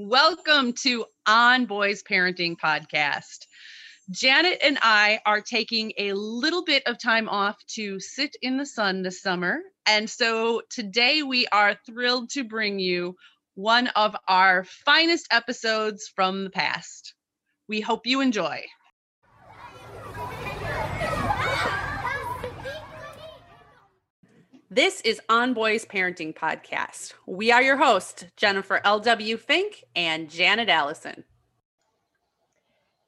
Welcome 0.00 0.74
to 0.84 1.06
On 1.26 1.66
Boys 1.66 2.04
Parenting 2.04 2.54
Podcast. 2.56 3.46
Janet 4.12 4.60
and 4.62 4.78
I 4.80 5.18
are 5.26 5.40
taking 5.40 5.92
a 5.98 6.12
little 6.12 6.62
bit 6.62 6.84
of 6.86 7.02
time 7.02 7.28
off 7.28 7.56
to 7.74 7.98
sit 7.98 8.36
in 8.40 8.58
the 8.58 8.64
sun 8.64 9.02
this 9.02 9.20
summer. 9.20 9.58
And 9.86 10.08
so 10.08 10.62
today 10.70 11.24
we 11.24 11.48
are 11.48 11.74
thrilled 11.84 12.30
to 12.30 12.44
bring 12.44 12.78
you 12.78 13.16
one 13.56 13.88
of 13.88 14.14
our 14.28 14.62
finest 14.62 15.26
episodes 15.32 16.08
from 16.14 16.44
the 16.44 16.50
past. 16.50 17.12
We 17.68 17.80
hope 17.80 18.06
you 18.06 18.20
enjoy. 18.20 18.64
This 24.70 25.00
is 25.00 25.18
On 25.30 25.54
Boys 25.54 25.86
Parenting 25.86 26.34
Podcast. 26.34 27.14
We 27.24 27.50
are 27.50 27.62
your 27.62 27.78
hosts, 27.78 28.26
Jennifer 28.36 28.82
L.W. 28.84 29.38
Fink 29.38 29.84
and 29.96 30.28
Janet 30.28 30.68
Allison. 30.68 31.24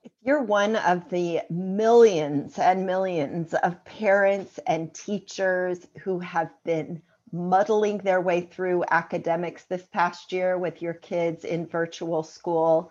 If 0.02 0.12
you're 0.22 0.42
one 0.42 0.76
of 0.76 1.06
the 1.10 1.42
millions 1.50 2.58
and 2.58 2.86
millions 2.86 3.52
of 3.52 3.84
parents 3.84 4.58
and 4.66 4.94
teachers 4.94 5.86
who 6.02 6.18
have 6.20 6.48
been 6.64 7.02
muddling 7.30 7.98
their 7.98 8.22
way 8.22 8.40
through 8.40 8.84
academics 8.90 9.64
this 9.64 9.84
past 9.92 10.32
year 10.32 10.56
with 10.56 10.80
your 10.80 10.94
kids 10.94 11.44
in 11.44 11.66
virtual 11.66 12.22
school, 12.22 12.90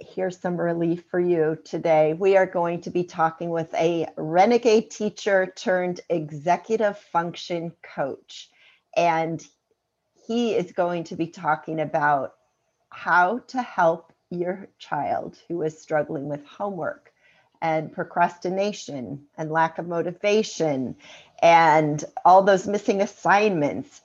here's 0.00 0.38
some 0.38 0.56
relief 0.56 1.04
for 1.10 1.20
you 1.20 1.58
today. 1.64 2.14
We 2.14 2.36
are 2.36 2.46
going 2.46 2.82
to 2.82 2.90
be 2.90 3.04
talking 3.04 3.50
with 3.50 3.72
a 3.74 4.06
renegade 4.16 4.90
teacher 4.90 5.52
turned 5.56 6.00
executive 6.08 6.98
function 6.98 7.72
coach. 7.82 8.48
And 8.96 9.44
he 10.26 10.54
is 10.54 10.72
going 10.72 11.04
to 11.04 11.16
be 11.16 11.26
talking 11.26 11.80
about 11.80 12.34
how 12.90 13.40
to 13.48 13.62
help 13.62 14.12
your 14.30 14.68
child 14.78 15.36
who 15.48 15.62
is 15.62 15.80
struggling 15.80 16.28
with 16.28 16.44
homework 16.44 17.12
and 17.60 17.92
procrastination 17.92 19.26
and 19.36 19.50
lack 19.50 19.78
of 19.78 19.88
motivation 19.88 20.94
and 21.42 22.04
all 22.24 22.42
those 22.42 22.66
missing 22.66 23.00
assignments. 23.00 24.02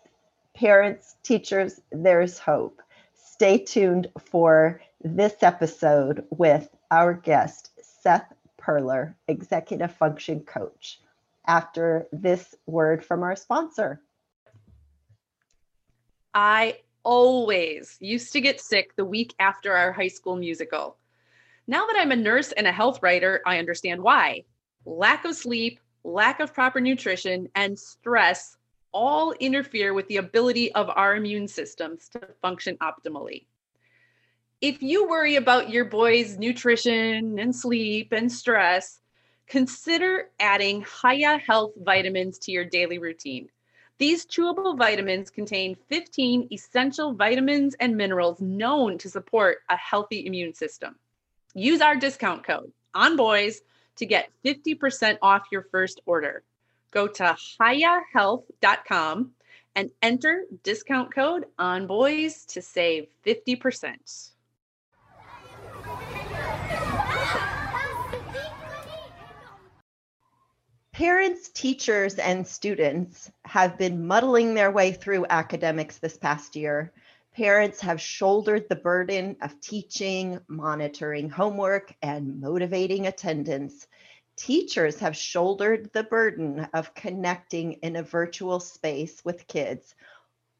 Parents, 0.55 1.15
teachers, 1.23 1.79
there's 1.91 2.39
hope. 2.39 2.81
Stay 3.13 3.57
tuned 3.57 4.07
for 4.19 4.81
this 5.03 5.43
episode 5.43 6.25
with 6.29 6.69
our 6.89 7.13
guest, 7.13 7.71
Seth 7.81 8.33
Perler, 8.59 9.15
Executive 9.27 9.93
Function 9.93 10.39
Coach, 10.41 11.01
after 11.45 12.07
this 12.13 12.55
word 12.65 13.03
from 13.03 13.21
our 13.21 13.35
sponsor. 13.35 14.01
I 16.33 16.79
always 17.03 17.97
used 17.99 18.31
to 18.33 18.41
get 18.41 18.61
sick 18.61 18.95
the 18.95 19.03
week 19.03 19.35
after 19.39 19.75
our 19.75 19.91
high 19.91 20.07
school 20.07 20.37
musical. 20.37 20.95
Now 21.67 21.85
that 21.85 21.97
I'm 21.99 22.11
a 22.11 22.15
nurse 22.15 22.53
and 22.53 22.65
a 22.65 22.71
health 22.71 23.03
writer, 23.03 23.41
I 23.45 23.59
understand 23.59 24.01
why. 24.01 24.45
Lack 24.85 25.25
of 25.25 25.35
sleep, 25.35 25.79
lack 26.05 26.39
of 26.39 26.53
proper 26.53 26.79
nutrition, 26.79 27.49
and 27.55 27.77
stress 27.77 28.57
all 28.93 29.33
interfere 29.33 29.93
with 29.93 30.07
the 30.07 30.17
ability 30.17 30.71
of 30.73 30.89
our 30.89 31.15
immune 31.15 31.47
systems 31.47 32.07
to 32.09 32.21
function 32.41 32.77
optimally 32.77 33.45
if 34.63 34.81
you 34.81 35.05
worry 35.09 35.35
about 35.35 35.69
your 35.71 35.83
boy's 35.83 36.39
nutrition 36.39 37.37
and 37.37 37.53
sleep 37.53 38.13
and 38.13 38.31
stress, 38.31 39.01
consider 39.45 40.29
adding 40.39 40.85
Hiya 41.01 41.39
Health 41.39 41.73
vitamins 41.83 42.39
to 42.39 42.53
your 42.53 42.63
daily 42.63 42.97
routine. 42.97 43.49
These 43.97 44.25
chewable 44.25 44.77
vitamins 44.77 45.29
contain 45.29 45.75
15 45.89 46.47
essential 46.49 47.13
vitamins 47.13 47.75
and 47.81 47.97
minerals 47.97 48.39
known 48.39 48.97
to 48.99 49.09
support 49.09 49.57
a 49.67 49.75
healthy 49.75 50.25
immune 50.25 50.53
system. 50.53 50.95
Use 51.53 51.81
our 51.81 51.97
discount 51.97 52.45
code 52.45 52.71
on 52.93 53.17
boys 53.17 53.63
to 53.97 54.05
get 54.05 54.29
50% 54.45 55.17
off 55.21 55.43
your 55.51 55.63
first 55.63 55.99
order. 56.05 56.41
Go 56.91 57.09
to 57.09 57.35
hiyahealth.com 57.59 59.31
and 59.75 59.91
enter 60.01 60.45
discount 60.63 61.13
code 61.13 61.47
on 61.59 61.85
boys 61.85 62.45
to 62.45 62.61
save 62.61 63.07
50%. 63.25 64.29
Parents, 70.93 71.49
teachers, 71.49 72.19
and 72.19 72.45
students 72.45 73.31
have 73.45 73.79
been 73.79 74.05
muddling 74.05 74.53
their 74.53 74.69
way 74.69 74.91
through 74.91 75.25
academics 75.27 75.97
this 75.97 76.17
past 76.17 76.55
year. 76.55 76.93
Parents 77.35 77.79
have 77.79 77.99
shouldered 77.99 78.69
the 78.69 78.75
burden 78.75 79.35
of 79.41 79.59
teaching, 79.59 80.39
monitoring 80.47 81.31
homework, 81.31 81.95
and 82.03 82.39
motivating 82.39 83.07
attendance. 83.07 83.87
Teachers 84.35 84.99
have 84.99 85.17
shouldered 85.17 85.91
the 85.93 86.03
burden 86.03 86.67
of 86.75 86.93
connecting 86.93 87.73
in 87.81 87.95
a 87.95 88.03
virtual 88.03 88.59
space 88.59 89.25
with 89.25 89.47
kids, 89.47 89.95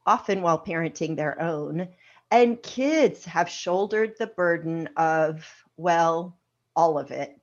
often 0.07 0.41
while 0.41 0.57
parenting 0.57 1.15
their 1.15 1.39
own. 1.39 1.89
And 2.31 2.59
kids 2.63 3.23
have 3.25 3.49
shouldered 3.49 4.15
the 4.17 4.25
burden 4.25 4.89
of, 4.97 5.47
well, 5.77 6.39
all 6.75 6.97
of 6.97 7.11
it 7.11 7.39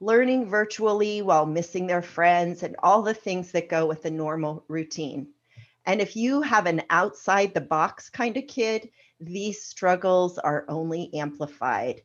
learning 0.00 0.48
virtually 0.48 1.20
while 1.20 1.44
missing 1.44 1.86
their 1.86 2.02
friends 2.02 2.62
and 2.62 2.74
all 2.82 3.02
the 3.02 3.14
things 3.14 3.52
that 3.52 3.68
go 3.68 3.86
with 3.86 4.04
a 4.06 4.10
normal 4.10 4.64
routine. 4.66 5.28
And 5.86 6.00
if 6.00 6.16
you 6.16 6.40
have 6.42 6.66
an 6.66 6.82
outside 6.90 7.52
the 7.52 7.60
box 7.60 8.08
kind 8.08 8.36
of 8.36 8.46
kid, 8.46 8.90
these 9.20 9.62
struggles 9.62 10.38
are 10.38 10.64
only 10.68 11.12
amplified. 11.14 12.02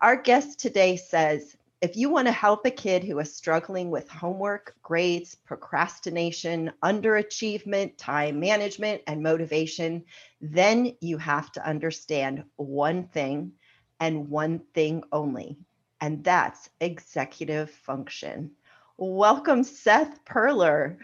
Our 0.00 0.16
guest 0.16 0.60
today 0.60 0.96
says 0.96 1.56
if 1.80 1.96
you 1.96 2.10
want 2.10 2.28
to 2.28 2.32
help 2.32 2.64
a 2.64 2.70
kid 2.70 3.02
who 3.02 3.18
is 3.18 3.34
struggling 3.34 3.90
with 3.90 4.08
homework, 4.08 4.76
grades, 4.82 5.34
procrastination, 5.34 6.70
underachievement, 6.84 7.94
time 7.96 8.38
management, 8.38 9.02
and 9.08 9.20
motivation, 9.20 10.04
then 10.40 10.94
you 11.00 11.18
have 11.18 11.50
to 11.52 11.66
understand 11.66 12.44
one 12.54 13.08
thing 13.08 13.52
and 13.98 14.28
one 14.28 14.60
thing 14.74 15.02
only 15.10 15.58
and 16.02 16.22
that's 16.24 16.68
executive 16.80 17.70
function. 17.70 18.50
Welcome, 18.98 19.62
Seth 19.62 20.22
Perler. 20.24 20.96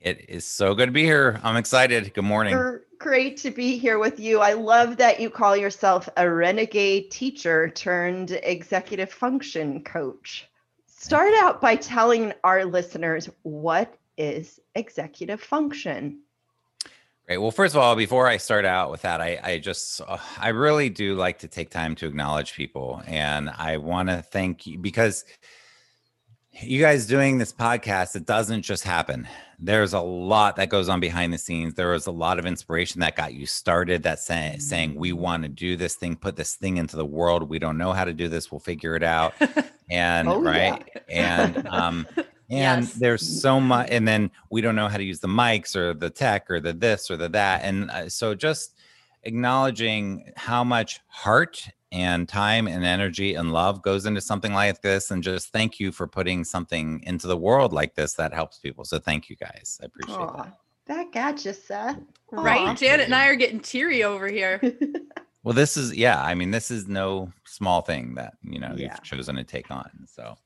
It 0.00 0.24
is 0.30 0.44
so 0.44 0.74
good 0.74 0.86
to 0.86 0.92
be 0.92 1.02
here. 1.02 1.40
I'm 1.42 1.56
excited. 1.56 2.14
Good 2.14 2.24
morning. 2.24 2.54
great 2.98 3.36
to 3.38 3.50
be 3.50 3.76
here 3.76 3.98
with 3.98 4.20
you. 4.20 4.38
I 4.38 4.52
love 4.52 4.96
that 4.98 5.18
you 5.18 5.28
call 5.28 5.56
yourself 5.56 6.08
a 6.16 6.30
renegade 6.30 7.10
teacher 7.10 7.68
turned 7.70 8.30
executive 8.30 9.12
function 9.12 9.82
coach. 9.82 10.48
Start 10.86 11.34
out 11.34 11.60
by 11.60 11.74
telling 11.74 12.32
our 12.44 12.64
listeners 12.64 13.28
what 13.42 13.98
is 14.16 14.60
executive 14.76 15.40
function? 15.40 16.20
Great. 17.26 17.38
Well, 17.38 17.52
first 17.52 17.74
of 17.74 17.80
all, 17.80 17.94
before 17.94 18.26
I 18.26 18.36
start 18.36 18.64
out 18.64 18.90
with 18.90 19.02
that, 19.02 19.20
I, 19.20 19.38
I 19.42 19.58
just, 19.58 20.00
uh, 20.00 20.18
I 20.38 20.48
really 20.48 20.88
do 20.88 21.14
like 21.14 21.38
to 21.40 21.48
take 21.48 21.70
time 21.70 21.94
to 21.96 22.06
acknowledge 22.06 22.54
people. 22.54 23.00
And 23.06 23.48
I 23.50 23.76
want 23.76 24.08
to 24.08 24.22
thank 24.22 24.66
you 24.66 24.78
because 24.78 25.24
you 26.60 26.80
guys 26.80 27.06
doing 27.06 27.38
this 27.38 27.52
podcast, 27.52 28.16
it 28.16 28.26
doesn't 28.26 28.62
just 28.62 28.82
happen. 28.82 29.28
There's 29.58 29.92
a 29.92 30.00
lot 30.00 30.56
that 30.56 30.68
goes 30.68 30.88
on 30.88 30.98
behind 30.98 31.32
the 31.32 31.38
scenes. 31.38 31.74
There 31.74 31.90
was 31.90 32.08
a 32.08 32.10
lot 32.10 32.40
of 32.40 32.44
inspiration 32.44 33.00
that 33.00 33.14
got 33.14 33.34
you 33.34 33.46
started 33.46 34.02
that 34.02 34.18
say, 34.18 34.56
saying, 34.58 34.96
we 34.96 35.12
want 35.12 35.44
to 35.44 35.48
do 35.48 35.76
this 35.76 35.94
thing, 35.94 36.16
put 36.16 36.34
this 36.34 36.56
thing 36.56 36.76
into 36.76 36.96
the 36.96 37.06
world. 37.06 37.48
We 37.48 37.60
don't 37.60 37.78
know 37.78 37.92
how 37.92 38.04
to 38.04 38.12
do 38.12 38.28
this. 38.28 38.50
We'll 38.50 38.58
figure 38.58 38.96
it 38.96 39.02
out. 39.04 39.34
And 39.90 40.26
oh, 40.26 40.40
right. 40.40 40.88
Yeah. 41.10 41.52
and 41.54 41.68
um, 41.68 42.06
and 42.52 42.84
yes. 42.84 42.94
there's 42.94 43.40
so 43.40 43.58
much 43.58 43.88
and 43.90 44.06
then 44.06 44.30
we 44.50 44.60
don't 44.60 44.76
know 44.76 44.88
how 44.88 44.96
to 44.96 45.04
use 45.04 45.20
the 45.20 45.28
mics 45.28 45.74
or 45.74 45.94
the 45.94 46.10
tech 46.10 46.50
or 46.50 46.60
the 46.60 46.72
this 46.72 47.10
or 47.10 47.16
the 47.16 47.28
that 47.28 47.62
and 47.64 47.90
uh, 47.90 48.08
so 48.08 48.34
just 48.34 48.76
acknowledging 49.24 50.30
how 50.36 50.62
much 50.64 51.00
heart 51.06 51.68
and 51.92 52.26
time 52.26 52.66
and 52.66 52.84
energy 52.84 53.34
and 53.34 53.52
love 53.52 53.82
goes 53.82 54.06
into 54.06 54.20
something 54.20 54.54
like 54.54 54.80
this. 54.80 55.10
And 55.10 55.22
just 55.22 55.52
thank 55.52 55.78
you 55.78 55.92
for 55.92 56.06
putting 56.06 56.42
something 56.42 57.02
into 57.06 57.26
the 57.26 57.36
world 57.36 57.72
like 57.72 57.94
this 57.94 58.14
that 58.14 58.32
helps 58.32 58.58
people. 58.58 58.84
So 58.84 58.98
thank 58.98 59.28
you 59.28 59.36
guys. 59.36 59.78
I 59.82 59.86
appreciate 59.86 60.16
Aw, 60.16 60.42
that. 60.44 60.58
Back 60.86 61.16
at 61.16 61.44
you, 61.44 61.52
Seth. 61.52 61.98
Right? 62.30 62.76
Janet 62.76 63.06
and 63.06 63.14
I 63.14 63.26
are 63.26 63.36
getting 63.36 63.60
teary 63.60 64.02
over 64.02 64.28
here. 64.28 64.60
Well, 65.44 65.54
this 65.54 65.76
is 65.76 65.96
yeah. 65.96 66.22
I 66.22 66.34
mean, 66.34 66.52
this 66.52 66.70
is 66.70 66.86
no 66.86 67.32
small 67.44 67.80
thing 67.80 68.14
that 68.14 68.34
you 68.42 68.60
know 68.60 68.74
Yeah. 68.76 68.92
you've 68.92 69.02
chosen 69.02 69.34
to 69.34 69.42
take 69.42 69.72
on. 69.72 69.90
So, 70.06 70.36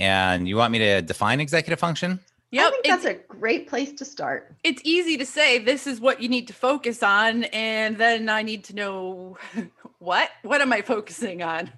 and 0.00 0.48
you 0.48 0.56
want 0.56 0.72
me 0.72 0.78
to 0.80 1.02
define 1.02 1.38
executive 1.40 1.78
function? 1.78 2.18
Yeah. 2.50 2.62
I 2.62 2.64
Yep. 2.64 2.72
think 2.72 2.84
that's 2.86 3.04
a 3.04 3.14
great 3.28 3.68
place 3.68 3.92
to 3.92 4.04
start. 4.04 4.56
it's 4.64 4.82
easy 4.84 5.16
to 5.18 5.24
say 5.26 5.58
this 5.58 5.86
is 5.86 6.00
what 6.00 6.20
you 6.20 6.28
need 6.28 6.48
to 6.48 6.52
focus 6.54 7.00
on. 7.02 7.44
And 7.44 7.96
then 7.98 8.28
I 8.28 8.42
need 8.42 8.64
to 8.64 8.74
know 8.74 9.38
what? 10.00 10.30
What 10.42 10.60
am 10.60 10.72
I 10.72 10.82
focusing 10.82 11.42
on? 11.42 11.70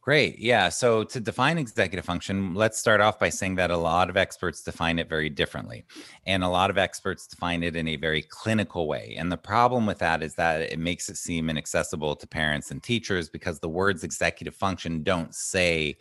Great. 0.00 0.38
Yeah. 0.38 0.70
So 0.70 1.04
to 1.04 1.20
define 1.20 1.58
executive 1.58 2.06
function, 2.06 2.54
let's 2.54 2.78
start 2.78 3.02
off 3.02 3.18
by 3.18 3.28
saying 3.28 3.56
that 3.56 3.70
a 3.70 3.76
lot 3.76 4.08
of 4.08 4.16
experts 4.16 4.62
define 4.62 4.98
it 4.98 5.06
very 5.10 5.28
differently. 5.28 5.84
And 6.24 6.42
a 6.42 6.48
lot 6.48 6.70
of 6.70 6.78
experts 6.78 7.26
define 7.26 7.62
it 7.62 7.76
in 7.76 7.86
a 7.88 7.96
very 7.96 8.22
clinical 8.22 8.88
way. 8.88 9.14
And 9.18 9.30
the 9.30 9.36
problem 9.36 9.84
with 9.84 9.98
that 9.98 10.22
is 10.22 10.34
that 10.36 10.62
it 10.62 10.78
makes 10.78 11.10
it 11.10 11.18
seem 11.18 11.50
inaccessible 11.50 12.16
to 12.16 12.26
parents 12.26 12.70
and 12.70 12.82
teachers 12.82 13.28
because 13.28 13.60
the 13.60 13.68
words 13.68 14.02
executive 14.02 14.54
function 14.54 15.02
don't 15.02 15.34
say 15.34 15.98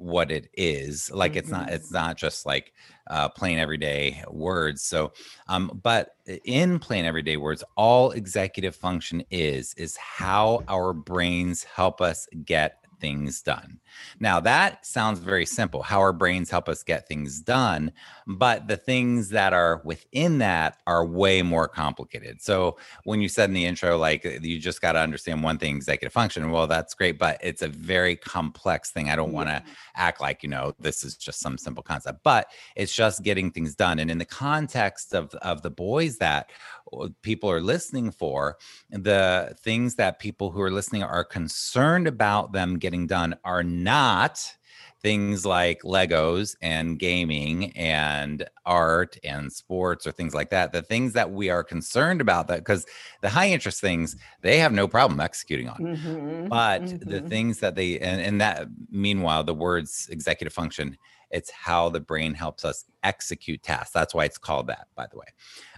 what 0.00 0.30
it 0.30 0.48
is 0.54 1.10
like 1.12 1.36
it's 1.36 1.50
not 1.50 1.70
it's 1.70 1.92
not 1.92 2.16
just 2.16 2.46
like 2.46 2.72
uh, 3.08 3.28
plain 3.28 3.58
everyday 3.58 4.24
words 4.30 4.82
so 4.82 5.12
um 5.48 5.78
but 5.82 6.16
in 6.46 6.78
plain 6.78 7.04
everyday 7.04 7.36
words 7.36 7.62
all 7.76 8.10
executive 8.12 8.74
function 8.74 9.22
is 9.30 9.74
is 9.74 9.98
how 9.98 10.62
our 10.68 10.94
brains 10.94 11.64
help 11.64 12.00
us 12.00 12.26
get 12.46 12.82
things 12.98 13.42
done 13.42 13.78
now 14.18 14.40
that 14.40 14.84
sounds 14.84 15.18
very 15.18 15.46
simple 15.46 15.82
how 15.82 16.00
our 16.00 16.12
brains 16.12 16.50
help 16.50 16.68
us 16.68 16.82
get 16.82 17.08
things 17.08 17.40
done 17.40 17.92
but 18.26 18.68
the 18.68 18.76
things 18.76 19.30
that 19.30 19.52
are 19.52 19.80
within 19.84 20.38
that 20.38 20.78
are 20.86 21.04
way 21.04 21.42
more 21.42 21.66
complicated. 21.66 22.40
So 22.40 22.76
when 23.04 23.20
you 23.20 23.28
said 23.28 23.50
in 23.50 23.54
the 23.54 23.66
intro 23.66 23.98
like 23.98 24.24
you 24.24 24.58
just 24.58 24.80
got 24.80 24.92
to 24.92 25.00
understand 25.00 25.42
one 25.42 25.58
thing 25.58 25.76
executive 25.76 26.12
function 26.12 26.50
well 26.50 26.66
that's 26.66 26.94
great 26.94 27.18
but 27.18 27.38
it's 27.42 27.62
a 27.62 27.68
very 27.68 28.16
complex 28.16 28.90
thing. 28.90 29.10
I 29.10 29.16
don't 29.16 29.32
want 29.32 29.48
to 29.48 29.62
act 29.96 30.20
like 30.20 30.42
you 30.42 30.48
know 30.48 30.74
this 30.78 31.04
is 31.04 31.16
just 31.16 31.40
some 31.40 31.58
simple 31.58 31.82
concept 31.82 32.20
but 32.22 32.50
it's 32.76 32.94
just 32.94 33.22
getting 33.22 33.50
things 33.50 33.74
done. 33.74 33.98
And 33.98 34.10
in 34.10 34.18
the 34.18 34.24
context 34.24 35.14
of 35.14 35.34
of 35.36 35.62
the 35.62 35.70
boys 35.70 36.18
that 36.18 36.50
uh, 36.92 37.08
people 37.22 37.50
are 37.50 37.60
listening 37.60 38.10
for 38.10 38.56
the 38.90 39.56
things 39.60 39.94
that 39.96 40.18
people 40.18 40.50
who 40.50 40.60
are 40.60 40.70
listening 40.70 41.02
are 41.02 41.24
concerned 41.24 42.06
about 42.06 42.52
them 42.52 42.78
getting 42.78 43.06
done 43.06 43.34
are 43.44 43.62
not 43.82 44.56
things 45.02 45.46
like 45.46 45.80
legos 45.82 46.54
and 46.60 46.98
gaming 46.98 47.72
and 47.76 48.48
art 48.66 49.16
and 49.24 49.52
sports 49.52 50.06
or 50.06 50.12
things 50.12 50.34
like 50.34 50.50
that 50.50 50.72
the 50.72 50.82
things 50.82 51.14
that 51.14 51.30
we 51.32 51.48
are 51.50 51.64
concerned 51.64 52.20
about 52.20 52.48
that 52.48 52.58
because 52.58 52.84
the 53.22 53.30
high 53.30 53.48
interest 53.48 53.80
things 53.80 54.14
they 54.42 54.58
have 54.58 54.72
no 54.72 54.86
problem 54.86 55.20
executing 55.20 55.68
on 55.68 55.80
Mhm, 55.80 56.46
but 56.48 56.92
the 57.00 57.20
mhm. 57.20 57.22
things 57.22 57.60
that 57.60 57.74
they 57.74 57.98
and, 58.00 58.20
and 58.20 58.40
that 58.40 58.66
meanwhile 58.90 59.44
the 59.44 59.54
words 59.54 60.08
executive 60.10 60.52
function 60.52 60.96
it's 61.30 61.50
how 61.50 61.88
the 61.88 62.00
brain 62.00 62.34
helps 62.34 62.64
us 62.64 62.84
execute 63.02 63.62
tasks. 63.62 63.92
That's 63.92 64.14
why 64.14 64.24
it's 64.24 64.38
called 64.38 64.66
that 64.68 64.88
by 64.94 65.06
the 65.10 65.18
way. 65.18 65.26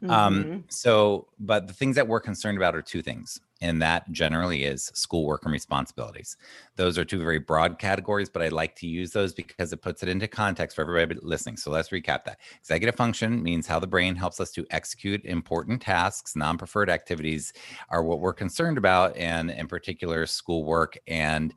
Um 0.09 0.51
Mhm. 0.51 0.65
so 0.69 1.29
but 1.39 1.67
the 1.67 1.75
things 1.75 1.97
that 1.97 2.09
we're 2.09 2.21
concerned 2.21 2.57
about 2.59 2.75
are 2.75 2.83
two 2.83 3.03
things 3.03 3.39
and 3.61 3.81
that 3.83 4.11
generally 4.11 4.65
is 4.65 4.91
schoolwork 4.95 5.45
and 5.45 5.53
responsibilities. 5.53 6.37
Those 6.77 6.99
are 6.99 7.05
two 7.05 7.19
very 7.19 7.39
broad 7.39 7.79
categories 7.79 8.31
but 8.31 8.43
i 8.43 8.49
like 8.49 8.75
to 8.77 8.87
use 8.87 9.13
those 9.13 9.35
because 9.35 9.73
it 9.73 9.83
puts 9.83 10.03
it 10.03 10.09
into 10.09 10.27
context 10.29 10.75
for 10.77 10.83
everybody 10.83 11.21
listening. 11.23 11.59
So 11.59 11.71
let's 11.71 11.91
recap 11.91 12.25
that. 12.25 12.41
Executive 12.61 12.97
function 12.97 13.43
means 13.43 13.67
how 13.67 13.79
the 13.79 13.87
brain 13.87 14.17
helps 14.17 14.41
us 14.41 14.51
to 14.53 14.67
execute 14.71 15.25
important 15.27 15.83
tasks. 15.83 16.35
Non-preferred 16.37 16.89
activities 16.91 17.53
are 17.91 18.03
what 18.03 18.21
we're 18.21 18.33
concerned 18.33 18.79
about 18.79 19.17
and 19.17 19.51
in 19.51 19.69
particular 19.69 20.27
schoolwork 20.27 20.97
and 21.07 21.55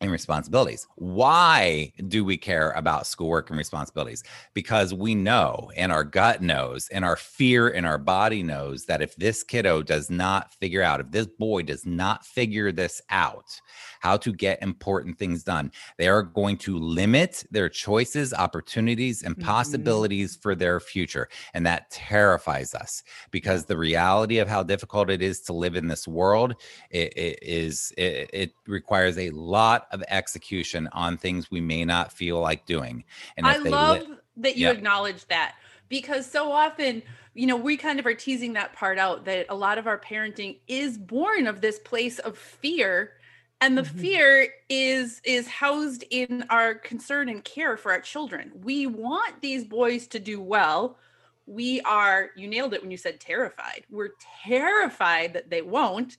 and 0.00 0.10
responsibilities. 0.10 0.86
Why 0.96 1.92
do 2.08 2.24
we 2.24 2.38
care 2.38 2.70
about 2.70 3.06
schoolwork 3.06 3.50
and 3.50 3.58
responsibilities? 3.58 4.22
Because 4.54 4.94
we 4.94 5.14
know, 5.14 5.70
and 5.76 5.92
our 5.92 6.04
gut 6.04 6.40
knows, 6.40 6.88
and 6.88 7.04
our 7.04 7.16
fear 7.16 7.68
in 7.68 7.84
our 7.84 7.98
body 7.98 8.42
knows 8.42 8.86
that 8.86 9.02
if 9.02 9.14
this 9.16 9.42
kiddo 9.44 9.82
does 9.82 10.08
not 10.08 10.54
figure 10.54 10.82
out, 10.82 11.00
if 11.00 11.10
this 11.10 11.26
boy 11.26 11.62
does 11.62 11.84
not 11.84 12.24
figure 12.24 12.72
this 12.72 13.02
out, 13.10 13.60
how 14.00 14.16
to 14.16 14.32
get 14.32 14.62
important 14.62 15.18
things 15.18 15.44
done, 15.44 15.70
they 15.98 16.08
are 16.08 16.22
going 16.22 16.56
to 16.58 16.78
limit 16.78 17.44
their 17.50 17.68
choices, 17.68 18.32
opportunities, 18.32 19.22
and 19.22 19.38
Mhm. 19.38 20.06
possibilities 20.18 20.36
for 20.40 20.54
their 20.54 20.80
future. 20.80 21.28
And 21.52 21.66
that 21.66 21.90
terrifies 21.90 22.74
us 22.74 23.02
because 23.30 23.66
the 23.66 23.76
reality 23.76 24.38
of 24.38 24.48
how 24.48 24.62
difficult 24.62 25.10
it 25.10 25.20
is 25.22 25.40
to 25.42 25.52
live 25.52 25.76
in 25.76 25.88
this 25.88 26.08
world 26.08 26.54
it, 26.90 27.12
it 27.16 27.38
is 27.42 27.92
it, 27.96 28.30
it 28.32 28.52
requires 28.66 29.18
a 29.18 29.30
lot 29.30 29.86
of 29.90 30.02
execution 30.08 30.88
on 30.92 31.16
things 31.18 31.50
we 31.50 31.60
may 31.60 31.84
not 31.84 32.12
feel 32.12 32.40
like 32.40 32.66
doing 32.66 33.04
and 33.36 33.46
I 33.46 33.56
if 33.56 33.62
they 33.62 33.76
love 33.76 34.02
li- 34.06 34.16
that 34.36 34.56
you 34.56 34.70
Yeah. 34.70 34.70
acknowledge 34.70 35.26
that 35.26 35.56
because 35.88 36.30
so 36.30 36.52
often, 36.52 37.02
you 37.34 37.46
know, 37.46 37.56
we 37.56 37.76
kind 37.76 37.98
of 37.98 38.06
are 38.06 38.14
teasing 38.14 38.52
that 38.52 38.72
part 38.74 38.98
out 38.98 39.24
that 39.24 39.46
a 39.48 39.54
lot 39.54 39.78
of 39.78 39.86
our 39.86 39.98
parenting 39.98 40.60
is 40.68 40.98
born 40.98 41.46
of 41.46 41.60
this 41.60 41.78
place 41.80 42.18
of 42.20 42.36
fear 42.38 43.14
and 43.60 43.76
the 43.76 43.84
Mhm. 43.84 43.84
fear 43.84 44.52
is 44.68 45.20
is 45.24 45.46
housed 45.48 46.04
in 46.10 46.44
our 46.50 46.74
concern 46.74 47.28
and 47.28 47.44
care 47.44 47.76
for 47.76 47.92
our 47.92 48.00
children. 48.00 48.52
We 48.54 48.86
want 48.86 49.42
these 49.42 49.64
boys 49.64 50.06
to 50.08 50.18
do 50.18 50.40
well. 50.40 50.98
We 51.46 51.80
are 51.82 52.30
you 52.36 52.46
nailed 52.46 52.74
it 52.74 52.82
when 52.82 52.90
you 52.90 52.96
said 52.96 53.20
terrified. 53.20 53.84
We're 53.90 54.10
terrified 54.44 55.34
that 55.34 55.50
they 55.50 55.62
won't. 55.62 56.16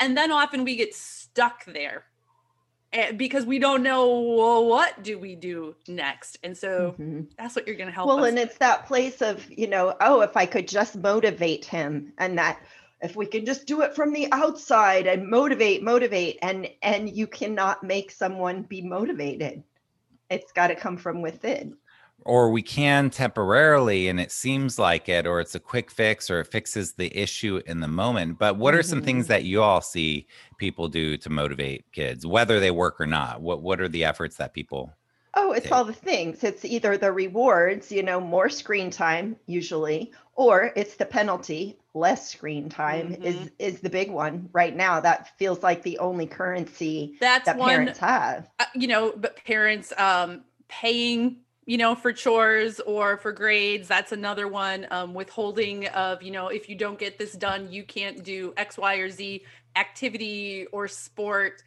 And 0.00 0.16
then 0.16 0.32
often 0.32 0.64
we 0.64 0.76
get 0.76 0.94
stuck 0.94 1.64
there 1.66 2.06
because 3.16 3.44
we 3.44 3.58
don't 3.58 3.82
know 3.82 4.20
well, 4.20 4.66
what 4.66 5.02
do 5.02 5.18
we 5.18 5.34
do 5.34 5.74
next? 5.88 6.38
And 6.42 6.56
so 6.56 6.94
Mhm. 6.98 7.28
that's 7.36 7.56
what 7.56 7.66
you're 7.66 7.76
going 7.76 7.88
to 7.88 7.94
help 7.94 8.08
well 8.08 8.24
us 8.24 8.28
and 8.28 8.38
it's 8.38 8.58
that 8.58 8.86
place 8.86 9.20
of 9.20 9.44
you 9.50 9.66
know 9.66 9.94
oh 10.00 10.20
if 10.20 10.36
i 10.36 10.46
could 10.46 10.68
just 10.68 10.94
motivate 10.96 11.64
him 11.64 12.12
and 12.18 12.38
that 12.38 12.60
if 13.02 13.16
we 13.16 13.26
can 13.26 13.44
just 13.44 13.66
do 13.66 13.82
it 13.82 13.94
from 13.94 14.12
the 14.12 14.28
outside 14.32 15.06
and 15.06 15.28
motivate 15.28 15.82
motivate 15.82 16.38
and 16.42 16.68
and 16.82 17.14
you 17.14 17.26
cannot 17.26 17.82
make 17.82 18.10
someone 18.10 18.62
be 18.62 18.80
motivated. 18.80 19.62
It's 20.30 20.52
got 20.52 20.68
to 20.68 20.74
come 20.74 20.96
from 20.96 21.20
within 21.20 21.76
or 22.22 22.50
we 22.50 22.62
can 22.62 23.10
temporarily 23.10 24.08
and 24.08 24.18
it 24.18 24.32
seems 24.32 24.78
like 24.78 25.08
it 25.08 25.26
or 25.26 25.40
it's 25.40 25.54
a 25.54 25.60
quick 25.60 25.90
fix 25.90 26.30
or 26.30 26.40
it 26.40 26.46
fixes 26.46 26.94
the 26.94 27.14
issue 27.16 27.60
in 27.66 27.80
the 27.80 27.88
moment 27.88 28.38
but 28.38 28.56
what 28.56 28.74
are 28.74 28.82
some 28.82 29.02
things 29.02 29.26
Mhm. 29.26 29.28
that 29.28 29.44
you 29.44 29.62
all 29.62 29.80
see 29.80 30.26
people 30.56 30.88
do 30.88 31.16
to 31.18 31.28
motivate 31.30 31.84
kids 31.92 32.26
whether 32.26 32.60
they 32.60 32.70
work 32.70 33.00
or 33.00 33.06
not 33.06 33.40
what 33.42 33.62
what 33.62 33.80
are 33.80 33.88
the 33.88 34.04
efforts 34.04 34.36
that 34.36 34.54
people 34.54 34.92
oh 35.34 35.52
it's 35.52 35.66
Okay. 35.66 35.74
all 35.74 35.84
the 35.84 35.92
things 35.92 36.44
it's 36.44 36.64
either 36.64 36.96
the 36.96 37.12
rewards 37.12 37.90
you 37.92 38.02
know 38.02 38.20
more 38.20 38.48
screen 38.48 38.90
time 38.90 39.36
usually 39.46 40.12
or 40.34 40.72
it's 40.76 40.96
the 40.96 41.04
penalty 41.06 41.78
less 41.94 42.30
screen 42.30 42.68
time 42.68 43.14
is 43.22 43.50
is 43.58 43.80
the 43.80 43.90
big 43.90 44.10
one 44.10 44.48
right 44.52 44.74
now 44.76 45.00
that 45.00 45.36
feels 45.38 45.62
like 45.62 45.82
the 45.82 45.98
only 45.98 46.26
currency 46.26 47.16
that's 47.20 47.46
that 47.46 47.58
one 47.58 47.68
parents 47.68 47.98
have 47.98 48.50
uh, 48.60 48.64
you 48.74 48.86
know 48.88 49.12
but 49.16 49.36
parents 49.44 49.92
um 49.98 50.42
paying 50.68 51.36
you 51.66 51.78
know 51.78 51.94
for 51.94 52.12
chores 52.12 52.80
or 52.80 53.16
for 53.16 53.32
grades 53.32 53.88
that's 53.88 54.12
another 54.12 54.48
one 54.48 54.86
um 54.90 55.14
withholding 55.14 55.86
of 55.88 56.22
you 56.22 56.30
know 56.30 56.48
if 56.48 56.68
you 56.68 56.74
don't 56.76 56.98
get 56.98 57.18
this 57.18 57.32
done 57.32 57.70
you 57.70 57.84
can't 57.84 58.22
do 58.24 58.52
x 58.56 58.76
y 58.78 58.96
or 58.96 59.08
z 59.10 59.44
activity 59.76 60.66
or 60.72 60.86
sport 60.88 61.62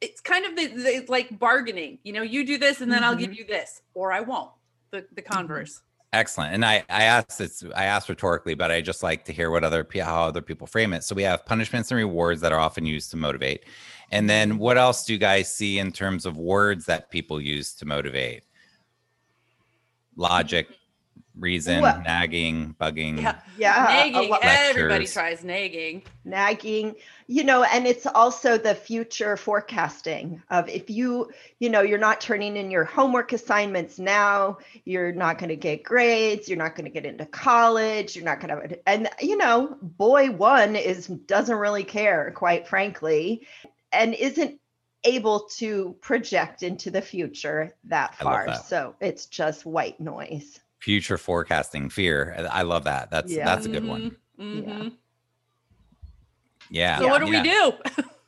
it's 0.00 0.20
kind 0.20 0.44
of 0.44 0.56
the, 0.56 0.66
the 0.68 0.96
it's 0.96 1.08
like 1.08 1.38
bargaining 1.38 1.98
you 2.02 2.12
know 2.12 2.22
you 2.22 2.44
do 2.44 2.58
this 2.58 2.80
and 2.80 2.92
then 2.92 3.04
i'll 3.04 3.16
give 3.16 3.30
Mhm. 3.30 3.36
you 3.38 3.44
this 3.46 3.82
or 3.94 4.12
i 4.12 4.20
won't 4.20 4.50
the 4.90 5.06
the 5.12 5.22
converse 5.22 5.82
Excellent. 6.14 6.52
And 6.52 6.62
I, 6.62 6.84
I 6.90 7.04
asked 7.04 7.40
it's 7.40 7.64
I 7.74 7.84
asked 7.86 8.10
rhetorically, 8.10 8.54
but 8.54 8.70
I 8.70 8.82
just 8.82 9.02
like 9.02 9.24
to 9.24 9.32
hear 9.32 9.50
what 9.50 9.64
other 9.64 9.86
how 9.94 10.24
other 10.24 10.42
people 10.42 10.66
frame 10.66 10.92
it. 10.92 11.04
So 11.04 11.14
we 11.14 11.22
have 11.22 11.46
punishments 11.46 11.90
and 11.90 11.96
rewards 11.96 12.42
that 12.42 12.52
are 12.52 12.58
often 12.58 12.84
used 12.84 13.10
to 13.12 13.16
motivate. 13.16 13.64
And 14.10 14.28
then 14.28 14.58
what 14.58 14.76
else 14.76 15.06
do 15.06 15.14
you 15.14 15.18
guys 15.18 15.54
see 15.54 15.78
in 15.78 15.90
terms 15.90 16.26
of 16.26 16.36
words 16.36 16.84
that 16.84 17.10
people 17.10 17.40
use 17.40 17.72
to 17.76 17.86
motivate? 17.86 18.44
Logic, 20.16 20.68
reason, 21.38 21.80
Well- 21.80 22.02
nagging, 22.02 22.76
bugging. 22.78 23.22
yeah 23.22 23.40
yeah 23.58 23.84
nagging. 23.88 24.28
lot- 24.30 24.40
everybody 24.42 25.06
tries 25.06 25.42
nagging. 25.42 26.02
Nagging 26.24 26.94
you 27.26 27.44
know 27.44 27.62
and 27.62 27.86
it's 27.86 28.06
also 28.06 28.58
the 28.58 28.74
future 28.74 29.36
forecasting 29.38 30.42
of 30.50 30.68
if 30.68 30.90
you 30.90 31.30
you 31.60 31.70
know 31.70 31.80
you're 31.80 31.98
not 31.98 32.20
turning 32.20 32.56
in 32.56 32.70
your 32.70 32.84
homework 32.84 33.32
assignments 33.32 33.98
now 33.98 34.58
you're 34.84 35.12
not 35.12 35.38
going 35.38 35.48
to 35.48 35.56
get 35.56 35.82
grades 35.82 36.48
you're 36.48 36.58
not 36.58 36.74
going 36.74 36.84
to 36.84 36.90
get 36.90 37.06
into 37.06 37.24
college 37.26 38.14
you're 38.14 38.24
not 38.24 38.40
going 38.40 38.68
to 38.68 38.88
and 38.88 39.08
you 39.20 39.36
know 39.36 39.76
boy 39.80 40.30
one 40.30 40.76
is 40.76 41.06
doesn't 41.06 41.56
really 41.56 41.84
care 41.84 42.30
quite 42.36 42.68
frankly. 42.68 43.46
And 43.94 44.14
isn't 44.14 44.58
able 45.04 45.40
to 45.56 45.96
project 46.00 46.62
into 46.62 46.90
the 46.90 47.02
future 47.02 47.74
that 47.84 48.14
far. 48.16 48.46
that. 48.46 48.64
So 48.66 48.94
it's 49.00 49.26
just 49.26 49.66
white 49.66 49.98
noise. 50.00 50.60
Future 50.78 51.18
forecasting 51.18 51.88
fear. 51.90 52.34
I 52.38 52.60
I 52.60 52.62
love 52.62 52.84
that. 52.84 53.10
That's 53.10 53.32
Yeah. 53.32 53.44
that's 53.44 53.66
a 53.66 53.68
good 53.68 53.84
one. 53.86 54.16
Mhm, 54.38 54.64
mhm. 54.66 54.92
Yeah. 56.70 56.98
So 56.98 57.08
what 57.08 57.24
do 57.24 57.30
yeah. 57.30 57.42
we 57.42 57.48
do? 57.48 57.72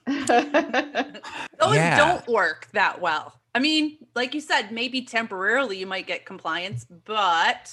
Those 1.60 1.74
Yeah. 1.76 1.96
don't 1.96 2.26
work 2.28 2.68
that 2.72 3.00
well. 3.00 3.32
I 3.54 3.60
mean, 3.60 3.98
like 4.14 4.34
you 4.34 4.40
said, 4.40 4.72
maybe 4.72 5.02
temporarily 5.02 5.78
you 5.78 5.86
might 5.86 6.06
get 6.06 6.26
compliance, 6.26 6.84
but 7.04 7.72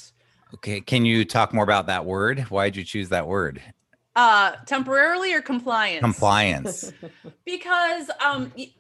Okay. 0.55 0.81
Can 0.81 1.05
you 1.05 1.24
talk 1.25 1.53
more 1.53 1.63
about 1.63 1.88
that 1.88 2.05
word? 2.05 2.39
Why 2.50 2.65
did 2.70 2.75
you 2.77 2.84
choose 2.84 3.10
that 3.10 3.27
word? 3.27 3.62
uh 4.15 4.51
temporarily 4.65 5.34
or 5.34 5.41
compliance? 5.41 6.01
Compliance. 6.01 6.91
because 7.46 8.10
um 8.24 8.51
y- 8.58 8.74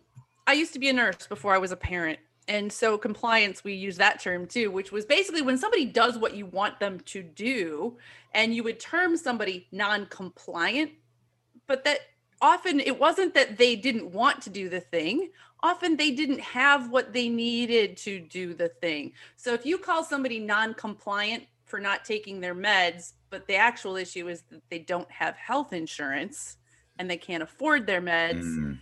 I 0.51 0.55
used 0.55 0.73
to 0.73 0.79
be 0.79 0.89
a 0.89 0.93
nurse 0.93 1.27
before 1.27 1.55
I 1.55 1.59
was 1.59 1.71
a 1.71 1.77
parent. 1.77 2.19
And 2.49 2.73
so 2.73 2.97
compliance, 2.97 3.63
we 3.63 3.73
use 3.73 3.95
that 3.95 4.19
term 4.19 4.45
too, 4.45 4.69
which 4.69 4.91
was 4.91 5.05
basically 5.05 5.41
when 5.41 5.57
somebody 5.57 5.85
does 5.85 6.17
what 6.17 6.35
you 6.35 6.45
want 6.45 6.77
them 6.77 6.99
to 7.05 7.23
do, 7.23 7.97
and 8.33 8.53
you 8.53 8.61
would 8.63 8.77
term 8.77 9.15
somebody 9.15 9.69
non-compliant, 9.71 10.91
but 11.67 11.85
that 11.85 11.99
often 12.41 12.81
it 12.81 12.99
wasn't 12.99 13.33
that 13.33 13.57
they 13.57 13.77
didn't 13.77 14.11
want 14.11 14.41
to 14.41 14.49
do 14.49 14.67
the 14.67 14.81
thing. 14.81 15.29
Often 15.63 15.95
they 15.95 16.11
didn't 16.11 16.41
have 16.41 16.89
what 16.89 17.13
they 17.13 17.29
needed 17.29 17.95
to 17.97 18.19
do 18.19 18.53
the 18.53 18.67
thing. 18.67 19.13
So 19.37 19.53
if 19.53 19.65
you 19.65 19.77
call 19.77 20.03
somebody 20.03 20.39
non-compliant 20.39 21.45
for 21.63 21.79
not 21.79 22.03
taking 22.03 22.41
their 22.41 22.55
meds, 22.55 23.13
but 23.29 23.47
the 23.47 23.55
actual 23.55 23.95
issue 23.95 24.27
is 24.27 24.41
that 24.49 24.63
they 24.69 24.79
don't 24.79 25.09
have 25.11 25.37
health 25.37 25.71
insurance 25.71 26.57
and 26.99 27.09
they 27.09 27.15
can't 27.15 27.41
afford 27.41 27.87
their 27.87 28.01
meds, 28.01 28.43
Mm, 28.43 28.79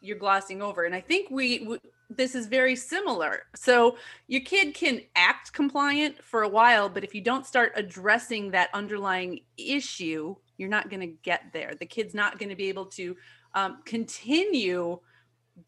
you're 0.00 0.18
glossing 0.18 0.62
over 0.62 0.84
and 0.84 0.94
i 0.94 1.00
think 1.00 1.30
we 1.30 1.58
w- 1.60 1.80
this 2.08 2.34
is 2.34 2.46
very 2.46 2.74
similar 2.74 3.42
so 3.54 3.96
your 4.26 4.40
kid 4.40 4.74
can 4.74 5.00
act 5.16 5.52
compliant 5.52 6.22
for 6.22 6.42
a 6.42 6.48
while 6.48 6.88
but 6.88 7.04
if 7.04 7.14
you 7.14 7.20
don't 7.20 7.46
start 7.46 7.72
addressing 7.76 8.50
that 8.50 8.68
underlying 8.74 9.40
issue 9.56 10.34
you're 10.56 10.68
not 10.68 10.90
going 10.90 11.00
to 11.00 11.14
get 11.22 11.42
there 11.52 11.74
the 11.78 11.86
kid's 11.86 12.14
not 12.14 12.38
going 12.38 12.48
to 12.48 12.56
be 12.56 12.68
able 12.68 12.86
to 12.86 13.16
um, 13.54 13.78
continue 13.84 14.98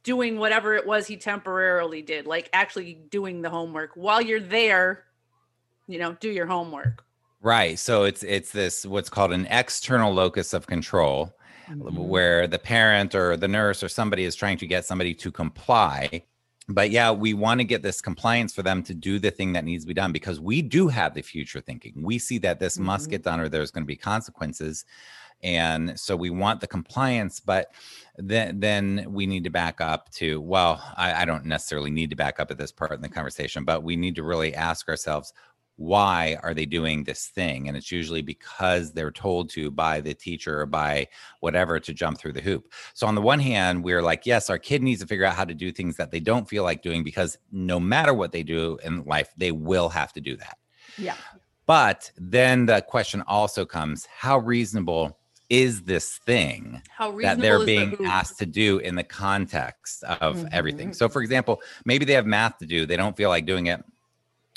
doing 0.02 0.38
whatever 0.38 0.74
it 0.74 0.86
was 0.86 1.06
he 1.06 1.16
temporarily 1.16 2.02
did 2.02 2.26
like 2.26 2.48
actually 2.52 2.94
doing 3.10 3.42
the 3.42 3.50
homework 3.50 3.90
while 3.94 4.22
you're 4.22 4.40
there 4.40 5.04
you 5.86 5.98
know 5.98 6.12
do 6.14 6.30
your 6.30 6.46
homework 6.46 7.04
Right. 7.42 7.76
So 7.76 8.04
it's 8.04 8.22
it's 8.22 8.52
this 8.52 8.86
what's 8.86 9.10
called 9.10 9.32
an 9.32 9.46
external 9.50 10.14
locus 10.14 10.54
of 10.54 10.68
control. 10.68 11.34
Mhm. 11.68 12.06
where 12.08 12.46
the 12.46 12.58
parent 12.58 13.14
or 13.14 13.36
the 13.36 13.48
nurse 13.48 13.82
or 13.82 13.88
somebody 13.88 14.24
is 14.24 14.34
trying 14.34 14.58
to 14.58 14.66
get 14.66 14.84
somebody 14.84 15.14
to 15.14 15.30
comply. 15.30 16.22
But 16.68 16.90
yeah, 16.90 17.10
we 17.10 17.34
want 17.34 17.60
to 17.60 17.64
get 17.64 17.82
this 17.82 18.00
compliance 18.00 18.54
for 18.54 18.62
them 18.62 18.82
to 18.84 18.94
do 18.94 19.18
the 19.18 19.30
thing 19.32 19.52
that 19.54 19.64
needs 19.64 19.84
to 19.84 19.88
be 19.88 19.94
done 19.94 20.12
because 20.12 20.38
we 20.40 20.62
do 20.62 20.88
have 20.88 21.14
the 21.14 21.22
future 21.22 21.60
thinking. 21.60 22.02
We 22.02 22.18
see 22.18 22.38
that 22.38 22.60
this 22.60 22.78
must 22.78 23.08
Mhm. 23.08 23.10
get 23.10 23.22
done 23.24 23.40
or 23.40 23.48
there's 23.48 23.72
going 23.72 23.82
to 23.82 23.86
be 23.86 23.96
consequences. 23.96 24.84
And 25.42 25.98
so 25.98 26.14
we 26.14 26.30
want 26.30 26.60
the 26.60 26.68
compliance, 26.68 27.40
but 27.40 27.72
then 28.16 28.60
then 28.60 29.06
we 29.08 29.26
need 29.26 29.42
to 29.42 29.50
back 29.50 29.80
up 29.80 30.08
to, 30.12 30.40
well, 30.40 30.80
I, 30.96 31.22
I 31.22 31.24
don't 31.24 31.46
necessarily 31.46 31.90
need 31.90 32.10
to 32.10 32.16
back 32.16 32.38
up 32.38 32.52
at 32.52 32.58
this 32.58 32.70
part 32.70 32.92
in 32.92 33.00
the 33.00 33.08
conversation, 33.08 33.64
but 33.64 33.82
we 33.82 33.96
need 33.96 34.14
to 34.14 34.22
really 34.22 34.54
ask 34.54 34.88
ourselves, 34.88 35.32
why 35.76 36.36
are 36.42 36.54
they 36.54 36.66
doing 36.66 37.04
this 37.04 37.26
thing? 37.26 37.66
And 37.66 37.76
it's 37.76 37.90
usually 37.90 38.22
because 38.22 38.92
they're 38.92 39.10
told 39.10 39.50
to 39.50 39.70
by 39.70 40.00
the 40.00 40.14
teacher 40.14 40.60
or 40.60 40.66
by 40.66 41.08
whatever 41.40 41.80
to 41.80 41.92
jump 41.92 42.18
through 42.18 42.34
the 42.34 42.40
hoop. 42.40 42.72
So 42.94 43.06
on 43.06 43.14
the 43.14 43.22
one 43.22 43.40
hand, 43.40 43.82
we're 43.82 44.02
like, 44.02 44.26
yes, 44.26 44.50
our 44.50 44.58
kid 44.58 44.82
needs 44.82 45.00
to 45.00 45.06
figure 45.06 45.24
out 45.24 45.34
how 45.34 45.44
to 45.44 45.54
do 45.54 45.72
things 45.72 45.96
that 45.96 46.10
they 46.10 46.20
don't 46.20 46.48
feel 46.48 46.62
like 46.62 46.82
doing 46.82 47.02
because 47.02 47.38
no 47.50 47.80
matter 47.80 48.14
what 48.14 48.32
they 48.32 48.42
do 48.42 48.78
in 48.84 49.04
life, 49.04 49.32
they 49.36 49.52
will 49.52 49.88
have 49.88 50.12
to 50.12 50.20
do 50.20 50.36
that. 50.36 50.58
Yeah. 50.98 51.16
But 51.66 52.10
then 52.16 52.66
the 52.66 52.82
question 52.82 53.22
also 53.26 53.64
comes, 53.64 54.06
how 54.06 54.38
reasonable 54.38 55.18
is 55.48 55.82
this 55.82 56.16
thing 56.18 56.80
how 56.96 57.18
that 57.20 57.38
they're 57.38 57.56
is 57.56 57.60
the 57.60 57.66
being 57.66 58.06
asked 58.06 58.38
to 58.38 58.46
do 58.46 58.78
in 58.78 58.94
the 58.94 59.04
context 59.04 60.02
of 60.04 60.46
everything? 60.50 60.90
Mhm. 60.90 60.94
So 60.94 61.08
for 61.08 61.22
example, 61.22 61.60
maybe 61.84 62.04
they 62.04 62.14
have 62.14 62.26
math 62.26 62.58
to 62.58 62.66
do, 62.66 62.86
they 62.86 62.96
don't 62.96 63.16
feel 63.16 63.28
like 63.28 63.46
doing 63.46 63.66
it 63.66 63.84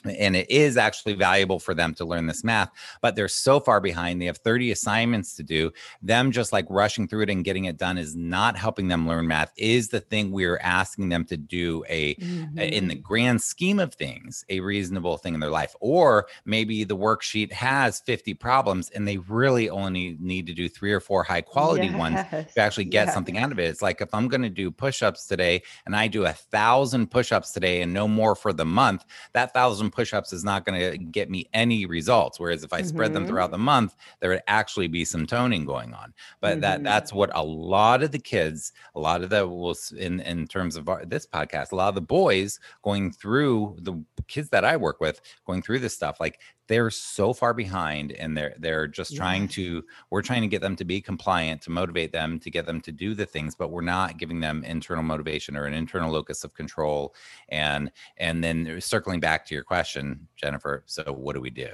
and 0.09 0.35
it 0.35 0.49
is 0.49 0.77
actually 0.77 1.13
valuable 1.13 1.59
for 1.59 1.73
them 1.73 1.93
to 1.93 2.05
learn 2.05 2.27
this 2.27 2.43
math 2.43 2.69
but 3.01 3.15
they're 3.15 3.27
so 3.27 3.59
far 3.59 3.79
behind 3.79 4.21
they 4.21 4.25
have 4.25 4.37
30 4.37 4.71
assignments 4.71 5.35
to 5.35 5.43
do 5.43 5.71
them 6.01 6.31
just 6.31 6.53
like 6.53 6.65
rushing 6.69 7.07
through 7.07 7.21
it 7.21 7.29
and 7.29 7.43
getting 7.45 7.65
it 7.65 7.77
done 7.77 7.97
is 7.97 8.15
not 8.15 8.57
helping 8.57 8.87
them 8.87 9.07
learn 9.07 9.27
math 9.27 9.51
is 9.57 9.89
the 9.89 9.99
thing 9.99 10.31
we're 10.31 10.59
asking 10.59 11.09
them 11.09 11.25
to 11.25 11.37
do 11.37 11.83
a 11.89 12.15
mm-hmm. 12.15 12.57
in 12.59 12.87
the 12.87 12.95
grand 12.95 13.41
scheme 13.41 13.79
of 13.79 13.93
things 13.93 14.45
a 14.49 14.59
reasonable 14.59 15.17
thing 15.17 15.33
in 15.33 15.39
their 15.39 15.49
life 15.49 15.75
or 15.79 16.27
maybe 16.45 16.83
the 16.83 16.97
worksheet 16.97 17.51
has 17.51 17.99
50 18.01 18.33
problems 18.35 18.89
and 18.91 19.07
they 19.07 19.17
really 19.17 19.69
only 19.69 20.17
need 20.19 20.47
to 20.47 20.53
do 20.53 20.69
three 20.69 20.91
or 20.91 20.99
four 20.99 21.23
high 21.23 21.41
quality 21.41 21.89
ones 21.93 22.19
to 22.29 22.59
actually 22.59 22.85
get 22.85 23.07
yes. 23.07 23.13
something 23.13 23.37
out 23.37 23.51
of 23.51 23.59
it. 23.59 23.65
It's 23.65 23.81
like 23.81 24.01
if 24.01 24.13
I'm 24.13 24.27
going 24.27 24.41
to 24.41 24.49
do 24.49 24.71
push-ups 24.71 25.27
today 25.27 25.63
and 25.85 25.95
I 25.95 26.07
do 26.07 26.25
a 26.25 26.33
thousand 26.33 27.11
push-ups 27.11 27.51
today 27.51 27.81
and 27.81 27.93
no 27.93 28.07
more 28.07 28.35
for 28.35 28.53
the 28.53 28.65
month, 28.65 29.05
that 29.33 29.53
thousand 29.53 29.91
push-ups 29.95 30.33
is 30.33 30.43
not 30.43 30.65
going 30.65 30.79
to 30.79 30.97
get 30.97 31.29
me 31.29 31.47
any 31.53 31.85
results. 31.85 32.39
Whereas 32.39 32.63
if 32.63 32.73
I 32.73 32.81
spread 32.81 33.13
them 33.13 33.23
Mhm. 33.23 33.27
throughout 33.27 33.51
the 33.51 33.57
month, 33.57 33.95
there 34.19 34.29
would 34.29 34.41
actually 34.47 34.87
be 34.87 35.05
some 35.05 35.25
toning 35.25 35.65
going 35.65 35.93
on. 35.93 36.13
But 36.41 36.61
that 36.61 36.81
Mhm. 36.81 36.83
that's 36.83 37.13
what 37.13 37.31
a 37.33 37.43
lot 37.43 38.03
of 38.03 38.11
the 38.11 38.19
kids, 38.19 38.73
a 38.95 38.99
lot 38.99 39.23
of 39.23 39.29
the 39.29 39.47
will 39.47 39.75
in 39.97 40.19
in 40.19 40.47
terms 40.47 40.75
of 40.75 40.89
our, 40.89 41.05
this 41.05 41.25
podcast, 41.25 41.71
a 41.71 41.75
lot 41.75 41.89
of 41.89 41.95
the 41.95 42.01
boys 42.01 42.59
going 42.83 43.11
through 43.11 43.77
the 43.81 43.93
kids 44.27 44.49
that 44.49 44.65
I 44.65 44.75
work 44.77 44.99
with 44.99 45.21
going 45.45 45.61
through 45.61 45.79
this 45.79 45.93
stuff, 45.93 46.19
like 46.19 46.39
they're 46.67 46.89
so 46.89 47.33
far 47.33 47.53
behind 47.53 48.11
and 48.13 48.37
they're 48.37 48.55
they're 48.59 48.87
just 48.87 49.15
trying 49.15 49.47
to 49.47 49.83
we're 50.09 50.21
trying 50.21 50.41
to 50.41 50.47
get 50.47 50.61
them 50.61 50.75
to 50.75 50.85
be 50.85 51.01
compliant 51.01 51.61
to 51.61 51.69
motivate 51.69 52.11
them 52.11 52.39
to 52.39 52.49
get 52.49 52.65
them 52.65 52.81
to 52.81 52.91
do 52.91 53.13
the 53.13 53.25
things 53.25 53.55
but 53.55 53.71
we're 53.71 53.81
not 53.81 54.17
giving 54.17 54.39
them 54.39 54.63
internal 54.63 55.03
motivation 55.03 55.55
or 55.55 55.65
an 55.65 55.73
internal 55.73 56.11
locus 56.11 56.43
of 56.43 56.53
control 56.53 57.13
and 57.49 57.91
and 58.17 58.43
then 58.43 58.79
circling 58.81 59.19
back 59.19 59.45
to 59.45 59.53
your 59.53 59.63
question 59.63 60.27
jennifer 60.35 60.83
so 60.85 61.03
what 61.03 61.33
do 61.33 61.41
we 61.41 61.49
do 61.49 61.71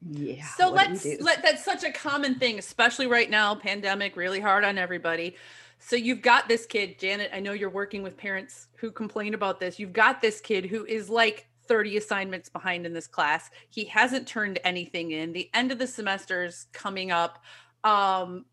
Yeah. 0.00 0.44
So 0.44 0.70
what 0.70 0.86
do 0.86 0.92
we 1.04 1.10
let's 1.10 1.22
let 1.22 1.42
that's 1.42 1.64
such 1.64 1.82
a 1.82 1.90
common 1.90 2.36
thing, 2.36 2.58
especially 2.58 3.08
right 3.08 3.28
now, 3.28 3.54
pandemic, 3.54 4.16
really 4.16 4.38
hard 4.38 4.64
on 4.64 4.78
everybody. 4.78 5.34
So 5.80 5.96
you've 5.96 6.22
got 6.22 6.48
this 6.48 6.66
kid, 6.66 6.98
Janet. 6.98 7.30
I 7.32 7.40
know 7.40 7.52
you're 7.52 7.70
working 7.70 8.02
with 8.02 8.16
parents 8.16 8.68
who 8.76 8.90
complain 8.90 9.34
about 9.34 9.60
this. 9.60 9.78
You've 9.78 9.92
got 9.92 10.20
this 10.20 10.40
kid 10.40 10.66
who 10.66 10.84
is 10.84 11.08
like 11.08 11.48
30 11.68 11.96
assignments 11.96 12.48
behind 12.48 12.86
in 12.86 12.92
this 12.92 13.06
class. 13.06 13.50
He 13.70 13.84
hasn't 13.84 14.26
turned 14.26 14.58
anything 14.64 15.12
in. 15.12 15.32
The 15.32 15.50
end 15.54 15.70
of 15.70 15.78
the 15.78 15.86
semester's 15.86 16.66
coming 16.72 17.10
up. 17.10 17.42
Um, 17.84 18.46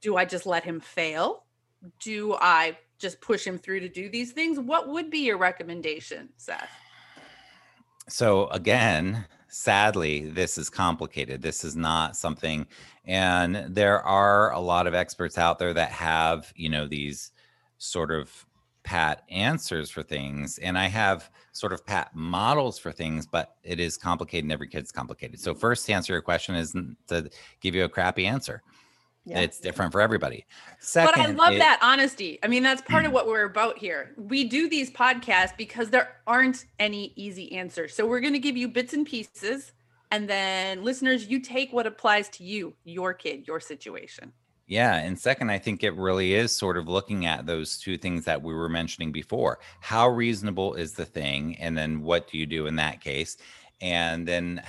do 0.00 0.16
I 0.16 0.24
just 0.24 0.46
let 0.46 0.64
him 0.64 0.80
fail? 0.80 1.44
Do 2.00 2.34
I 2.34 2.78
just 2.98 3.20
push 3.20 3.46
him 3.46 3.58
through 3.58 3.80
to 3.80 3.88
do 3.88 4.08
these 4.08 4.32
things? 4.32 4.58
What 4.58 4.88
would 4.88 5.10
be 5.10 5.18
your 5.18 5.38
recommendation, 5.38 6.30
Seth? 6.36 6.70
so 8.08 8.48
again 8.48 9.24
sadly 9.48 10.28
this 10.30 10.58
is 10.58 10.68
complicated 10.68 11.40
this 11.40 11.64
is 11.64 11.76
not 11.76 12.16
something 12.16 12.66
and 13.04 13.56
there 13.68 14.02
are 14.02 14.52
a 14.52 14.58
lot 14.58 14.86
of 14.86 14.94
experts 14.94 15.38
out 15.38 15.58
there 15.58 15.74
that 15.74 15.90
have 15.90 16.52
you 16.56 16.68
know 16.68 16.86
these 16.86 17.32
sort 17.78 18.10
of 18.10 18.46
pat 18.84 19.22
answers 19.30 19.90
for 19.90 20.02
things 20.02 20.58
and 20.58 20.76
i 20.76 20.86
have 20.86 21.30
sort 21.52 21.72
of 21.72 21.84
pat 21.86 22.10
models 22.14 22.78
for 22.78 22.90
things 22.90 23.26
but 23.26 23.56
it 23.62 23.78
is 23.78 23.96
complicated 23.96 24.44
and 24.44 24.52
every 24.52 24.68
kid's 24.68 24.90
complicated 24.90 25.38
so 25.38 25.54
first 25.54 25.86
to 25.86 25.92
answer 25.92 26.12
your 26.12 26.22
question 26.22 26.54
isn't 26.54 26.90
mm, 26.90 26.96
to 27.06 27.30
give 27.60 27.74
you 27.74 27.84
a 27.84 27.88
crappy 27.88 28.26
answer 28.26 28.62
Yeah. 29.24 29.40
it's 29.40 29.60
different 29.60 29.92
for 29.92 30.00
everybody 30.00 30.44
but 30.94 31.16
I 31.16 31.26
love 31.26 31.54
it- 31.54 31.58
that 31.58 31.78
honesty. 31.80 32.40
I 32.42 32.48
mean, 32.48 32.64
that's 32.64 32.82
part 32.82 33.04
of 33.04 33.12
mm. 33.12 33.14
what 33.14 33.28
we're 33.28 33.44
about 33.44 33.78
here. 33.78 34.14
We 34.16 34.44
do 34.48 34.68
these 34.68 34.90
podcasts 34.90 35.56
because 35.56 35.90
there 35.90 36.16
aren't 36.26 36.64
any 36.80 37.12
easy 37.14 37.52
answers. 37.52 37.94
So 37.94 38.04
we're 38.04 38.20
going 38.20 38.32
to 38.32 38.40
give 38.40 38.56
you 38.56 38.66
bits 38.66 38.92
and 38.92 39.06
pieces. 39.06 39.72
And 40.10 40.28
then, 40.28 40.82
listeners, 40.84 41.28
you 41.28 41.38
take 41.38 41.72
what 41.72 41.86
applies 41.86 42.28
to 42.30 42.44
you, 42.44 42.74
your 42.84 43.14
kid, 43.14 43.46
your 43.46 43.60
situation. 43.60 44.32
Yeah. 44.66 44.96
And 44.96 45.18
second, 45.18 45.50
I 45.50 45.58
think 45.58 45.82
it 45.82 45.94
really 45.96 46.34
is 46.34 46.54
sort 46.54 46.76
of 46.76 46.88
looking 46.88 47.26
at 47.26 47.46
those 47.46 47.78
two 47.78 47.98
things 47.98 48.24
that 48.24 48.42
we 48.42 48.54
were 48.54 48.68
mentioning 48.68 49.12
before. 49.12 49.58
How 49.80 50.08
reasonable 50.08 50.74
is 50.74 50.92
the 50.92 51.04
thing? 51.04 51.56
And 51.58 51.76
then 51.76 52.02
what 52.02 52.30
do 52.30 52.38
you 52.38 52.46
do 52.46 52.66
in 52.66 52.76
that 52.76 53.00
case? 53.00 53.36
And 53.80 54.26
then 54.26 54.62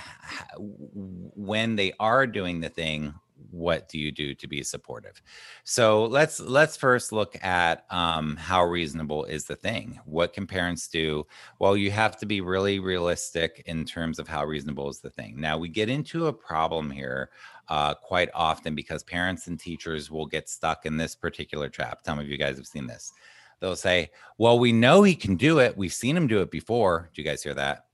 when 0.58 1.76
they 1.76 1.92
are 2.00 2.26
doing 2.26 2.60
the 2.60 2.68
thing, 2.68 3.14
what 3.50 3.88
do 3.88 3.98
you 3.98 4.10
do 4.10 4.34
to 4.34 4.48
be 4.48 4.62
supportive 4.62 5.22
so 5.64 6.04
let's 6.06 6.40
let's 6.40 6.76
first 6.76 7.12
look 7.12 7.36
at 7.44 7.84
um, 7.90 8.36
how 8.36 8.64
reasonable 8.64 9.24
is 9.24 9.44
the 9.44 9.56
thing 9.56 9.98
what 10.04 10.32
can 10.32 10.46
parents 10.46 10.88
do 10.88 11.24
well 11.58 11.76
you 11.76 11.90
have 11.90 12.16
to 12.16 12.26
be 12.26 12.40
really 12.40 12.78
realistic 12.78 13.62
in 13.66 13.84
terms 13.84 14.18
of 14.18 14.26
how 14.28 14.44
reasonable 14.44 14.88
is 14.88 15.00
the 15.00 15.10
thing 15.10 15.40
now 15.40 15.56
we 15.56 15.68
get 15.68 15.88
into 15.88 16.26
a 16.26 16.32
problem 16.32 16.90
here 16.90 17.30
uh, 17.68 17.94
quite 17.94 18.28
often 18.34 18.74
because 18.74 19.02
parents 19.02 19.46
and 19.46 19.58
teachers 19.58 20.10
will 20.10 20.26
get 20.26 20.48
stuck 20.48 20.86
in 20.86 20.96
this 20.96 21.14
particular 21.14 21.68
trap. 21.68 22.00
Some 22.04 22.18
of 22.18 22.28
you 22.28 22.36
guys 22.36 22.56
have 22.56 22.66
seen 22.66 22.86
this. 22.86 23.12
They'll 23.60 23.76
say 23.76 24.10
well 24.38 24.58
we 24.58 24.72
know 24.72 25.02
he 25.02 25.14
can 25.14 25.36
do 25.36 25.58
it. 25.58 25.76
We've 25.76 25.92
seen 25.92 26.16
him 26.16 26.26
do 26.26 26.40
it 26.40 26.50
before. 26.50 27.10
Do 27.14 27.22
you 27.22 27.28
guys 27.28 27.42
hear 27.42 27.54
that? 27.54 27.86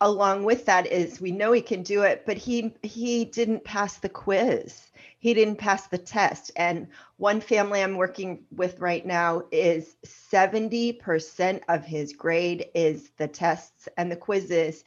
Along 0.00 0.44
with 0.44 0.66
that 0.66 0.86
is 0.86 1.20
we 1.20 1.30
know 1.30 1.52
he 1.52 1.62
can 1.62 1.82
do 1.82 2.02
it 2.02 2.24
but 2.26 2.36
he 2.36 2.74
he 2.82 3.24
didn't 3.24 3.64
pass 3.64 3.98
the 3.98 4.08
quiz. 4.08 4.90
He 5.18 5.32
didn't 5.32 5.56
pass 5.56 5.86
the 5.86 5.96
test. 5.96 6.50
And 6.56 6.88
one 7.16 7.40
family 7.40 7.82
i'm 7.82 7.96
working 7.96 8.44
with 8.54 8.80
right 8.80 9.06
now 9.06 9.44
is 9.50 9.96
70% 10.04 11.62
of 11.68 11.84
his 11.84 12.12
grade 12.12 12.66
is 12.74 13.10
the 13.16 13.28
tests 13.28 13.88
and 13.96 14.12
the 14.12 14.16
quizzes. 14.16 14.84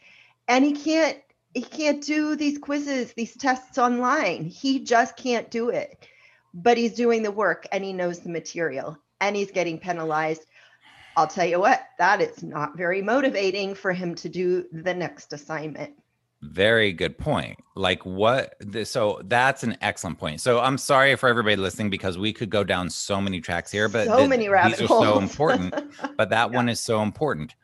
And 0.48 0.64
he 0.64 0.74
can't 0.74 1.18
he 1.58 1.64
can't 1.64 2.04
do 2.04 2.36
these 2.36 2.58
quizzes 2.58 3.14
these 3.14 3.36
tests 3.36 3.78
online 3.78 4.46
he 4.46 4.80
just 4.80 5.18
can't 5.18 5.50
do 5.50 5.70
it 5.70 6.08
but 6.54 6.78
he's 6.78 6.94
doing 6.94 7.24
the 7.24 7.32
work 7.32 7.68
and 7.72 7.84
he 7.84 7.94
knows 7.94 8.20
the 8.20 8.30
material 8.30 8.98
and 9.22 9.36
he's 9.36 9.52
getting 9.52 9.80
penalized 9.80 10.46
I'll 11.18 11.26
tell 11.26 11.48
you 11.48 11.60
what, 11.60 11.82
that 11.98 12.22
is 12.22 12.44
not 12.44 12.78
very 12.78 13.02
motivating 13.02 13.74
for 13.74 13.92
him 13.92 14.14
to 14.16 14.30
do 14.30 14.66
the 14.72 14.94
next 14.94 15.34
assignment. 15.34 15.94
Very 16.44 16.94
good 16.94 17.18
point. 17.18 17.58
Like 17.76 18.06
what? 18.06 18.54
So 18.84 19.24
that's 19.26 19.64
an 19.64 19.78
excellent 19.82 20.20
point. 20.20 20.42
So 20.42 20.60
I'm 20.60 20.78
sorry 20.78 21.16
for 21.16 21.28
everybody 21.28 21.56
listening 21.56 21.90
because 21.90 22.20
we 22.20 22.32
could 22.32 22.52
go 22.52 22.64
down 22.64 22.92
so 22.92 23.20
many 23.20 23.42
tracks 23.42 23.72
here, 23.72 23.90
but 23.90 24.06
so 24.06 24.28
many 24.28 24.48
rabbit 24.48 24.78
these 24.78 24.88
holes. 24.88 25.06
are 25.06 25.14
so 25.14 25.20
important. 25.20 25.74
but 26.18 26.30
that 26.30 26.52
yeah. 26.52 26.56
one 26.56 26.70
is 26.70 26.80
so 26.80 27.02
important 27.02 27.56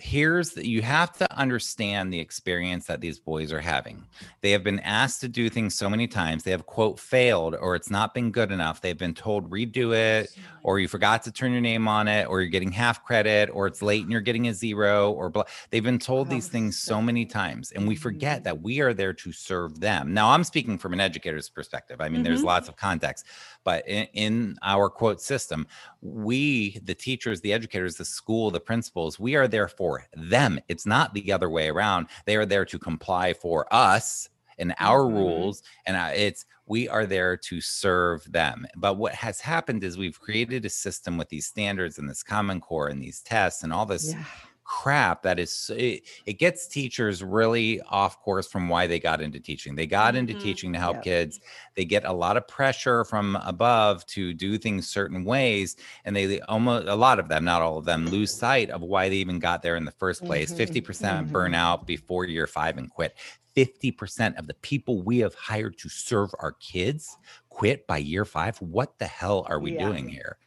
here's 0.00 0.52
that 0.52 0.66
you 0.66 0.82
have 0.82 1.12
to 1.18 1.38
understand 1.38 2.12
the 2.12 2.18
experience 2.18 2.86
that 2.86 3.00
these 3.00 3.18
boys 3.18 3.52
are 3.52 3.60
having. 3.60 4.06
They 4.40 4.50
have 4.52 4.64
been 4.64 4.80
asked 4.80 5.20
to 5.20 5.28
do 5.28 5.48
things 5.48 5.74
so 5.74 5.90
many 5.90 6.06
times. 6.06 6.42
They 6.42 6.50
have 6.50 6.66
quote 6.66 6.98
failed 6.98 7.54
or 7.60 7.74
it's 7.74 7.90
not 7.90 8.14
been 8.14 8.30
good 8.30 8.50
enough. 8.50 8.80
They've 8.80 8.96
been 8.96 9.14
told 9.14 9.50
redo 9.50 9.94
it 9.94 10.34
or 10.62 10.78
you 10.78 10.88
forgot 10.88 11.22
to 11.24 11.32
turn 11.32 11.52
your 11.52 11.60
name 11.60 11.86
on 11.86 12.08
it 12.08 12.28
or 12.28 12.40
you're 12.40 12.50
getting 12.50 12.72
half 12.72 13.04
credit 13.04 13.50
or 13.52 13.66
it's 13.66 13.82
late 13.82 14.02
and 14.02 14.10
you're 14.10 14.20
getting 14.20 14.48
a 14.48 14.54
zero 14.54 15.12
or 15.12 15.28
blah. 15.28 15.44
They've 15.70 15.84
been 15.84 15.98
told 15.98 16.28
these 16.28 16.48
things 16.48 16.78
so 16.78 17.02
many 17.02 17.26
times 17.26 17.72
and 17.72 17.86
we 17.86 17.94
forget 17.94 18.38
mm-hmm. 18.38 18.44
that 18.44 18.62
we 18.62 18.80
are 18.80 18.94
there 18.94 19.12
to 19.12 19.32
serve 19.32 19.80
them. 19.80 20.14
Now 20.14 20.30
I'm 20.30 20.44
speaking 20.44 20.78
from 20.78 20.92
an 20.92 21.00
educator's 21.00 21.48
perspective. 21.50 22.00
I 22.00 22.08
mean, 22.08 22.16
mm-hmm. 22.16 22.24
there's 22.24 22.42
lots 22.42 22.68
of 22.68 22.76
context, 22.76 23.26
but 23.64 23.86
in, 23.88 24.06
in 24.14 24.56
our 24.62 24.88
quote 24.88 25.20
system, 25.20 25.66
we, 26.00 26.78
the 26.84 26.94
teachers, 26.94 27.40
the 27.40 27.52
educators, 27.52 27.96
the 27.96 28.04
school, 28.04 28.50
the 28.50 28.60
principals, 28.60 29.18
we 29.18 29.34
are 29.36 29.48
there 29.48 29.68
for 29.68 30.04
them. 30.14 30.60
It's 30.68 30.86
not 30.86 31.14
the 31.14 31.32
other 31.32 31.50
way 31.50 31.68
around. 31.68 32.06
They 32.26 32.36
are 32.36 32.46
there 32.46 32.64
to 32.64 32.78
comply 32.78 33.34
for 33.34 33.72
us 33.72 34.28
and 34.58 34.74
our 34.78 35.00
mm-hmm. 35.00 35.16
rules 35.16 35.62
and 35.86 35.96
uh, 35.96 36.10
it's 36.14 36.44
we 36.66 36.86
are 36.88 37.06
there 37.06 37.36
to 37.36 37.60
serve 37.60 38.30
them 38.30 38.66
but 38.76 38.98
what 38.98 39.14
has 39.14 39.40
happened 39.40 39.82
is 39.82 39.96
we've 39.96 40.20
created 40.20 40.64
a 40.64 40.70
system 40.70 41.16
with 41.16 41.28
these 41.30 41.46
standards 41.46 41.98
and 41.98 42.08
this 42.08 42.22
common 42.22 42.60
core 42.60 42.88
and 42.88 43.02
these 43.02 43.20
tests 43.20 43.62
and 43.64 43.72
all 43.72 43.86
this 43.86 44.12
yeah 44.12 44.22
crap 44.70 45.24
that 45.24 45.40
is 45.40 45.68
it, 45.74 46.02
it, 46.26 46.34
gets 46.34 46.68
teachers 46.68 47.24
really 47.24 47.80
off 47.90 48.20
course 48.20 48.46
from 48.46 48.68
why 48.68 48.86
they 48.86 49.00
got 49.00 49.20
into 49.20 49.40
teaching 49.40 49.74
they 49.74 49.84
got 49.84 50.14
into 50.14 50.32
mm-hmm. 50.32 50.42
teaching 50.42 50.72
to 50.72 50.78
help 50.78 50.94
yep. 50.98 51.02
kids 51.02 51.40
they 51.74 51.84
get 51.84 52.04
a 52.04 52.12
lot 52.12 52.36
of 52.36 52.46
pressure 52.46 53.04
from 53.04 53.34
above 53.44 54.06
to 54.06 54.32
do 54.32 54.56
things 54.56 54.86
certain 54.86 55.24
ways 55.24 55.74
and 56.04 56.14
they 56.14 56.40
almost 56.42 56.86
a 56.86 56.94
lot 56.94 57.18
of 57.18 57.28
them 57.28 57.44
not 57.44 57.60
all 57.60 57.78
of 57.78 57.84
them 57.84 58.06
lose 58.06 58.32
sight 58.32 58.70
of 58.70 58.80
why 58.80 59.08
they 59.08 59.16
even 59.16 59.40
got 59.40 59.60
there 59.60 59.74
in 59.74 59.84
the 59.84 59.90
first 59.90 60.24
place 60.24 60.52
mm-hmm. 60.52 60.72
50% 60.72 60.84
mm-hmm. 60.84 61.32
burn 61.32 61.52
out 61.52 61.84
before 61.84 62.24
year 62.24 62.46
five 62.46 62.78
and 62.78 62.90
quit 62.90 63.16
50% 63.56 64.38
of 64.38 64.46
the 64.46 64.54
people 64.54 65.02
we 65.02 65.18
have 65.18 65.34
hired 65.34 65.76
to 65.78 65.88
serve 65.88 66.30
our 66.38 66.52
kids 66.52 67.16
quit 67.60 67.86
by 67.86 67.98
year 67.98 68.24
five. 68.24 68.56
What 68.62 68.98
the 68.98 69.06
hell 69.06 69.46
are 69.50 69.60
we 69.60 69.74
yeah, 69.74 69.86
doing 69.86 70.08
here? 70.08 70.38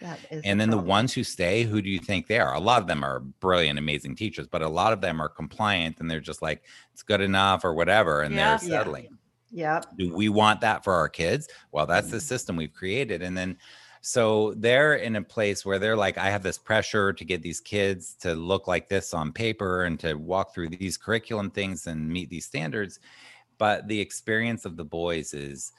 And 0.43 0.60
then 0.60 0.72
the 0.72 0.79
ones 0.79 1.13
who 1.13 1.24
stay, 1.24 1.62
who 1.62 1.79
do 1.79 1.88
you 1.88 2.00
think 2.00 2.25
they 2.25 2.39
are? 2.39 2.55
A 2.55 2.60
lot 2.60 2.82
of 2.82 2.88
them 2.88 3.03
are 3.03 3.20
brilliant, 3.20 3.77
amazing 3.77 4.15
teachers, 4.15 4.48
but 4.48 4.63
a 4.63 4.67
lot 4.67 4.93
of 4.93 5.00
them 5.00 5.22
are 5.22 5.29
compliant 5.29 6.00
and 6.00 6.10
they're 6.10 6.20
just 6.20 6.41
like, 6.41 6.63
it's 6.91 7.03
good 7.03 7.22
enough 7.22 7.63
or 7.63 7.75
whatever. 7.75 8.24
And 8.24 8.34
yeah. 8.34 8.58
they're 8.58 8.67
settling. 8.67 9.15
Yeah. 9.51 9.82
Do 9.96 10.12
we 10.12 10.27
want 10.29 10.62
that 10.62 10.84
for 10.84 10.93
our 10.93 11.08
kids? 11.08 11.48
Well, 11.72 11.86
that's 11.86 12.10
the 12.10 12.17
mm-hmm. 12.17 12.24
system 12.24 12.55
we've 12.55 12.74
created. 12.74 13.22
And 13.22 13.37
then 13.37 13.59
so 14.01 14.55
they're 14.57 14.96
in 14.96 15.16
a 15.16 15.22
place 15.22 15.64
where 15.64 15.77
they're 15.77 15.96
like, 15.96 16.18
I 16.18 16.31
have 16.31 16.42
this 16.42 16.57
pressure 16.57 17.14
to 17.14 17.24
get 17.24 17.44
these 17.44 17.61
kids 17.61 18.16
to 18.22 18.33
look 18.33 18.68
like 18.68 18.90
this 18.90 19.14
on 19.14 19.31
paper 19.31 19.83
and 19.83 20.00
to 20.00 20.16
walk 20.16 20.55
through 20.55 20.70
these 20.70 20.98
curriculum 20.98 21.51
things 21.51 21.85
and 21.85 22.09
meet 22.09 22.31
these 22.31 22.46
standards. 22.46 23.00
But 23.59 23.87
the 23.87 24.00
experience 24.00 24.66
of 24.66 24.77
the 24.77 24.83
boys 24.83 25.35
is, 25.35 25.74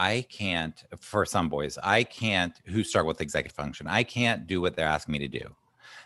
I 0.00 0.26
can't, 0.28 0.82
for 0.98 1.26
some 1.26 1.48
boys, 1.48 1.78
I 1.82 2.04
can't, 2.04 2.54
who 2.66 2.82
struggle 2.82 3.08
with 3.08 3.20
executive 3.20 3.56
function, 3.56 3.86
I 3.86 4.02
can't 4.02 4.46
do 4.46 4.60
what 4.60 4.74
they're 4.74 4.86
asking 4.86 5.12
me 5.12 5.18
to 5.20 5.28
do. 5.28 5.46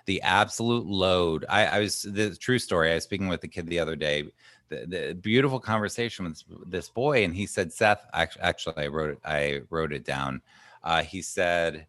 The 0.07 0.21
absolute 0.23 0.87
load. 0.87 1.45
I, 1.49 1.67
I 1.67 1.79
was, 1.81 2.03
the 2.03 2.35
true 2.37 2.59
story, 2.59 2.91
I 2.91 2.95
was 2.95 3.05
speaking 3.05 3.29
with 3.29 3.41
the 3.41 3.49
kid 3.49 3.67
the 3.67 3.79
other 3.79 3.97
day, 3.97 4.25
the, 4.69 4.87
the 4.87 5.15
beautiful 5.15 5.61
conversation 5.61 6.25
with 6.25 6.43
this, 6.67 6.89
boy. 6.89 7.25
And 7.25 7.35
he 7.35 7.47
said, 7.47 7.73
Seth, 7.73 8.05
actually, 8.13 8.75
I 8.77 8.89
wrote 8.89 9.11
it, 9.11 9.19
I 9.25 9.61
wrote 9.71 9.93
it 9.93 10.05
down 10.05 10.43
uh, 10.85 11.03
he 11.03 11.23
said, 11.23 11.87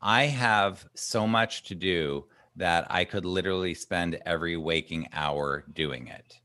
I 0.00 0.24
have 0.26 0.86
so 0.94 1.26
much 1.26 1.64
to 1.64 1.74
do 1.74 2.24
that 2.54 2.86
I 2.88 3.04
could 3.04 3.26
literally 3.26 3.74
spend 3.74 4.18
every 4.24 4.56
waking 4.56 5.08
hour 5.12 5.64
doing 5.74 6.06
it. 6.06 6.38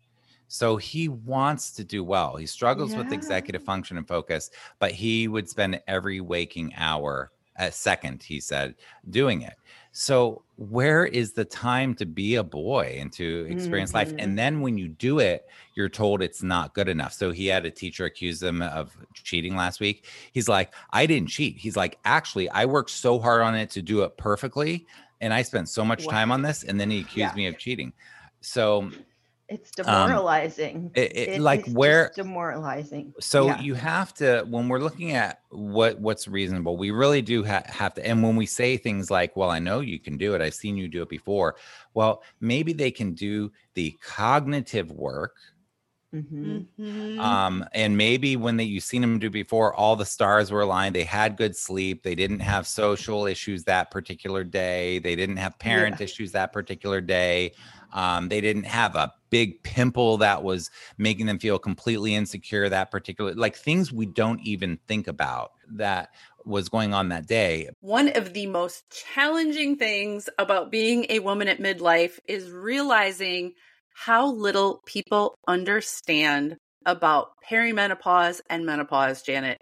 So 0.53 0.75
he 0.75 1.07
wants 1.07 1.71
to 1.71 1.83
do 1.85 2.03
well. 2.03 2.35
He 2.35 2.45
struggles 2.45 2.91
yeah. 2.91 2.97
with 2.97 3.13
executive 3.13 3.63
function 3.63 3.97
and 3.97 4.05
focus, 4.05 4.51
but 4.79 4.91
he 4.91 5.29
would 5.29 5.47
spend 5.47 5.79
every 5.87 6.19
waking 6.19 6.73
hour, 6.75 7.31
a 7.55 7.71
second, 7.71 8.21
he 8.21 8.41
said, 8.41 8.75
doing 9.09 9.43
it. 9.43 9.53
So, 9.93 10.43
where 10.57 11.05
is 11.05 11.31
the 11.31 11.45
time 11.45 11.95
to 11.95 12.05
be 12.05 12.35
a 12.35 12.43
boy 12.43 12.97
and 12.99 13.13
to 13.13 13.47
experience 13.49 13.91
mm-hmm. 13.91 14.11
life? 14.11 14.13
And 14.19 14.37
then 14.37 14.59
when 14.59 14.77
you 14.77 14.89
do 14.89 15.19
it, 15.19 15.47
you're 15.73 15.87
told 15.87 16.21
it's 16.21 16.43
not 16.43 16.73
good 16.73 16.89
enough. 16.89 17.13
So, 17.13 17.31
he 17.31 17.47
had 17.47 17.65
a 17.65 17.71
teacher 17.71 18.03
accuse 18.03 18.43
him 18.43 18.61
of 18.61 18.93
cheating 19.13 19.55
last 19.55 19.79
week. 19.79 20.05
He's 20.33 20.49
like, 20.49 20.73
I 20.91 21.05
didn't 21.05 21.29
cheat. 21.29 21.55
He's 21.55 21.77
like, 21.77 21.97
actually, 22.03 22.49
I 22.49 22.65
worked 22.65 22.89
so 22.89 23.19
hard 23.19 23.41
on 23.41 23.55
it 23.55 23.69
to 23.69 23.81
do 23.81 24.01
it 24.01 24.17
perfectly. 24.17 24.85
And 25.21 25.33
I 25.33 25.43
spent 25.43 25.69
so 25.69 25.85
much 25.85 26.05
wow. 26.05 26.11
time 26.11 26.29
on 26.29 26.41
this. 26.41 26.63
And 26.63 26.77
then 26.77 26.89
he 26.89 26.99
accused 26.99 27.15
yeah. 27.17 27.35
me 27.35 27.47
of 27.47 27.57
cheating. 27.57 27.93
So, 28.41 28.91
it's 29.51 29.71
demoralizing. 29.71 30.77
Um, 30.77 30.91
it, 30.95 31.11
it, 31.15 31.29
it, 31.29 31.41
like 31.41 31.67
where 31.67 32.11
demoralizing. 32.15 33.13
So 33.19 33.47
yeah. 33.47 33.59
you 33.59 33.73
have 33.73 34.13
to 34.15 34.45
when 34.47 34.69
we're 34.69 34.79
looking 34.79 35.11
at 35.11 35.41
what 35.49 35.99
what's 35.99 36.27
reasonable, 36.27 36.77
we 36.77 36.91
really 36.91 37.21
do 37.21 37.43
ha- 37.43 37.63
have 37.65 37.93
to. 37.95 38.07
And 38.07 38.23
when 38.23 38.37
we 38.37 38.45
say 38.45 38.77
things 38.77 39.11
like, 39.11 39.35
"Well, 39.35 39.49
I 39.49 39.59
know 39.59 39.81
you 39.81 39.99
can 39.99 40.17
do 40.17 40.35
it. 40.35 40.41
I've 40.41 40.53
seen 40.53 40.77
you 40.77 40.87
do 40.87 41.01
it 41.01 41.09
before." 41.09 41.57
Well, 41.93 42.23
maybe 42.39 42.71
they 42.71 42.91
can 42.91 43.13
do 43.13 43.51
the 43.73 43.91
cognitive 44.01 44.89
work. 44.91 45.35
Mm-hmm. 46.15 46.57
mm-hmm. 46.79 47.19
Um, 47.19 47.65
and 47.73 47.95
maybe 47.95 48.35
when 48.35 48.57
they, 48.57 48.65
you've 48.65 48.83
seen 48.83 49.01
them 49.01 49.17
do 49.19 49.29
before, 49.29 49.73
all 49.73 49.95
the 49.95 50.05
stars 50.05 50.51
were 50.51 50.61
aligned. 50.61 50.95
They 50.95 51.03
had 51.03 51.37
good 51.37 51.55
sleep. 51.55 52.03
They 52.03 52.15
didn't 52.15 52.39
have 52.39 52.67
social 52.67 53.25
issues 53.27 53.63
that 53.65 53.91
particular 53.91 54.43
day. 54.43 54.99
They 54.99 55.15
didn't 55.15 55.37
have 55.37 55.57
parent 55.59 55.97
yeah. 55.99 56.05
issues 56.05 56.31
that 56.33 56.51
particular 56.51 56.99
day. 56.99 57.53
Um, 57.93 58.30
they 58.30 58.41
didn't 58.41 58.65
have 58.65 58.95
a 58.95 59.13
big 59.30 59.63
pimple 59.63 60.17
that 60.17 60.43
was 60.43 60.69
making 60.97 61.25
them 61.25 61.39
feel 61.39 61.58
completely 61.58 62.15
insecure 62.15 62.67
that 62.69 62.91
particular 62.91 63.34
like 63.34 63.56
things 63.56 63.91
we 63.91 64.06
don't 64.06 64.41
even 64.41 64.77
think 64.88 65.08
about 65.08 65.54
that 65.71 66.10
was 66.45 66.69
going 66.69 66.93
on 66.93 67.10
that 67.10 67.27
day. 67.27 67.69
One 67.82 68.10
of 68.10 68.34
the 68.34 68.47
most 68.47 68.84
challenging 69.13 69.77
things 69.77 70.30
about 70.38 70.71
being 70.71 71.06
a 71.10 71.19
woman 71.19 71.47
at 71.47 71.60
midlife 71.60 72.19
is 72.27 72.51
realizing 72.51 73.54
how 73.93 74.32
little 74.32 74.82
people 74.86 75.36
understand 75.47 76.58
about 76.86 77.30
perimenopause 77.49 78.41
and 78.49 78.65
menopause, 78.65 79.21
Janet. 79.21 79.62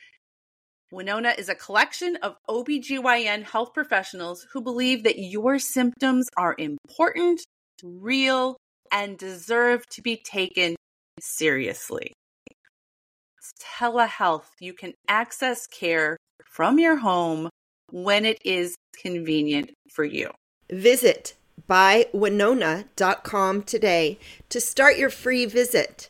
Winona 0.91 1.33
is 1.37 1.47
a 1.47 1.55
collection 1.55 2.17
of 2.17 2.35
OBGYN 2.49 3.43
health 3.43 3.73
professionals 3.73 4.45
who 4.51 4.59
believe 4.61 5.03
that 5.03 5.17
your 5.17 5.57
symptoms 5.57 6.27
are 6.35 6.53
important, 6.57 7.39
real, 7.81 8.57
and 8.91 9.17
deserve 9.17 9.85
to 9.87 10.01
be 10.01 10.17
taken 10.17 10.75
seriously. 11.21 12.11
It's 13.37 13.53
telehealth. 13.79 14.47
You 14.59 14.73
can 14.73 14.91
access 15.07 15.65
care 15.65 16.17
from 16.43 16.77
your 16.77 16.97
home 16.97 17.49
when 17.89 18.25
it 18.25 18.39
is 18.43 18.75
convenient 19.01 19.71
for 19.93 20.03
you. 20.03 20.29
Visit 20.69 21.35
bywinona.com 21.69 23.63
today 23.63 24.19
to 24.49 24.59
start 24.59 24.97
your 24.97 25.09
free 25.09 25.45
visit. 25.45 26.09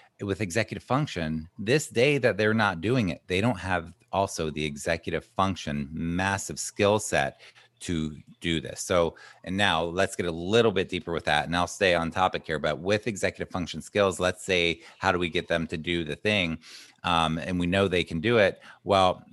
with 0.21 0.41
executive 0.41 0.83
function, 0.83 1.47
this 1.57 1.87
day 1.87 2.17
that 2.17 2.37
they're 2.37 2.53
not 2.53 2.81
doing 2.81 3.09
it, 3.09 3.21
they 3.27 3.41
don't 3.41 3.59
have 3.59 3.93
also 4.11 4.49
the 4.49 4.63
executive 4.63 5.25
function 5.37 5.89
massive 5.91 6.59
skill 6.59 6.99
set 6.99 7.39
to 7.79 8.15
do 8.41 8.61
this. 8.61 8.81
So, 8.81 9.15
and 9.43 9.57
now 9.57 9.83
let's 9.83 10.15
get 10.15 10.27
a 10.27 10.31
little 10.31 10.71
bit 10.71 10.87
deeper 10.87 11.11
with 11.11 11.25
that. 11.25 11.45
And 11.45 11.55
I'll 11.55 11.67
stay 11.67 11.95
on 11.95 12.11
topic 12.11 12.45
here, 12.45 12.59
but 12.59 12.79
with 12.79 13.07
executive 13.07 13.51
function 13.51 13.81
skills, 13.81 14.19
let's 14.19 14.45
say, 14.45 14.81
how 14.99 15.11
do 15.11 15.17
we 15.17 15.29
get 15.29 15.47
them 15.47 15.65
to 15.67 15.77
do 15.77 16.03
the 16.03 16.15
thing? 16.15 16.59
Um, 17.03 17.37
and 17.39 17.59
we 17.59 17.65
know 17.65 17.87
they 17.87 18.03
can 18.03 18.19
do 18.21 18.37
it. 18.37 18.61
Well, 18.83 19.23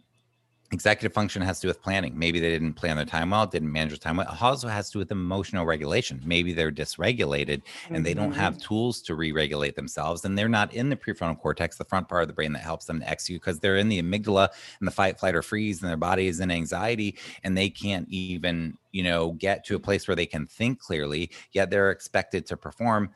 executive 0.70 1.14
function 1.14 1.40
has 1.40 1.60
to 1.60 1.62
do 1.62 1.68
with 1.68 1.80
planning. 1.80 2.18
Maybe 2.18 2.40
they 2.40 2.50
didn't 2.50 2.74
plan 2.74 2.96
their 2.96 3.06
time 3.06 3.30
well, 3.30 3.46
didn't 3.46 3.72
manage 3.72 3.90
their 3.90 3.98
time 3.98 4.16
well. 4.18 4.30
It 4.30 4.42
also 4.42 4.68
has 4.68 4.88
to 4.88 4.92
do 4.94 4.98
with 4.98 5.10
emotional 5.10 5.64
regulation. 5.64 6.20
Maybe 6.24 6.52
they're 6.52 6.70
dysregulated 6.70 7.48
and 7.48 7.62
mm-hmm. 7.62 8.02
they 8.02 8.14
don't 8.14 8.32
have 8.32 8.54
mm-hmm. 8.54 8.66
tools 8.68 9.00
to 9.02 9.14
re-regulate 9.14 9.76
themselves, 9.76 10.24
and 10.24 10.36
they're 10.36 10.48
not 10.48 10.74
in 10.74 10.90
the 10.90 10.96
prefrontal 10.96 11.38
cortex, 11.38 11.76
the 11.76 11.84
front 11.84 12.08
part 12.08 12.22
of 12.22 12.28
the 12.28 12.34
brain 12.34 12.52
that 12.52 12.62
helps 12.62 12.84
them 12.84 13.00
to 13.00 13.08
execute, 13.08 13.40
because 13.40 13.60
they're 13.60 13.76
in 13.76 13.88
the 13.88 14.02
amygdala 14.02 14.48
and 14.78 14.86
the 14.86 14.92
fight, 14.92 15.18
flight, 15.18 15.34
or 15.34 15.42
freeze, 15.42 15.80
and 15.80 15.88
their 15.88 15.96
body 15.96 16.26
is 16.26 16.40
in 16.40 16.50
anxiety, 16.50 17.16
and 17.44 17.56
they 17.56 17.70
can't 17.70 18.08
even 18.10 18.76
you 18.92 19.02
know 19.02 19.32
get 19.32 19.64
to 19.66 19.76
a 19.76 19.80
place 19.80 20.06
where 20.06 20.16
they 20.16 20.26
can 20.26 20.46
think 20.46 20.80
clearly. 20.80 21.30
Yet 21.52 21.70
they're 21.70 21.90
expected 21.90 22.46
to 22.46 22.56
perform 22.56 23.10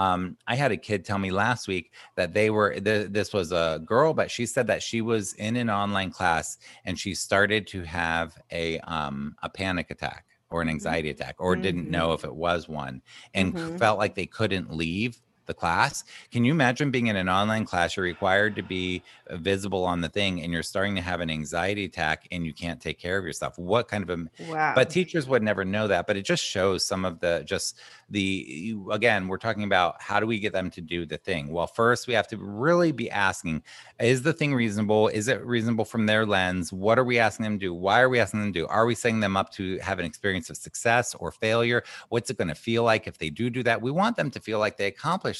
um, 0.00 0.38
I 0.46 0.54
had 0.54 0.72
a 0.72 0.78
kid 0.78 1.04
tell 1.04 1.18
me 1.18 1.30
last 1.30 1.68
week 1.68 1.92
that 2.16 2.32
they 2.32 2.48
were 2.48 2.72
th- 2.80 3.08
this 3.10 3.34
was 3.34 3.52
a 3.52 3.82
girl, 3.84 4.14
but 4.14 4.30
she 4.30 4.46
said 4.46 4.66
that 4.68 4.82
she 4.82 5.02
was 5.02 5.34
in 5.34 5.56
an 5.56 5.68
online 5.68 6.10
class 6.10 6.56
and 6.86 6.98
she 6.98 7.14
started 7.14 7.66
to 7.66 7.82
have 7.82 8.34
a 8.50 8.78
um, 8.80 9.36
a 9.42 9.50
panic 9.50 9.90
attack 9.90 10.24
or 10.48 10.62
an 10.62 10.68
mm-hmm. 10.68 10.76
anxiety 10.76 11.10
attack 11.10 11.34
or 11.38 11.52
mm-hmm. 11.52 11.62
didn't 11.62 11.90
know 11.90 12.14
if 12.14 12.24
it 12.24 12.34
was 12.34 12.66
one 12.66 13.02
and 13.34 13.54
mm-hmm. 13.54 13.76
felt 13.76 13.98
like 13.98 14.14
they 14.14 14.24
couldn't 14.24 14.74
leave 14.74 15.20
the 15.50 15.54
class. 15.54 16.04
Can 16.30 16.44
you 16.44 16.52
imagine 16.52 16.90
being 16.90 17.08
in 17.08 17.16
an 17.16 17.28
online 17.28 17.64
class? 17.64 17.96
You're 17.96 18.04
required 18.04 18.54
to 18.56 18.62
be 18.62 19.02
uh, 19.28 19.36
visible 19.36 19.84
on 19.84 20.00
the 20.00 20.08
thing, 20.08 20.40
and 20.42 20.52
you're 20.52 20.62
starting 20.62 20.94
to 20.94 21.02
have 21.02 21.20
an 21.20 21.28
anxiety 21.28 21.84
attack, 21.84 22.28
and 22.30 22.46
you 22.46 22.54
can't 22.54 22.80
take 22.80 22.98
care 22.98 23.18
of 23.18 23.24
yourself. 23.24 23.58
What 23.58 23.88
kind 23.88 24.08
of 24.08 24.10
a 24.10 24.44
wow? 24.50 24.72
But 24.74 24.90
teachers 24.90 25.28
would 25.28 25.42
never 25.42 25.64
know 25.64 25.88
that. 25.88 26.06
But 26.06 26.16
it 26.16 26.22
just 26.22 26.42
shows 26.42 26.86
some 26.86 27.04
of 27.04 27.20
the 27.20 27.42
just 27.44 27.78
the 28.08 28.76
again. 28.90 29.28
We're 29.28 29.38
talking 29.38 29.64
about 29.64 30.00
how 30.00 30.20
do 30.20 30.26
we 30.26 30.38
get 30.38 30.52
them 30.52 30.70
to 30.70 30.80
do 30.80 31.04
the 31.04 31.18
thing. 31.18 31.48
Well, 31.48 31.66
first 31.66 32.06
we 32.06 32.14
have 32.14 32.28
to 32.28 32.36
really 32.36 32.92
be 32.92 33.10
asking: 33.10 33.62
Is 34.00 34.22
the 34.22 34.32
thing 34.32 34.54
reasonable? 34.54 35.08
Is 35.08 35.28
it 35.28 35.44
reasonable 35.44 35.84
from 35.84 36.06
their 36.06 36.24
lens? 36.24 36.72
What 36.72 36.98
are 36.98 37.04
we 37.04 37.18
asking 37.18 37.44
them 37.44 37.58
to 37.58 37.66
do? 37.66 37.74
Why 37.74 38.00
are 38.00 38.08
we 38.08 38.20
asking 38.20 38.40
them 38.40 38.52
to 38.52 38.60
do? 38.60 38.66
Are 38.68 38.86
we 38.86 38.94
setting 38.94 39.20
them 39.20 39.36
up 39.36 39.50
to 39.54 39.78
have 39.78 39.98
an 39.98 40.04
experience 40.04 40.48
of 40.48 40.56
success 40.56 41.14
or 41.16 41.32
failure? 41.32 41.82
What's 42.08 42.30
it 42.30 42.38
going 42.38 42.48
to 42.48 42.54
feel 42.54 42.84
like 42.84 43.06
if 43.06 43.18
they 43.18 43.30
do 43.30 43.50
do 43.50 43.62
that? 43.64 43.82
We 43.82 43.90
want 43.90 44.16
them 44.16 44.30
to 44.30 44.40
feel 44.40 44.58
like 44.58 44.76
they 44.76 44.86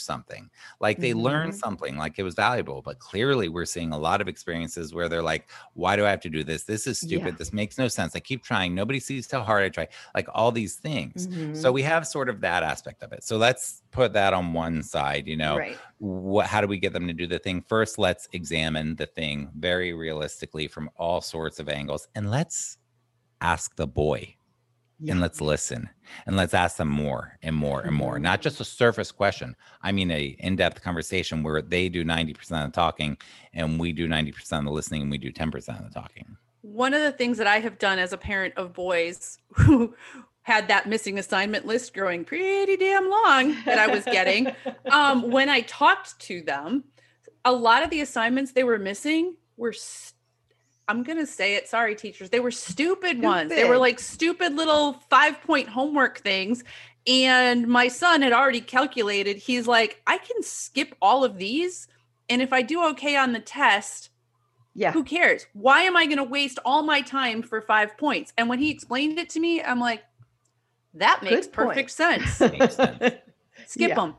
accomplished 0.01 0.07
something, 0.07 0.51
like 0.81 0.99
they 0.99 1.11
mm-hmm. 1.11 1.21
learned 1.21 1.55
something, 1.55 1.97
like 1.97 2.19
it 2.19 2.23
was 2.23 2.35
valuable. 2.35 2.83
But 2.83 2.99
clearly, 2.99 3.49
we're 3.49 3.67
seeing 3.67 3.93
a 3.93 3.99
lot 3.99 4.21
of 4.21 4.29
experiences 4.29 4.95
where 4.95 5.09
they're 5.09 5.23
like, 5.23 5.49
why 5.75 5.97
do 5.97 6.05
I 6.05 6.11
have 6.11 6.21
to 6.23 6.31
do 6.31 6.45
this? 6.45 6.65
This 6.65 6.87
is 6.87 6.99
stupid. 6.99 7.35
Yeah. 7.35 7.39
This 7.39 7.53
makes 7.53 7.79
no 7.79 7.89
sense. 7.89 8.17
I 8.17 8.21
keep 8.21 8.43
trying. 8.43 8.75
Nobody 8.75 9.01
sees 9.01 9.31
how 9.31 9.43
hard 9.43 9.65
I 9.65 9.69
try, 9.69 9.89
like 10.15 10.29
all 10.35 10.53
these 10.53 10.77
things. 10.77 11.27
Mm-hmm. 11.27 11.55
So 11.55 11.73
we 11.73 11.83
have 11.83 12.07
sort 12.07 12.29
of 12.29 12.41
that 12.41 12.63
aspect 12.63 13.03
of 13.03 13.13
it. 13.13 13.25
So 13.25 13.37
let's 13.37 13.83
put 13.91 14.13
that 14.15 14.33
on 14.33 14.53
one 14.53 14.83
side, 14.83 15.27
you 15.27 15.37
know, 15.37 15.59
right. 15.59 15.79
what, 15.99 16.47
how 16.47 16.61
do 16.61 16.67
we 16.67 16.79
get 16.79 16.93
them 16.93 17.07
to 17.07 17.13
do 17.13 17.27
the 17.27 17.39
thing? 17.39 17.63
First, 17.69 17.99
let's 17.99 18.29
examine 18.33 18.97
the 18.97 19.07
thing 19.07 19.51
very 19.57 19.93
realistically 19.93 20.69
from 20.69 20.91
all 20.97 21.21
sorts 21.21 21.59
of 21.59 21.69
angles 21.69 22.09
and 22.15 22.31
let's 22.31 22.79
ask 23.41 23.75
the 23.77 23.87
boy 23.87 24.37
yeah. 25.01 25.13
and 25.13 25.21
let's 25.21 25.41
listen 25.41 25.89
and 26.27 26.37
let's 26.37 26.55
ask 26.55 26.77
them 26.77 26.89
more 26.89 27.39
and 27.43 27.57
more 27.57 27.81
and 27.81 27.95
more. 27.95 28.19
Not 28.19 28.41
just 28.41 28.61
a 28.61 28.65
surface 28.65 29.13
question. 29.13 29.57
I 29.83 29.93
mean 29.93 30.11
a 30.11 30.37
in-depth 30.39 30.83
conversation 30.83 31.43
where 31.43 31.63
they 31.63 31.89
do 31.89 32.05
90% 32.05 32.39
of 32.65 32.73
the 32.73 32.75
talking 32.75 33.17
and 33.53 33.79
we 33.79 33.93
do 33.93 34.09
90% 34.09 34.59
of 34.59 34.65
the 34.65 34.71
listening 34.71 35.03
and 35.03 35.11
we 35.11 35.19
do 35.19 35.33
10% 35.33 35.55
of 35.79 35.85
the 35.85 35.95
talking. 35.95 36.37
One 36.63 36.93
of 36.93 37.01
the 37.03 37.13
things 37.13 37.39
that 37.39 37.47
i 37.47 37.59
have 37.61 37.79
done 37.79 37.99
as 37.99 38.13
a 38.13 38.19
parent 38.19 38.55
of 38.57 38.73
boys 38.73 39.39
who 39.55 39.95
had 40.43 40.69
that 40.69 40.89
missing 40.89 41.19
assignment 41.19 41.67
list 41.67 41.95
growing 41.95 42.25
pretty 42.25 42.77
damn 42.77 43.09
long 43.09 43.57
that 43.65 43.79
i 43.79 43.87
was 43.87 44.05
getting 44.05 44.49
um, 44.91 45.31
when 45.31 45.49
i 45.49 45.61
talked 45.63 46.19
to 46.19 46.43
them 46.43 46.85
a 47.45 47.53
lot 47.53 47.83
of 47.83 47.91
the 47.91 48.01
assignments 48.01 48.53
they 48.53 48.65
were 48.65 48.79
missing 48.79 49.37
were 49.57 49.73
st- 49.73 50.15
I'm 50.91 51.05
gonna 51.05 51.27
say 51.27 51.55
it. 51.55 51.69
Sorry, 51.69 51.95
teachers. 51.95 52.31
They 52.31 52.41
were 52.41 52.51
stupid, 52.51 53.11
stupid. 53.11 53.23
ones. 53.23 53.51
They 53.51 53.69
were 53.69 53.79
like 53.79 54.01
stupid 54.01 54.57
little 54.57 54.95
five 55.09 55.41
point 55.43 55.69
homework 55.69 56.19
things. 56.19 56.65
And 57.07 57.69
my 57.69 57.89
son 57.89 58.23
had 58.23 58.33
already 58.33 58.61
calculated. 58.61 59.37
He's 59.37 59.67
like, 59.67 60.03
I 60.07 60.19
can 60.19 60.43
skip 60.43 60.95
all 61.01 61.25
of 61.25 61.39
these, 61.39 61.87
and 62.29 62.43
if 62.43 62.53
I 62.53 62.63
do 62.63 62.85
okay 62.89 63.17
on 63.17 63.33
the 63.33 63.41
test, 63.41 64.11
yeah, 64.75 64.91
who 64.93 65.05
cares? 65.05 65.47
Why 65.53 65.83
am 65.83 65.97
I 65.97 66.07
going 66.07 66.19
to 66.19 66.25
waste 66.25 66.59
all 66.65 66.83
my 66.83 67.01
time 67.01 67.43
for 67.43 67.61
five 67.61 67.97
points? 67.97 68.33
And 68.37 68.49
when 68.49 68.59
he 68.59 68.71
explained 68.71 69.19
it 69.19 69.31
to 69.31 69.41
me, 69.41 69.63
I'm 69.63 69.81
like, 69.81 70.03
that 70.95 71.23
makes 71.23 71.47
Good 71.47 71.53
perfect 71.53 71.91
sense. 71.93 72.31
Skip 72.35 73.21
yeah. 73.77 73.95
them. 73.95 74.17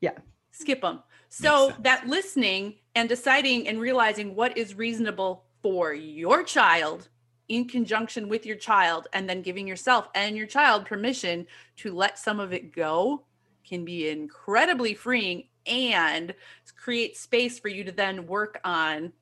Yeah. 0.00 0.12
Skip 0.52 0.80
them. 0.80 1.02
So 1.28 1.74
that 1.80 2.06
listening 2.06 2.76
and 2.94 3.08
deciding 3.08 3.68
and 3.68 3.80
realizing 3.80 4.34
what 4.34 4.56
is 4.56 4.74
reasonable 4.74 5.44
for 5.62 5.92
your 5.92 6.42
child 6.42 7.08
in 7.48 7.66
conjunction 7.66 8.28
with 8.28 8.44
your 8.44 8.56
child 8.56 9.08
and 9.12 9.28
then 9.28 9.42
giving 9.42 9.66
yourself 9.66 10.08
and 10.14 10.36
your 10.36 10.46
child 10.46 10.84
permission 10.84 11.46
to 11.76 11.94
let 11.94 12.18
some 12.18 12.40
of 12.40 12.52
it 12.52 12.72
go 12.72 13.24
can 13.66 13.84
be 13.84 14.08
incredibly 14.08 14.94
freeing 14.94 15.44
and 15.66 16.34
create 16.76 17.16
space 17.16 17.58
for 17.58 17.68
you 17.68 17.84
to 17.84 17.92
then 17.92 18.26
work 18.26 18.60
on 18.64 19.12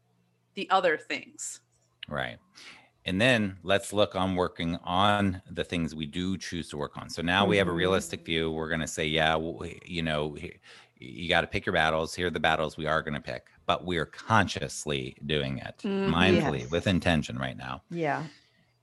the 0.55 0.69
other 0.71 0.97
things. 0.97 1.61
Right. 2.09 2.39
And 3.05 3.21
then 3.21 3.57
let's 3.63 3.93
look 3.93 4.17
on 4.17 4.35
working 4.35 4.77
on 4.83 5.41
the 5.51 5.63
things 5.63 5.95
we 5.95 6.07
do 6.07 6.37
choose 6.37 6.69
to 6.71 6.77
work 6.77 6.97
on. 6.97 7.09
So 7.09 7.23
now 7.23 7.43
mm-hmm. 7.43 7.51
we 7.51 7.57
have 7.59 7.69
a 7.69 7.73
realistic 7.73 8.21
mm-hmm. 8.21 8.27
view. 8.27 8.53
We're 8.53 8.69
going 8.69 8.81
to 8.81 8.87
say, 8.87 9.07
yeah, 9.07 9.37
well, 9.37 9.69
you 9.85 10.03
know, 10.03 10.37
you 10.99 11.29
got 11.29 11.43
to 11.43 11.47
pick 11.47 11.67
your 11.67 11.73
battles. 11.73 12.15
Here 12.15 12.27
are 12.27 12.31
the 12.31 12.41
battles 12.41 12.77
we 12.77 12.87
are 12.87 13.03
going 13.03 13.15
to 13.15 13.21
pick, 13.21 13.47
but 13.67 13.85
we're 13.85 14.07
consciously 14.07 15.17
doing 15.27 15.59
it 15.59 15.79
Mhm. 15.83 16.11
mindfully 16.11 16.61
Yes. 16.61 16.71
with 16.71 16.87
intention 16.87 17.37
right 17.39 17.57
now. 17.57 17.83
Yeah. 17.91 18.25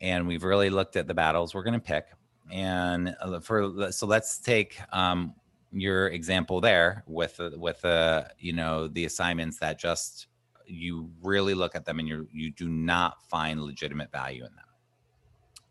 And 0.02 0.28
we've 0.28 0.44
really 0.44 0.70
looked 0.70 0.96
at 0.98 1.08
the 1.08 1.14
battles 1.14 1.54
we're 1.56 1.64
going 1.64 1.80
to 1.80 1.80
pick. 1.80 2.06
And 2.52 3.16
uh, 3.22 3.40
for 3.40 3.92
so 3.92 4.06
let's 4.06 4.38
take 4.38 4.78
um, 4.94 5.34
your 5.72 6.08
example 6.08 6.60
there 6.62 7.04
with 7.08 7.38
the- 7.38 7.58
with 7.58 7.82
the 7.82 8.30
you 8.38 8.54
know 8.54 8.88
the 8.90 9.06
assignments 9.06 9.58
that 9.60 9.80
just 9.80 10.28
you 10.68 11.10
really 11.22 11.54
look 11.54 11.76
at 11.76 11.86
them 11.86 12.00
and 12.00 12.08
you 12.08 12.28
you 12.32 12.52
do 12.52 12.68
not 12.70 13.24
find 13.30 13.62
legitimate 13.62 14.12
value 14.12 14.46
in 14.46 14.54
them 14.56 14.66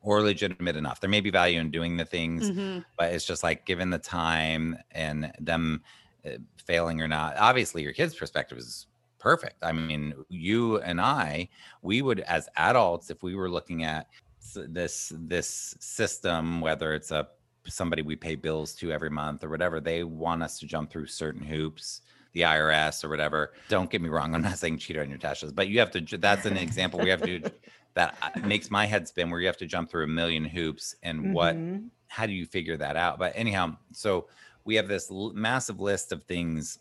or 0.00 0.20
legitimate 0.22 0.74
enough. 0.76 1.00
There 1.00 1.08
may 1.10 1.20
be 1.20 1.30
value 1.30 1.60
in 1.60 1.70
doing 1.70 1.96
the 1.96 2.04
things, 2.04 2.50
Mhm. 2.50 2.84
but 2.98 3.12
it's 3.12 3.24
just 3.24 3.42
like 3.44 3.64
given 3.66 3.90
the 3.90 3.98
time 3.98 4.76
and 4.90 5.32
them 5.38 5.82
uh, 6.26 6.30
failing 6.56 7.00
or 7.00 7.08
not 7.08 7.36
obviously 7.36 7.82
your 7.82 7.92
kid's 7.92 8.14
perspective 8.14 8.56
is 8.56 8.86
perfect 9.22 9.56
i 9.62 9.72
mean 9.72 10.12
you 10.28 10.78
and 10.80 11.00
i 11.00 11.48
we 11.82 12.02
would 12.02 12.20
as 12.20 12.48
adults 12.56 13.10
if 13.10 13.22
we 13.22 13.34
were 13.34 13.48
looking 13.50 13.84
at 13.84 14.08
this 14.54 15.12
this 15.16 15.74
system 15.80 16.60
whether 16.60 16.92
it's 16.94 17.10
a 17.12 17.28
somebody 17.68 18.02
we 18.02 18.16
pay 18.16 18.34
bills 18.34 18.74
to 18.74 18.90
every 18.90 19.10
month 19.10 19.44
or 19.44 19.48
whatever 19.48 19.80
they 19.80 20.02
want 20.02 20.42
us 20.42 20.58
to 20.58 20.66
jump 20.66 20.90
through 20.90 21.06
certain 21.06 21.42
hoops 21.42 22.00
the 22.32 22.40
irs 22.40 23.04
or 23.04 23.08
whatever 23.08 23.52
don't 23.68 23.90
get 23.90 24.02
me 24.02 24.08
wrong 24.08 24.34
i'm 24.34 24.42
not 24.42 24.58
saying 24.62 24.76
cheat 24.78 24.98
on 24.98 25.08
your 25.08 25.18
taxes 25.18 25.52
but 25.52 25.68
you 25.68 25.78
have 25.78 25.90
to 25.90 26.00
that's 26.18 26.44
an 26.46 26.56
example 26.56 26.98
we 27.00 27.08
have 27.08 27.22
to 27.22 27.40
that 27.94 28.16
uh, 28.22 28.30
makes 28.42 28.70
my 28.70 28.86
head 28.86 29.06
spin 29.06 29.30
where 29.30 29.40
you 29.40 29.46
have 29.46 29.56
to 29.58 29.66
jump 29.66 29.90
through 29.90 30.04
a 30.04 30.08
million 30.08 30.44
hoops 30.44 30.94
and 31.02 31.32
what 31.32 31.56
Mhm. 31.56 31.90
how 32.08 32.26
do 32.26 32.32
you 32.32 32.44
figure 32.44 32.76
that 32.76 32.94
out? 32.96 33.18
But 33.18 33.32
anyhow, 33.34 33.76
so 33.92 34.28
we 34.64 34.74
have 34.74 34.86
this 34.86 35.10
l- 35.10 35.32
massive 35.34 35.80
list 35.80 36.12
of 36.12 36.24
things 36.24 36.78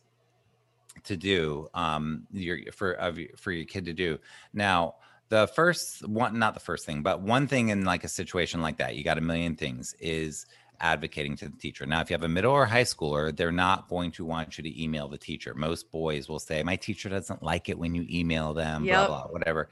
to 1.03 1.17
do 1.17 1.67
um 1.73 2.27
your 2.31 2.59
for 2.71 2.93
of 2.93 3.17
for 3.37 3.51
your 3.51 3.65
kid 3.65 3.85
to 3.85 3.93
do. 3.93 4.19
Now, 4.53 4.95
the 5.29 5.47
first 5.47 6.07
one 6.07 6.37
not 6.37 6.53
the 6.53 6.59
first 6.59 6.85
thing, 6.85 7.03
but 7.03 7.21
one 7.21 7.47
thing 7.47 7.69
in 7.69 7.85
like 7.85 8.03
a 8.03 8.07
situation 8.09 8.61
like 8.61 8.77
that, 8.77 8.95
you 8.95 9.03
got 9.03 9.17
a 9.17 9.21
million 9.21 9.55
things 9.55 9.93
is 9.99 10.45
advocating 10.79 11.35
to 11.37 11.47
the 11.47 11.57
teacher. 11.57 11.85
Now, 11.85 12.01
if 12.01 12.09
you 12.09 12.15
have 12.15 12.23
a 12.23 12.27
middle 12.27 12.51
or 12.51 12.65
high 12.65 12.83
schooler, 12.83 13.35
they're 13.35 13.51
not 13.51 13.87
going 13.87 14.11
to 14.13 14.25
want 14.25 14.57
you 14.57 14.63
to 14.63 14.83
email 14.83 15.07
the 15.07 15.17
teacher. 15.17 15.53
Most 15.53 15.91
boys 15.91 16.27
will 16.27 16.39
say, 16.39 16.63
"My 16.63 16.75
teacher 16.75 17.07
doesn't 17.09 17.43
like 17.43 17.69
it 17.69 17.77
when 17.77 17.95
you 17.95 18.05
email 18.09 18.53
them, 18.53 18.85
Yep. 18.85 18.95
blah 19.07 19.07
blah, 19.07 19.27
whatever." 19.27 19.69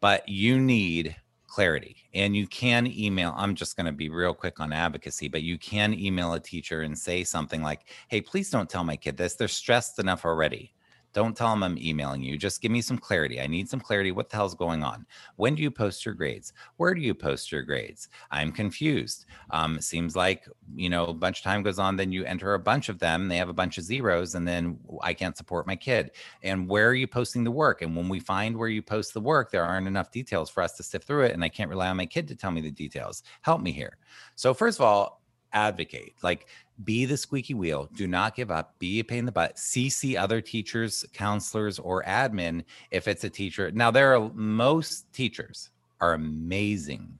But 0.00 0.28
you 0.28 0.60
need 0.60 1.16
clarity 1.54 1.94
and 2.14 2.34
you 2.34 2.48
can 2.48 2.84
email 2.84 3.32
i'm 3.36 3.54
just 3.54 3.76
going 3.76 3.86
to 3.86 3.92
be 3.92 4.08
real 4.08 4.34
quick 4.34 4.58
on 4.58 4.72
advocacy 4.72 5.28
but 5.28 5.42
you 5.42 5.56
can 5.56 5.94
email 5.94 6.32
a 6.32 6.40
teacher 6.40 6.80
and 6.80 6.98
say 6.98 7.22
something 7.22 7.62
like 7.62 7.86
hey 8.08 8.20
please 8.20 8.50
don't 8.50 8.68
tell 8.68 8.82
my 8.82 8.96
kid 8.96 9.16
this 9.16 9.36
they're 9.36 9.46
stressed 9.46 10.00
enough 10.00 10.24
already 10.24 10.72
don't 11.14 11.36
tell 11.36 11.50
them 11.50 11.62
i'm 11.62 11.78
emailing 11.78 12.22
you 12.22 12.36
just 12.36 12.60
give 12.60 12.70
me 12.70 12.82
some 12.82 12.98
clarity 12.98 13.40
i 13.40 13.46
need 13.46 13.68
some 13.68 13.80
clarity 13.80 14.12
what 14.12 14.28
the 14.28 14.36
hell's 14.36 14.54
going 14.54 14.82
on? 14.82 15.06
When 15.36 15.54
do 15.54 15.62
you 15.62 15.70
post 15.70 16.04
your 16.04 16.14
grades? 16.14 16.52
Where 16.76 16.94
do 16.94 17.00
you 17.00 17.14
post 17.14 17.50
your 17.52 17.62
grades? 17.62 18.08
I'm 18.30 18.52
confused 18.52 19.26
um, 19.50 19.80
seems 19.80 20.16
like 20.16 20.48
you 20.74 20.88
know 20.88 21.06
a 21.06 21.14
bunch 21.14 21.38
of 21.38 21.44
time 21.44 21.62
goes 21.62 21.78
on 21.78 21.96
then 21.96 22.12
you 22.12 22.24
enter 22.24 22.54
a 22.54 22.58
bunch 22.58 22.88
of 22.88 22.98
them 22.98 23.28
they 23.28 23.36
have 23.36 23.48
a 23.48 23.54
bunch 23.54 23.78
of 23.78 23.84
zeros 23.84 24.34
and 24.34 24.46
then 24.46 24.78
i 25.02 25.12
can't 25.12 25.36
support 25.36 25.66
my 25.66 25.76
kid. 25.76 26.12
And 26.42 26.68
where 26.68 26.88
are 26.88 26.94
you 26.94 27.06
posting 27.06 27.44
the 27.44 27.50
work? 27.50 27.82
And 27.82 27.96
when 27.96 28.08
we 28.08 28.20
find 28.20 28.56
where 28.56 28.68
you 28.68 28.82
post 28.82 29.14
the 29.14 29.20
work 29.20 29.50
there 29.50 29.64
aren't 29.64 29.86
enough 29.86 30.10
details 30.10 30.50
for 30.50 30.62
us 30.62 30.76
to 30.76 30.82
sift 30.82 31.06
through 31.06 31.24
it 31.24 31.32
and 31.32 31.44
i 31.44 31.48
can't 31.48 31.70
rely 31.70 31.88
on 31.88 31.96
my 31.96 32.06
kid 32.06 32.28
to 32.28 32.34
tell 32.34 32.50
me 32.50 32.60
the 32.60 32.70
details. 32.70 33.22
Help 33.42 33.60
me 33.60 33.72
here. 33.72 33.96
So 34.34 34.54
first 34.54 34.78
of 34.78 34.84
all 34.84 35.23
advocate 35.54 36.14
like 36.22 36.48
be 36.84 37.04
the 37.06 37.16
squeaky 37.16 37.54
wheel 37.54 37.88
do 37.94 38.06
not 38.06 38.34
give 38.34 38.50
up 38.50 38.78
be 38.78 39.00
a 39.00 39.04
pain 39.04 39.20
in 39.20 39.26
the 39.26 39.32
butt 39.32 39.56
cc 39.56 40.18
other 40.18 40.40
teachers 40.40 41.04
counselors 41.12 41.78
or 41.78 42.02
admin 42.04 42.64
if 42.90 43.08
it's 43.08 43.24
a 43.24 43.30
teacher 43.30 43.70
now 43.72 43.90
there 43.90 44.14
are 44.16 44.30
most 44.34 45.12
teachers 45.12 45.70
are 46.00 46.14
amazing 46.14 47.18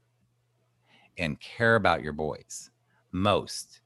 and 1.19 1.41
care 1.41 1.77
about 1.77 2.03
your 2.03 2.13
boys 2.13 2.71
most 3.13 3.81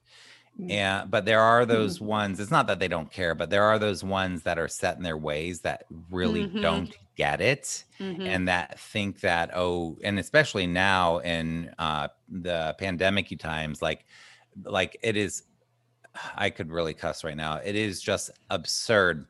Mm. 0.58 0.70
and 0.70 1.10
but 1.10 1.24
there 1.26 1.40
are 1.40 1.66
those 1.66 2.00
ones 2.00 2.40
it's 2.40 2.50
not 2.50 2.66
that 2.68 2.78
they 2.80 2.88
don't 2.88 3.10
care 3.12 3.34
but 3.34 3.50
there 3.50 3.64
are 3.64 3.78
those 3.78 4.04
ones 4.04 4.42
that 4.44 4.58
are 4.58 4.68
set 4.68 4.96
in 4.96 5.04
their 5.04 5.18
ways 5.18 5.62
that 5.62 5.84
really 6.10 6.46
Mhm. 6.46 6.62
don't 6.62 6.96
get 7.16 7.40
it 7.40 7.84
Mhm. 8.00 8.26
and 8.26 8.48
that 8.48 8.78
think 8.80 9.20
that 9.20 9.50
oh 9.54 9.98
and 10.04 10.18
especially 10.18 10.66
now 10.66 11.18
in 11.20 11.72
uh 11.78 12.08
the 12.28 12.74
pandemic 12.78 13.28
times 13.38 13.82
like 13.82 14.06
like 14.64 14.98
it 15.02 15.16
is 15.16 15.44
i 16.36 16.50
could 16.50 16.70
really 16.70 16.94
cuss 16.94 17.24
right 17.24 17.36
now 17.36 17.56
it 17.56 17.74
is 17.74 18.00
just 18.00 18.30
absurd 18.50 19.26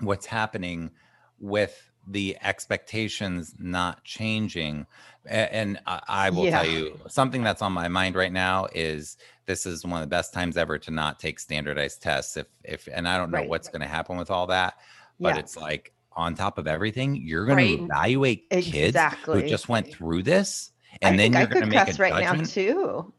what's 0.00 0.26
happening 0.26 0.90
with 1.38 1.90
the 2.08 2.36
expectations 2.42 3.54
not 3.58 4.02
changing 4.04 4.86
and 5.26 5.78
i, 5.86 6.30
will 6.30 6.46
tell 6.46 6.64
you 6.66 6.98
something 7.08 7.42
that's 7.42 7.60
on 7.60 7.72
my 7.72 7.88
mind 7.88 8.14
right 8.16 8.32
now 8.32 8.66
is 8.74 9.18
this 9.44 9.66
is 9.66 9.84
one 9.84 10.02
of 10.02 10.08
the 10.08 10.10
best 10.10 10.32
times 10.32 10.56
ever 10.56 10.78
to 10.78 10.90
not 10.90 11.20
take 11.20 11.38
standardized 11.38 12.02
tests 12.02 12.36
if 12.38 12.46
if 12.64 12.88
and 12.92 13.06
i 13.06 13.18
don't 13.18 13.30
know 13.30 13.38
Right. 13.38 13.48
what's 13.48 13.68
going 13.68 13.82
to 13.82 13.86
happen 13.86 14.16
with 14.16 14.30
all 14.30 14.46
that 14.46 14.74
but 15.20 15.34
Yeah. 15.34 15.40
it's 15.40 15.56
like 15.58 15.92
on 16.12 16.34
top 16.34 16.56
of 16.56 16.66
everything 16.66 17.14
you're 17.14 17.44
going 17.44 17.58
Right. 17.58 17.78
to 17.78 17.84
evaluate 17.84 18.48
kids 18.48 18.74
Exactly. 18.86 19.42
who 19.42 19.46
just 19.46 19.68
went 19.68 19.92
through 19.92 20.22
this 20.22 20.72
and 21.02 21.14
I 21.14 21.16
then 21.16 21.32
you're 21.32 21.42
I 21.42 21.44
going 21.46 21.48
to 21.48 21.60
could 21.60 21.68
make 21.70 21.86
cuss 21.86 21.98
a 21.98 22.02
right 22.02 22.14
now 22.14 22.34
judgment 22.34 22.50
too. 22.50 23.12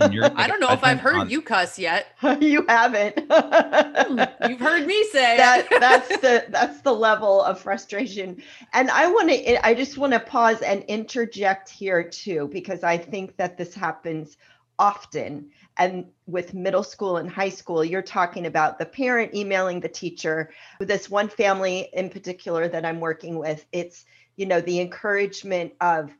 and 0.00 0.14
you're 0.14 0.22
gonna 0.28 0.34
I 0.40 0.46
don't 0.46 0.60
know 0.60 0.70
if 0.72 0.82
I've 0.84 1.00
heard 1.00 1.16
on- 1.16 1.30
you 1.30 1.42
cuss 1.42 1.78
yet. 1.78 2.06
you 2.40 2.64
haven't. 2.68 3.18
Hmm, 3.30 4.20
you've 4.48 4.60
heard 4.60 4.86
me 4.86 5.04
say 5.12 5.36
that 5.36 5.68
that's 5.80 6.08
the 6.20 6.46
that's 6.48 6.80
the 6.82 6.92
level 6.92 7.42
of 7.42 7.60
frustration 7.60 8.42
and 8.72 8.90
i 8.90 9.06
want 9.10 9.28
to 9.30 9.66
i 9.66 9.74
just 9.74 9.98
want 9.98 10.12
to 10.12 10.20
pause 10.20 10.60
and 10.62 10.82
interject 10.84 11.68
here 11.68 12.02
too 12.02 12.48
because 12.52 12.82
i 12.82 12.96
think 12.96 13.36
that 13.36 13.56
this 13.56 13.74
happens 13.74 14.36
often 14.78 15.50
and 15.76 16.06
with 16.26 16.54
middle 16.54 16.82
school 16.82 17.16
and 17.18 17.28
high 17.30 17.48
school 17.48 17.84
you're 17.84 18.02
talking 18.02 18.46
about 18.46 18.78
the 18.78 18.86
parent 18.86 19.34
emailing 19.34 19.80
the 19.80 19.88
teacher 19.88 20.50
with 20.78 20.88
this 20.88 21.10
one 21.10 21.28
family 21.28 21.88
in 21.92 22.08
particular 22.08 22.68
that 22.68 22.84
i'm 22.84 23.00
working 23.00 23.38
with 23.38 23.66
it's 23.72 24.04
you 24.36 24.46
know 24.46 24.60
the 24.60 24.80
encouragement 24.80 25.72
of 25.80 26.10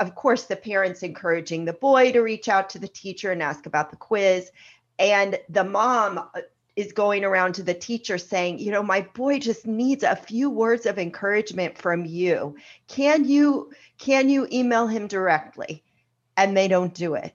of 0.00 0.14
course 0.14 0.44
the 0.44 0.56
parents 0.56 1.02
encouraging 1.02 1.64
the 1.64 1.72
boy 1.72 2.12
to 2.12 2.20
reach 2.20 2.48
out 2.48 2.70
to 2.70 2.78
the 2.78 2.88
teacher 2.88 3.32
and 3.32 3.42
ask 3.42 3.66
about 3.66 3.90
the 3.90 3.96
quiz 3.96 4.50
and 4.98 5.38
the 5.48 5.64
mom 5.64 6.18
uh, 6.18 6.40
is 6.76 6.92
going 6.92 7.24
around 7.24 7.54
to 7.54 7.62
the 7.62 7.74
teacher 7.74 8.16
saying, 8.16 8.58
you 8.58 8.70
know, 8.70 8.82
my 8.82 9.02
boy 9.14 9.38
just 9.38 9.66
needs 9.66 10.02
a 10.02 10.16
few 10.16 10.48
words 10.48 10.86
of 10.86 10.98
encouragement 10.98 11.76
from 11.76 12.04
you. 12.04 12.56
Can 12.88 13.24
you 13.24 13.72
can 13.98 14.28
you 14.28 14.48
email 14.50 14.86
him 14.86 15.06
directly? 15.06 15.82
And 16.36 16.56
they 16.56 16.68
don't 16.68 16.94
do 16.94 17.14
it. 17.14 17.34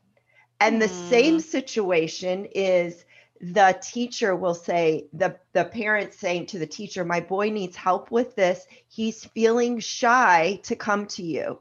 And 0.60 0.82
the 0.82 0.88
same 0.88 1.40
situation 1.40 2.46
is 2.46 3.06
the 3.40 3.80
teacher 3.84 4.36
will 4.36 4.56
say 4.56 5.08
the 5.14 5.38
the 5.54 5.66
parent 5.66 6.16
saying 6.16 6.48
to 6.48 6.60
the 6.60 6.66
teacher, 6.66 7.06
my 7.06 7.20
boy 7.20 7.52
needs 7.52 7.76
help 7.76 8.10
with 8.10 8.36
this. 8.36 8.66
He's 8.88 9.26
feeling 9.26 9.80
shy 9.80 10.60
to 10.64 10.76
come 10.76 11.06
to 11.08 11.24
you. 11.24 11.60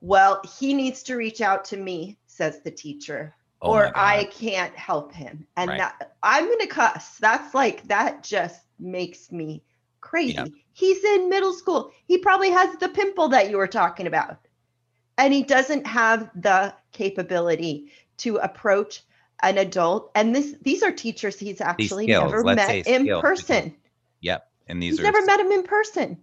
Well, 0.00 0.40
he 0.58 0.74
needs 0.74 1.02
to 1.04 1.16
reach 1.16 1.40
out 1.40 1.64
to 1.66 1.76
me, 1.76 2.18
says 2.26 2.60
the 2.62 2.70
teacher 2.70 3.34
Oh 3.60 3.72
or 3.72 3.92
I 3.96 4.24
can't 4.24 4.74
help 4.76 5.12
him. 5.12 5.46
And 5.56 5.70
Right. 5.70 5.78
that 5.78 6.14
I'm 6.22 6.48
gonna 6.48 6.66
cuss. 6.68 7.18
That's 7.18 7.54
like 7.54 7.86
that 7.88 8.22
just 8.22 8.60
makes 8.78 9.32
me 9.32 9.62
crazy. 10.00 10.34
Yep. 10.34 10.48
He's 10.72 11.02
in 11.02 11.28
middle 11.28 11.52
school. 11.52 11.90
He 12.06 12.18
probably 12.18 12.50
has 12.50 12.76
the 12.76 12.88
pimple 12.88 13.28
that 13.30 13.50
you 13.50 13.56
were 13.56 13.66
talking 13.66 14.06
about. 14.06 14.38
And 15.16 15.34
he 15.34 15.42
doesn't 15.42 15.86
have 15.88 16.30
the 16.36 16.72
capability 16.92 17.90
to 18.18 18.36
approach 18.36 19.02
an 19.42 19.58
adult. 19.58 20.12
And 20.14 20.34
this 20.34 20.54
these 20.62 20.84
are 20.84 20.92
teachers 20.92 21.38
he's 21.38 21.60
actually 21.60 22.06
never 22.06 22.44
met 22.44 22.86
in 22.86 23.08
person. 23.20 23.74
yep 24.20 24.48
and 24.68 24.80
these 24.80 24.92
He's 24.92 25.00
are 25.00 25.04
never 25.04 25.24
met 25.24 25.40
him 25.40 25.50
in 25.50 25.62
person. 25.64 26.18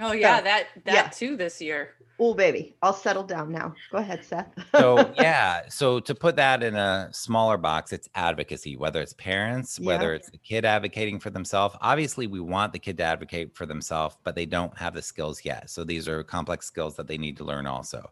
Oh 0.00 0.12
yeah, 0.12 0.38
So, 0.38 0.44
that 0.44 0.66
that 0.84 0.94
yeah. 0.94 1.08
too 1.08 1.36
this 1.36 1.60
year. 1.60 1.90
Oh 2.22 2.34
baby, 2.34 2.76
I'll 2.82 2.92
settle 2.92 3.22
down 3.22 3.50
now. 3.50 3.74
Go 3.90 3.96
ahead, 3.98 4.22
Seth. 4.24 4.52
so 4.76 5.10
yeah 5.18 5.62
so 5.70 5.98
to 6.00 6.14
put 6.14 6.36
that 6.36 6.62
in 6.62 6.74
a 6.76 7.08
smaller 7.12 7.56
box 7.56 7.92
it's 7.92 8.08
advocacy 8.14 8.76
whether 8.76 9.00
it's 9.00 9.14
parents 9.14 9.78
Yeah. 9.78 9.86
whether 9.86 10.12
it's 10.14 10.28
the 10.30 10.36
kid 10.38 10.64
advocating 10.66 11.18
for 11.18 11.30
themselves 11.30 11.74
obviously 11.80 12.26
we 12.26 12.40
want 12.40 12.72
the 12.74 12.78
kid 12.78 12.98
to 12.98 13.02
advocate 13.04 13.56
for 13.56 13.64
themselves 13.66 14.16
but 14.22 14.34
they 14.34 14.44
don't 14.46 14.76
have 14.76 14.92
the 14.94 15.00
skills 15.02 15.44
yet 15.44 15.70
so 15.70 15.82
these 15.82 16.06
are 16.08 16.22
complex 16.22 16.66
skills 16.66 16.94
that 16.96 17.06
they 17.08 17.16
need 17.18 17.36
to 17.38 17.44
learn 17.44 17.66
also 17.66 18.10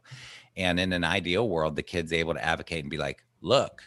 and 0.57 0.81
in 0.81 0.93
an 0.95 1.05
ideal 1.05 1.49
world 1.49 1.77
the 1.77 1.83
kid's 1.83 2.13
able 2.13 2.33
to 2.35 2.45
advocate 2.45 2.83
and 2.83 2.91
be 2.91 2.99
like 2.99 3.25
look 3.43 3.83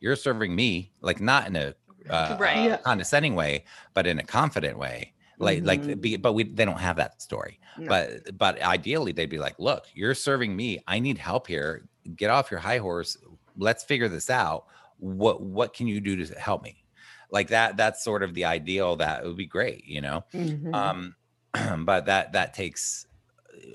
you're 0.00 0.16
serving 0.16 0.54
me 0.54 0.90
like 1.02 1.20
not 1.20 1.46
in 1.46 1.54
a 1.56 1.74
uh, 2.10 2.36
Right. 2.40 2.56
uh, 2.56 2.68
Yeah. 2.70 2.76
condescending 2.78 3.34
way 3.34 3.64
but 3.94 4.06
in 4.06 4.18
a 4.18 4.24
confident 4.24 4.78
way 4.78 5.12
like 5.38 5.64
like 5.64 5.82
Mhm. 5.82 6.00
be, 6.00 6.16
but 6.16 6.32
we 6.32 6.44
they 6.44 6.64
don't 6.64 6.80
have 6.80 6.96
that 6.96 7.20
story. 7.22 7.58
No. 7.78 7.88
but 7.88 8.38
but 8.38 8.60
ideally 8.62 9.12
they'd 9.12 9.28
be 9.30 9.38
like 9.38 9.58
look 9.58 9.84
you're 9.94 10.14
serving 10.14 10.54
me. 10.56 10.82
I 10.86 10.98
need 10.98 11.18
help 11.18 11.46
here. 11.46 11.88
Get 12.14 12.30
off 12.30 12.50
your 12.50 12.60
high 12.60 12.78
horse. 12.78 13.16
Let's 13.56 13.84
figure 13.84 14.08
this 14.08 14.30
out. 14.30 14.66
What 14.98 15.42
what 15.42 15.74
can 15.74 15.86
you 15.86 16.00
do 16.00 16.24
to 16.24 16.34
help 16.38 16.62
me? 16.62 16.84
Like 17.30 17.48
that 17.48 17.76
that's 17.76 18.02
sort 18.02 18.22
of 18.22 18.32
the 18.34 18.44
ideal 18.46 18.96
that 18.96 19.24
would 19.24 19.36
be 19.36 19.46
great 19.46 19.84
you 19.86 20.00
know? 20.00 20.24
Mhm. 20.32 20.74
um 20.74 21.16
but 21.84 22.06
that 22.06 22.32
that 22.32 22.54
takes 22.54 23.06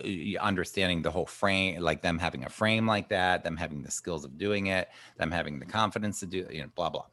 uh, 0.04 0.40
understanding 0.40 1.02
the 1.02 1.12
whole 1.12 1.26
frame 1.26 1.80
like 1.82 2.02
them 2.02 2.18
having 2.20 2.44
a 2.44 2.50
frame 2.50 2.86
like 2.88 3.10
that 3.10 3.44
them 3.44 3.58
having 3.58 3.82
the 3.84 3.92
skills 3.92 4.24
of 4.26 4.38
doing 4.38 4.68
it 4.68 4.88
them 5.18 5.32
having 5.32 5.60
the 5.60 5.66
confidence 5.66 6.20
to 6.22 6.26
do 6.28 6.48
you 6.52 6.62
know 6.62 6.70
blah 6.76 6.90
blah 6.90 7.06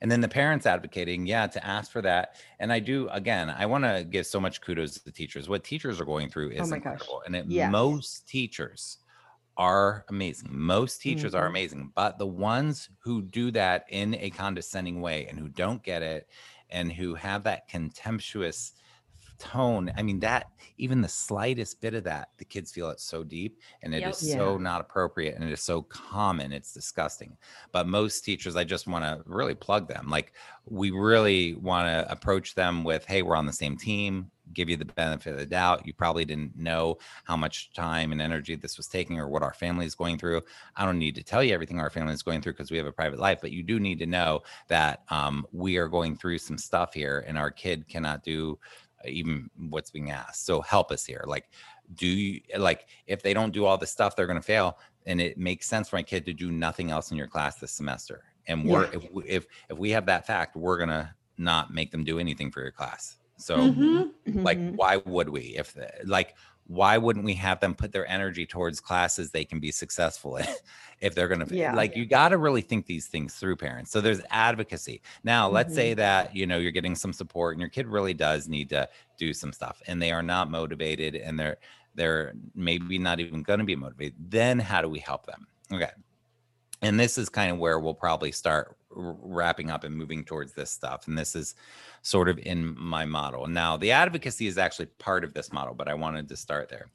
and 0.00 0.10
then 0.10 0.20
the 0.20 0.28
parents 0.28 0.66
advocating 0.66 1.26
yeah 1.26 1.46
to 1.46 1.64
ask 1.66 1.90
for 1.90 2.02
that 2.02 2.36
and 2.58 2.72
i 2.72 2.78
do 2.80 3.08
again 3.10 3.50
i 3.50 3.66
want 3.66 3.84
to 3.84 4.04
give 4.08 4.26
so 4.26 4.40
much 4.40 4.60
kudos 4.60 4.94
to 4.94 5.04
the 5.04 5.12
teachers 5.12 5.48
what 5.48 5.64
teachers 5.64 6.00
are 6.00 6.04
going 6.04 6.28
through 6.28 6.50
is 6.50 6.56
Oh 6.58 6.66
my 6.66 6.78
gosh. 6.78 7.06
incredible 7.06 7.22
and 7.26 7.36
it, 7.36 7.46
Yes. 7.46 7.76
most 7.76 8.28
teachers 8.28 8.98
are 9.56 10.04
amazing 10.10 10.48
most 10.52 11.00
teachers 11.00 11.34
are 11.34 11.46
Mhm. 11.46 11.46
amazing 11.46 11.90
but 11.94 12.18
the 12.18 12.26
ones 12.26 12.90
who 13.02 13.22
do 13.22 13.50
that 13.50 13.84
in 13.88 14.14
a 14.16 14.30
condescending 14.30 15.00
way 15.00 15.26
and 15.26 15.38
who 15.38 15.48
don't 15.48 15.82
get 15.82 16.02
it 16.02 16.28
and 16.68 16.92
who 16.92 17.14
have 17.14 17.44
that 17.44 17.66
contemptuous 17.68 18.72
tone 19.38 19.92
i 19.96 20.02
mean 20.02 20.18
that 20.20 20.46
even 20.78 21.00
the 21.00 21.08
slightest 21.08 21.80
bit 21.80 21.94
of 21.94 22.04
that 22.04 22.28
the 22.38 22.44
kids 22.44 22.70
feel 22.72 22.90
it 22.90 23.00
so 23.00 23.22
deep 23.24 23.58
and 23.82 23.94
it 23.94 24.06
is 24.06 24.20
Yep. 24.20 24.36
so 24.36 24.52
Yeah. 24.52 24.58
not 24.62 24.80
appropriate 24.80 25.34
and 25.34 25.44
it 25.44 25.52
is 25.52 25.62
so 25.62 25.82
common 25.82 26.52
it's 26.52 26.72
disgusting 26.72 27.36
but 27.72 27.86
most 27.86 28.24
teachers 28.24 28.56
i 28.56 28.64
just 28.64 28.86
want 28.86 29.04
to 29.04 29.22
really 29.26 29.54
plug 29.54 29.88
them 29.88 30.08
like 30.08 30.32
we 30.66 30.90
really 30.90 31.54
want 31.54 31.86
to 31.86 32.10
approach 32.10 32.54
them 32.54 32.84
with 32.84 33.04
hey 33.06 33.22
we're 33.22 33.36
on 33.36 33.46
the 33.46 33.52
same 33.52 33.76
team 33.76 34.30
give 34.52 34.68
you 34.68 34.76
the 34.76 34.84
benefit 34.84 35.32
of 35.32 35.38
the 35.40 35.46
doubt 35.46 35.84
you 35.84 35.92
probably 35.92 36.24
didn't 36.24 36.56
know 36.56 36.96
how 37.24 37.36
much 37.36 37.72
time 37.72 38.12
and 38.12 38.22
energy 38.22 38.54
this 38.54 38.76
was 38.76 38.86
taking 38.86 39.18
or 39.18 39.28
what 39.28 39.42
our 39.42 39.52
family 39.52 39.84
is 39.84 39.94
going 39.96 40.16
through 40.16 40.40
i 40.76 40.84
don't 40.84 40.98
need 41.00 41.16
to 41.16 41.22
tell 41.22 41.42
you 41.42 41.52
everything 41.52 41.80
our 41.80 41.90
family 41.90 42.12
is 42.14 42.22
going 42.22 42.40
through 42.40 42.52
because 42.52 42.70
we 42.70 42.76
have 42.76 42.86
a 42.86 42.92
private 42.92 43.18
life 43.18 43.38
but 43.40 43.50
you 43.50 43.62
do 43.62 43.80
need 43.80 43.98
to 43.98 44.06
know 44.06 44.40
that 44.68 45.02
um, 45.10 45.44
we 45.52 45.76
are 45.78 45.88
going 45.88 46.16
through 46.16 46.38
some 46.38 46.56
stuff 46.58 46.94
here 46.94 47.24
and 47.26 47.36
our 47.36 47.50
kid 47.50 47.88
cannot 47.88 48.22
do 48.22 48.56
even 49.04 49.50
what's 49.68 49.90
being 49.90 50.10
asked 50.10 50.46
so 50.46 50.60
help 50.62 50.90
us 50.90 51.04
here 51.04 51.22
like 51.26 51.50
do 51.94 52.06
you 52.06 52.40
like 52.58 52.86
if 53.06 53.22
they 53.22 53.34
don't 53.34 53.52
do 53.52 53.64
all 53.64 53.76
the 53.78 53.86
stuff 53.86 54.16
they're 54.16 54.26
going 54.26 54.38
to 54.38 54.42
fail 54.44 54.78
and 55.06 55.20
it 55.20 55.38
makes 55.38 55.68
sense 55.68 55.88
for 55.88 55.96
my 55.96 56.02
kid 56.02 56.24
to 56.24 56.32
do 56.32 56.50
nothing 56.50 56.90
else 56.90 57.10
in 57.10 57.16
your 57.16 57.26
class 57.28 57.56
this 57.56 57.72
semester 57.72 58.24
and 58.48 58.64
we're 58.64 58.84
Yeah. 58.86 58.90
if, 58.94 59.12
we- 59.12 59.24
if 59.28 59.46
if 59.70 59.78
we 59.78 59.90
have 59.90 60.06
that 60.06 60.26
fact 60.26 60.56
we're 60.56 60.78
going 60.78 60.88
to 60.88 61.08
not 61.38 61.72
make 61.72 61.90
them 61.90 62.02
do 62.04 62.18
anything 62.18 62.50
for 62.50 62.62
your 62.62 62.70
class 62.72 63.18
so 63.36 63.58
Mhm. 63.58 64.10
like 64.26 64.58
Mhm. 64.58 64.76
why 64.76 64.96
would 64.96 65.28
we 65.28 65.42
if 65.56 65.74
the, 65.74 65.90
like 66.04 66.34
why 66.68 66.98
wouldn't 66.98 67.24
we 67.24 67.34
have 67.34 67.60
them 67.60 67.74
put 67.74 67.92
their 67.92 68.06
energy 68.10 68.44
towards 68.44 68.80
classes 68.80 69.30
they 69.30 69.44
can 69.44 69.60
be 69.60 69.70
successful 69.70 70.36
in 70.36 70.46
if 71.00 71.14
they're 71.14 71.28
going 71.28 71.46
to 71.46 71.54
Yeah. 71.54 71.74
like 71.74 71.96
you 71.96 72.06
got 72.06 72.30
to 72.30 72.38
really 72.38 72.62
think 72.62 72.86
these 72.86 73.06
things 73.06 73.34
through 73.34 73.56
parents. 73.56 73.90
So 73.90 74.00
there's 74.00 74.20
advocacy. 74.30 75.02
Now 75.24 75.48
let's 75.48 75.74
say 75.74 75.90
mm-hmm. 75.90 75.98
that 75.98 76.34
you 76.34 76.46
know 76.46 76.58
you're 76.58 76.72
getting 76.72 76.94
some 76.94 77.12
support 77.12 77.54
and 77.54 77.60
your 77.60 77.70
kid 77.70 77.86
really 77.86 78.14
does 78.14 78.48
need 78.48 78.68
to 78.70 78.88
do 79.18 79.32
some 79.32 79.52
stuff 79.52 79.80
and 79.86 80.00
they 80.00 80.10
are 80.12 80.22
not 80.22 80.50
motivated 80.50 81.14
and 81.14 81.38
they're 81.38 81.58
they're 81.94 82.34
maybe 82.54 82.98
not 82.98 83.20
even 83.20 83.42
going 83.42 83.58
to 83.58 83.64
be 83.64 83.76
motivated 83.76 84.14
then 84.18 84.58
how 84.58 84.80
do 84.80 84.88
we 84.88 84.98
help 84.98 85.26
them? 85.26 85.46
Okay. 85.72 85.90
And 86.82 87.00
this 87.00 87.16
is 87.16 87.28
kind 87.28 87.52
of 87.52 87.58
where 87.58 87.78
we'll 87.78 87.94
probably 87.94 88.32
start 88.32 88.76
wrapping 88.96 89.70
up 89.70 89.84
and 89.84 89.94
moving 89.94 90.24
towards 90.24 90.52
this 90.54 90.70
stuff 90.70 91.06
and 91.06 91.16
this 91.16 91.36
is 91.36 91.54
sort 92.02 92.28
of 92.28 92.38
in 92.38 92.74
my 92.78 93.04
model. 93.04 93.46
Now 93.46 93.76
the 93.76 93.92
advocacy 93.92 94.46
is 94.46 94.58
actually 94.58 94.86
part 94.98 95.22
of 95.22 95.34
this 95.34 95.52
model 95.52 95.74
but 95.74 95.88
i 95.88 95.94
wanted 95.94 96.28
to 96.28 96.36
start 96.36 96.68
there. 96.68 96.88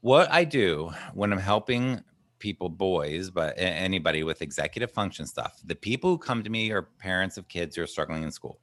What 0.00 0.30
i 0.30 0.44
do 0.44 0.90
when 1.14 1.32
i'm 1.32 1.38
helping 1.38 2.02
people 2.38 2.68
boys 2.68 3.30
but 3.30 3.54
anybody 3.56 4.24
with 4.24 4.42
executive 4.42 4.90
function 4.90 5.26
stuff 5.26 5.60
the 5.64 5.76
people 5.76 6.10
who 6.10 6.18
come 6.18 6.42
to 6.42 6.50
me 6.50 6.72
are 6.72 6.82
parents 6.82 7.36
of 7.36 7.46
kids 7.46 7.76
who 7.76 7.82
are 7.82 7.86
struggling 7.86 8.24
in 8.24 8.32
school 8.32 8.58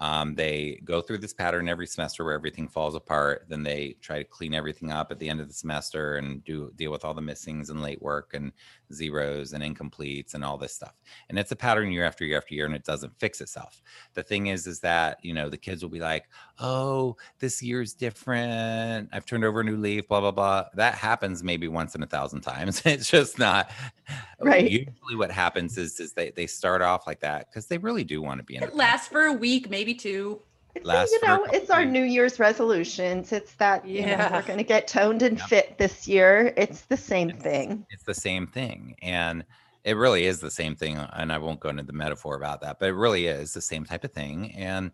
um, 0.00 0.34
they 0.34 0.80
go 0.84 1.00
through 1.00 1.18
this 1.18 1.32
pattern 1.32 1.68
every 1.68 1.86
semester 1.86 2.24
where 2.24 2.34
everything 2.34 2.68
falls 2.68 2.94
apart. 2.94 3.46
Then 3.48 3.64
they 3.64 3.96
try 4.00 4.18
to 4.18 4.24
clean 4.24 4.54
everything 4.54 4.92
up 4.92 5.10
at 5.10 5.18
the 5.18 5.28
end 5.28 5.40
of 5.40 5.48
the 5.48 5.54
semester 5.54 6.16
and 6.16 6.44
do 6.44 6.70
deal 6.76 6.92
with 6.92 7.04
all 7.04 7.14
the 7.14 7.20
missings 7.20 7.70
and 7.70 7.82
late 7.82 8.00
work 8.00 8.32
and 8.34 8.52
zeros 8.92 9.52
and 9.52 9.62
incompletes 9.62 10.34
and 10.34 10.44
all 10.44 10.56
this 10.56 10.74
stuff. 10.74 10.94
And 11.28 11.38
it's 11.38 11.50
a 11.50 11.56
pattern 11.56 11.90
year 11.90 12.04
after 12.04 12.24
year 12.24 12.36
after 12.36 12.54
year, 12.54 12.66
and 12.66 12.74
it 12.74 12.84
doesn't 12.84 13.18
fix 13.18 13.40
itself. 13.40 13.82
The 14.14 14.22
thing 14.22 14.46
is, 14.46 14.66
is 14.66 14.78
that 14.80 15.18
you 15.22 15.34
know 15.34 15.48
the 15.48 15.56
kids 15.56 15.82
will 15.82 15.90
be 15.90 16.00
like, 16.00 16.28
"Oh, 16.60 17.16
this 17.40 17.60
year's 17.60 17.92
different. 17.94 19.08
I've 19.12 19.26
turned 19.26 19.44
over 19.44 19.60
a 19.60 19.64
new 19.64 19.76
leaf." 19.76 20.06
Blah 20.06 20.20
blah 20.20 20.30
blah. 20.30 20.64
That 20.74 20.94
happens 20.94 21.42
maybe 21.42 21.66
once 21.66 21.94
in 21.96 22.02
a 22.02 22.06
thousand 22.06 22.42
times. 22.42 22.82
It's 22.88 23.10
just 23.10 23.38
not 23.38 23.70
Right. 24.40 24.70
Usually, 24.70 25.16
what 25.16 25.32
happens 25.32 25.76
is 25.76 25.98
is 25.98 26.12
they 26.12 26.30
they 26.30 26.46
start 26.46 26.80
off 26.80 27.06
like 27.06 27.20
that 27.20 27.48
because 27.50 27.66
they 27.66 27.78
really 27.78 28.04
do 28.04 28.22
want 28.22 28.38
to 28.38 28.44
be 28.44 28.56
in. 28.56 28.62
It 28.62 28.74
lasts 28.74 29.08
for 29.08 29.24
a 29.24 29.32
week, 29.32 29.68
maybe 29.68 29.87
two. 29.94 30.40
Last 30.82 31.10
you 31.10 31.26
know, 31.26 31.44
it's 31.52 31.70
our. 31.70 31.84
New 31.84 32.04
Year's 32.04 32.38
resolutions. 32.38 33.32
It's 33.32 33.54
that 33.54 33.86
you 33.86 34.02
know, 34.02 34.08
Yeah. 34.08 34.32
we're 34.32 34.42
going 34.42 34.58
to 34.58 34.64
get 34.64 34.86
toned 34.86 35.22
and 35.22 35.38
Yeah. 35.38 35.46
fit 35.46 35.78
this 35.78 36.06
year. 36.06 36.52
It's 36.56 36.82
the 36.82 36.96
same 36.96 37.30
It's- 37.30 37.42
thing. 37.42 37.86
It's 37.90 38.04
the 38.04 38.14
same 38.14 38.46
thing. 38.46 38.94
And 39.02 39.44
it 39.84 39.94
really 39.96 40.24
is 40.26 40.38
the 40.40 40.50
same 40.50 40.76
thing. 40.76 40.96
And 40.98 41.32
I 41.32 41.38
won't 41.38 41.58
go 41.60 41.70
into 41.70 41.82
the 41.82 41.92
metaphor 41.92 42.36
about 42.36 42.60
that, 42.60 42.78
but 42.78 42.90
it 42.90 42.92
really 42.94 43.26
is 43.26 43.52
the 43.54 43.60
same 43.60 43.84
type 43.84 44.04
of 44.04 44.12
thing. 44.12 44.52
And 44.54 44.92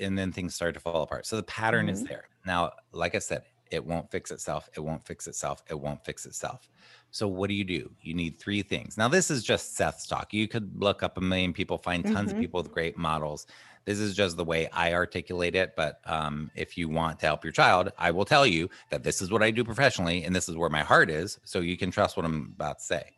and 0.00 0.18
then 0.18 0.32
things 0.32 0.54
start 0.54 0.74
to 0.74 0.80
fall 0.80 1.02
apart. 1.02 1.26
So 1.26 1.36
the 1.36 1.42
pattern 1.44 1.88
is 1.88 2.02
there. 2.02 2.24
Now, 2.44 2.72
like 2.92 3.14
I 3.14 3.18
said, 3.18 3.42
it 3.70 3.84
won't 3.84 4.10
fix 4.10 4.30
itself. 4.30 4.68
It 4.74 4.80
won't 4.80 5.04
fix 5.06 5.26
itself. 5.28 5.62
It 5.70 5.78
won't 5.78 6.04
fix 6.04 6.26
itself. 6.26 6.68
So 7.10 7.28
what 7.28 7.48
do 7.48 7.54
you 7.54 7.62
do? 7.64 7.90
You 8.00 8.14
need 8.14 8.38
three 8.38 8.62
things. 8.62 8.96
Now, 8.98 9.08
this 9.08 9.30
is 9.30 9.44
just 9.44 9.76
Seth's 9.76 10.06
talk. 10.06 10.32
You 10.32 10.48
could 10.48 10.72
look 10.82 11.02
up 11.02 11.18
a 11.18 11.20
million 11.20 11.52
people, 11.52 11.78
find 11.78 12.04
tons 12.04 12.32
of 12.32 12.38
Mhm. 12.38 12.40
people 12.40 12.62
with 12.62 12.72
great 12.72 12.96
models. 12.96 13.46
This 13.84 13.98
is 13.98 14.14
just 14.14 14.36
the 14.36 14.44
way 14.44 14.68
I 14.72 14.94
articulate 14.94 15.54
it. 15.54 15.74
But 15.76 16.00
um, 16.06 16.50
if 16.54 16.78
you 16.78 16.88
want 16.88 17.18
to 17.20 17.26
help 17.26 17.44
your 17.44 17.52
child, 17.52 17.92
I 17.98 18.10
will 18.10 18.24
tell 18.24 18.46
you 18.46 18.68
that 18.90 19.02
this 19.02 19.20
is 19.20 19.30
what 19.30 19.42
I 19.42 19.50
do 19.50 19.64
professionally, 19.64 20.24
and 20.24 20.34
this 20.34 20.48
is 20.48 20.56
where 20.56 20.70
my 20.70 20.82
heart 20.82 21.10
is. 21.10 21.38
So 21.44 21.60
you 21.60 21.76
can 21.76 21.90
trust 21.90 22.16
what 22.16 22.26
I'm 22.26 22.52
about 22.54 22.78
to 22.78 22.84
say. 22.84 23.12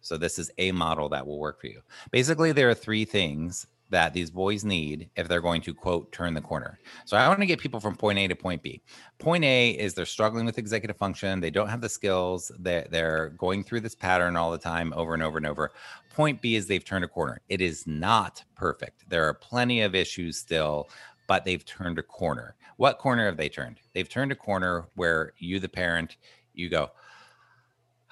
So 0.00 0.16
this 0.16 0.38
is 0.38 0.50
a 0.58 0.72
model 0.72 1.08
that 1.10 1.26
will 1.26 1.38
work 1.38 1.60
for 1.60 1.66
you. 1.66 1.80
Basically, 2.10 2.52
there 2.52 2.70
are 2.70 2.74
three 2.74 3.04
things 3.04 3.66
that 3.90 4.12
these 4.12 4.30
boys 4.30 4.64
need 4.64 5.08
if 5.16 5.28
they're 5.28 5.40
going 5.40 5.62
to 5.62 5.72
quote 5.74 6.12
turn 6.12 6.34
the 6.34 6.40
corner. 6.40 6.78
So 7.06 7.16
I 7.16 7.26
want 7.28 7.40
to 7.40 7.46
get 7.46 7.58
people 7.58 7.80
from 7.80 7.96
point 7.96 8.18
A 8.18 8.28
to 8.28 8.36
point 8.36 8.62
B. 8.62 8.82
Point 9.18 9.44
A 9.44 9.70
is 9.70 9.94
they're 9.94 10.04
struggling 10.06 10.44
with 10.46 10.58
executive 10.58 10.96
function, 10.96 11.40
they 11.40 11.50
don't 11.50 11.68
have 11.68 11.80
the 11.80 11.88
skills, 11.88 12.52
they 12.58 12.86
they're 12.90 13.30
going 13.30 13.64
through 13.64 13.80
this 13.80 13.94
pattern 13.94 14.36
all 14.36 14.50
the 14.50 14.58
time 14.58 14.92
over 14.94 15.14
and 15.14 15.22
over 15.22 15.38
and 15.38 15.46
over. 15.46 15.72
Point 16.10 16.42
B 16.42 16.54
is 16.56 16.66
they've 16.66 16.84
turned 16.84 17.04
a 17.04 17.08
corner. 17.08 17.40
It 17.48 17.60
is 17.60 17.86
not 17.86 18.44
perfect. 18.56 19.08
There 19.08 19.26
are 19.26 19.34
plenty 19.34 19.80
of 19.82 19.94
issues 19.94 20.36
still, 20.36 20.88
but 21.26 21.44
they've 21.44 21.64
turned 21.64 21.98
a 21.98 22.02
corner. 22.02 22.56
What 22.76 22.98
corner 22.98 23.26
have 23.26 23.36
they 23.36 23.48
turned? 23.48 23.80
They've 23.94 24.08
turned 24.08 24.32
a 24.32 24.36
corner 24.36 24.86
where 24.94 25.32
you 25.38 25.58
the 25.60 25.68
parent, 25.68 26.16
you 26.54 26.68
go, 26.68 26.90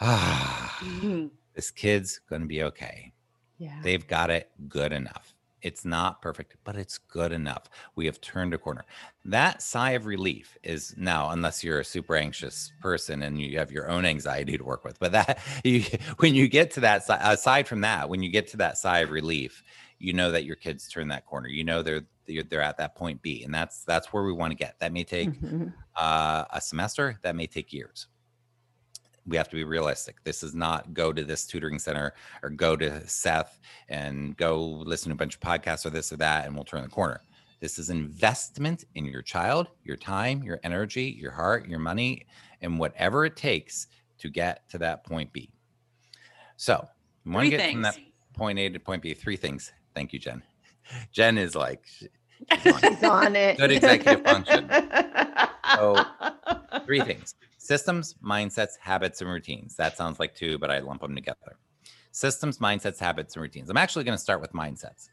"Ah, 0.00 0.78
Mhm. 0.82 1.30
this 1.54 1.70
kid's 1.70 2.18
going 2.28 2.42
to 2.42 2.48
be 2.48 2.62
okay." 2.62 3.12
Yeah. 3.58 3.80
They've 3.82 4.06
got 4.06 4.30
it 4.30 4.50
good 4.68 4.92
enough. 4.92 5.34
It's 5.66 5.84
not 5.84 6.22
perfect, 6.22 6.56
but 6.64 6.76
it's 6.76 6.96
good 6.98 7.32
enough. 7.32 7.64
We 7.96 8.06
have 8.06 8.20
turned 8.20 8.54
a 8.54 8.58
corner. 8.58 8.84
That 9.24 9.60
sigh 9.62 9.90
of 9.98 10.06
relief 10.06 10.56
is 10.62 10.94
now, 10.96 11.30
unless 11.30 11.64
you're 11.64 11.80
a 11.80 11.84
super 11.84 12.14
anxious 12.14 12.70
person 12.80 13.22
and 13.24 13.40
you 13.40 13.58
have 13.58 13.72
your 13.72 13.88
own 13.90 14.04
anxiety 14.04 14.56
to 14.56 14.62
work 14.64 14.84
with. 14.84 14.98
But 15.00 15.10
that 15.12 15.40
you, 15.64 15.82
when 16.18 16.36
you 16.36 16.46
get 16.46 16.70
to 16.72 16.80
that, 16.80 17.04
si- 17.04 17.14
aside 17.20 17.66
from 17.66 17.80
that, 17.80 18.08
when 18.08 18.22
you 18.22 18.30
get 18.30 18.46
to 18.52 18.56
that 18.58 18.78
sigh 18.78 19.00
of 19.00 19.10
relief, 19.10 19.64
you 19.98 20.12
know 20.12 20.30
that 20.30 20.44
your 20.44 20.56
kids 20.56 20.86
turn 20.88 21.08
that 21.08 21.26
corner. 21.26 21.48
You 21.48 21.64
know 21.64 21.82
they're 21.82 22.02
they're, 22.26 22.44
they're 22.44 22.62
at 22.62 22.76
that 22.78 22.94
point 22.94 23.20
B, 23.22 23.42
and 23.44 23.52
that's 23.52 23.82
that's 23.84 24.12
where 24.12 24.22
we 24.22 24.32
want 24.32 24.52
to 24.52 24.56
get. 24.56 24.78
That 24.78 24.92
may 24.92 25.04
take 25.04 25.30
Mhm. 25.40 25.72
uh, 25.96 26.44
a 26.50 26.60
semester. 26.60 27.18
That 27.22 27.34
may 27.34 27.46
take 27.48 27.72
years. 27.72 28.06
We 29.26 29.36
have 29.36 29.48
to 29.48 29.56
be 29.56 29.64
realistic. 29.64 30.22
This 30.24 30.42
is 30.42 30.54
not 30.54 30.94
go 30.94 31.12
to 31.12 31.24
this 31.24 31.46
tutoring 31.46 31.78
center 31.78 32.14
or 32.42 32.50
go 32.50 32.76
to 32.76 33.06
Seth 33.08 33.58
and 33.88 34.36
go 34.36 34.62
listen 34.64 35.10
to 35.10 35.14
a 35.14 35.16
bunch 35.16 35.34
of 35.34 35.40
podcasts 35.40 35.84
or 35.84 35.90
this 35.90 36.12
or 36.12 36.16
that, 36.18 36.46
and 36.46 36.54
we'll 36.54 36.64
turn 36.64 36.82
the 36.82 36.88
corner. 36.88 37.20
This 37.60 37.78
is 37.78 37.90
investment 37.90 38.84
in 38.94 39.04
your 39.06 39.22
child, 39.22 39.68
your 39.82 39.96
time, 39.96 40.42
your 40.42 40.60
energy, 40.62 41.16
your 41.18 41.32
heart, 41.32 41.66
your 41.68 41.78
money, 41.78 42.26
and 42.60 42.78
whatever 42.78 43.24
it 43.24 43.36
takes 43.36 43.88
to 44.18 44.28
get 44.28 44.68
to 44.70 44.78
that 44.78 45.04
point 45.04 45.32
B. 45.32 45.50
So, 46.56 46.86
you 47.24 47.32
want 47.32 47.44
to 47.46 47.50
Three 47.50 47.58
get 47.58 47.72
from 47.72 47.82
that 47.82 47.98
point 48.34 48.58
A 48.58 48.68
to 48.68 48.78
point 48.78 49.02
B. 49.02 49.14
Three 49.14 49.36
things. 49.36 49.72
Thank 49.94 50.12
you, 50.12 50.18
Jen. 50.18 50.42
Jen 51.12 51.38
is 51.38 51.54
like, 51.54 51.84
she's 51.88 52.66
on 52.66 52.84
it. 52.84 53.04
On 53.04 53.36
it. 53.36 53.58
Good 53.58 53.72
executive 53.72 54.24
function. 54.24 54.70
So, 55.74 56.04
three 56.84 57.00
things 57.00 57.34
systems, 57.66 58.14
mindsets, 58.22 58.78
habits, 58.80 59.20
and 59.20 59.30
routines. 59.30 59.76
That 59.76 59.96
sounds 59.96 60.20
like 60.20 60.34
two, 60.34 60.58
but 60.58 60.70
I 60.70 60.78
lump 60.78 61.02
them 61.02 61.14
together. 61.14 61.58
Systems, 62.12 62.58
mindsets, 62.58 62.98
habits, 62.98 63.34
and 63.34 63.42
routines. 63.42 63.68
I'm 63.68 63.76
actually 63.76 64.04
going 64.04 64.16
to 64.16 64.22
start 64.22 64.40
with 64.40 64.52
mindsets. 64.52 65.08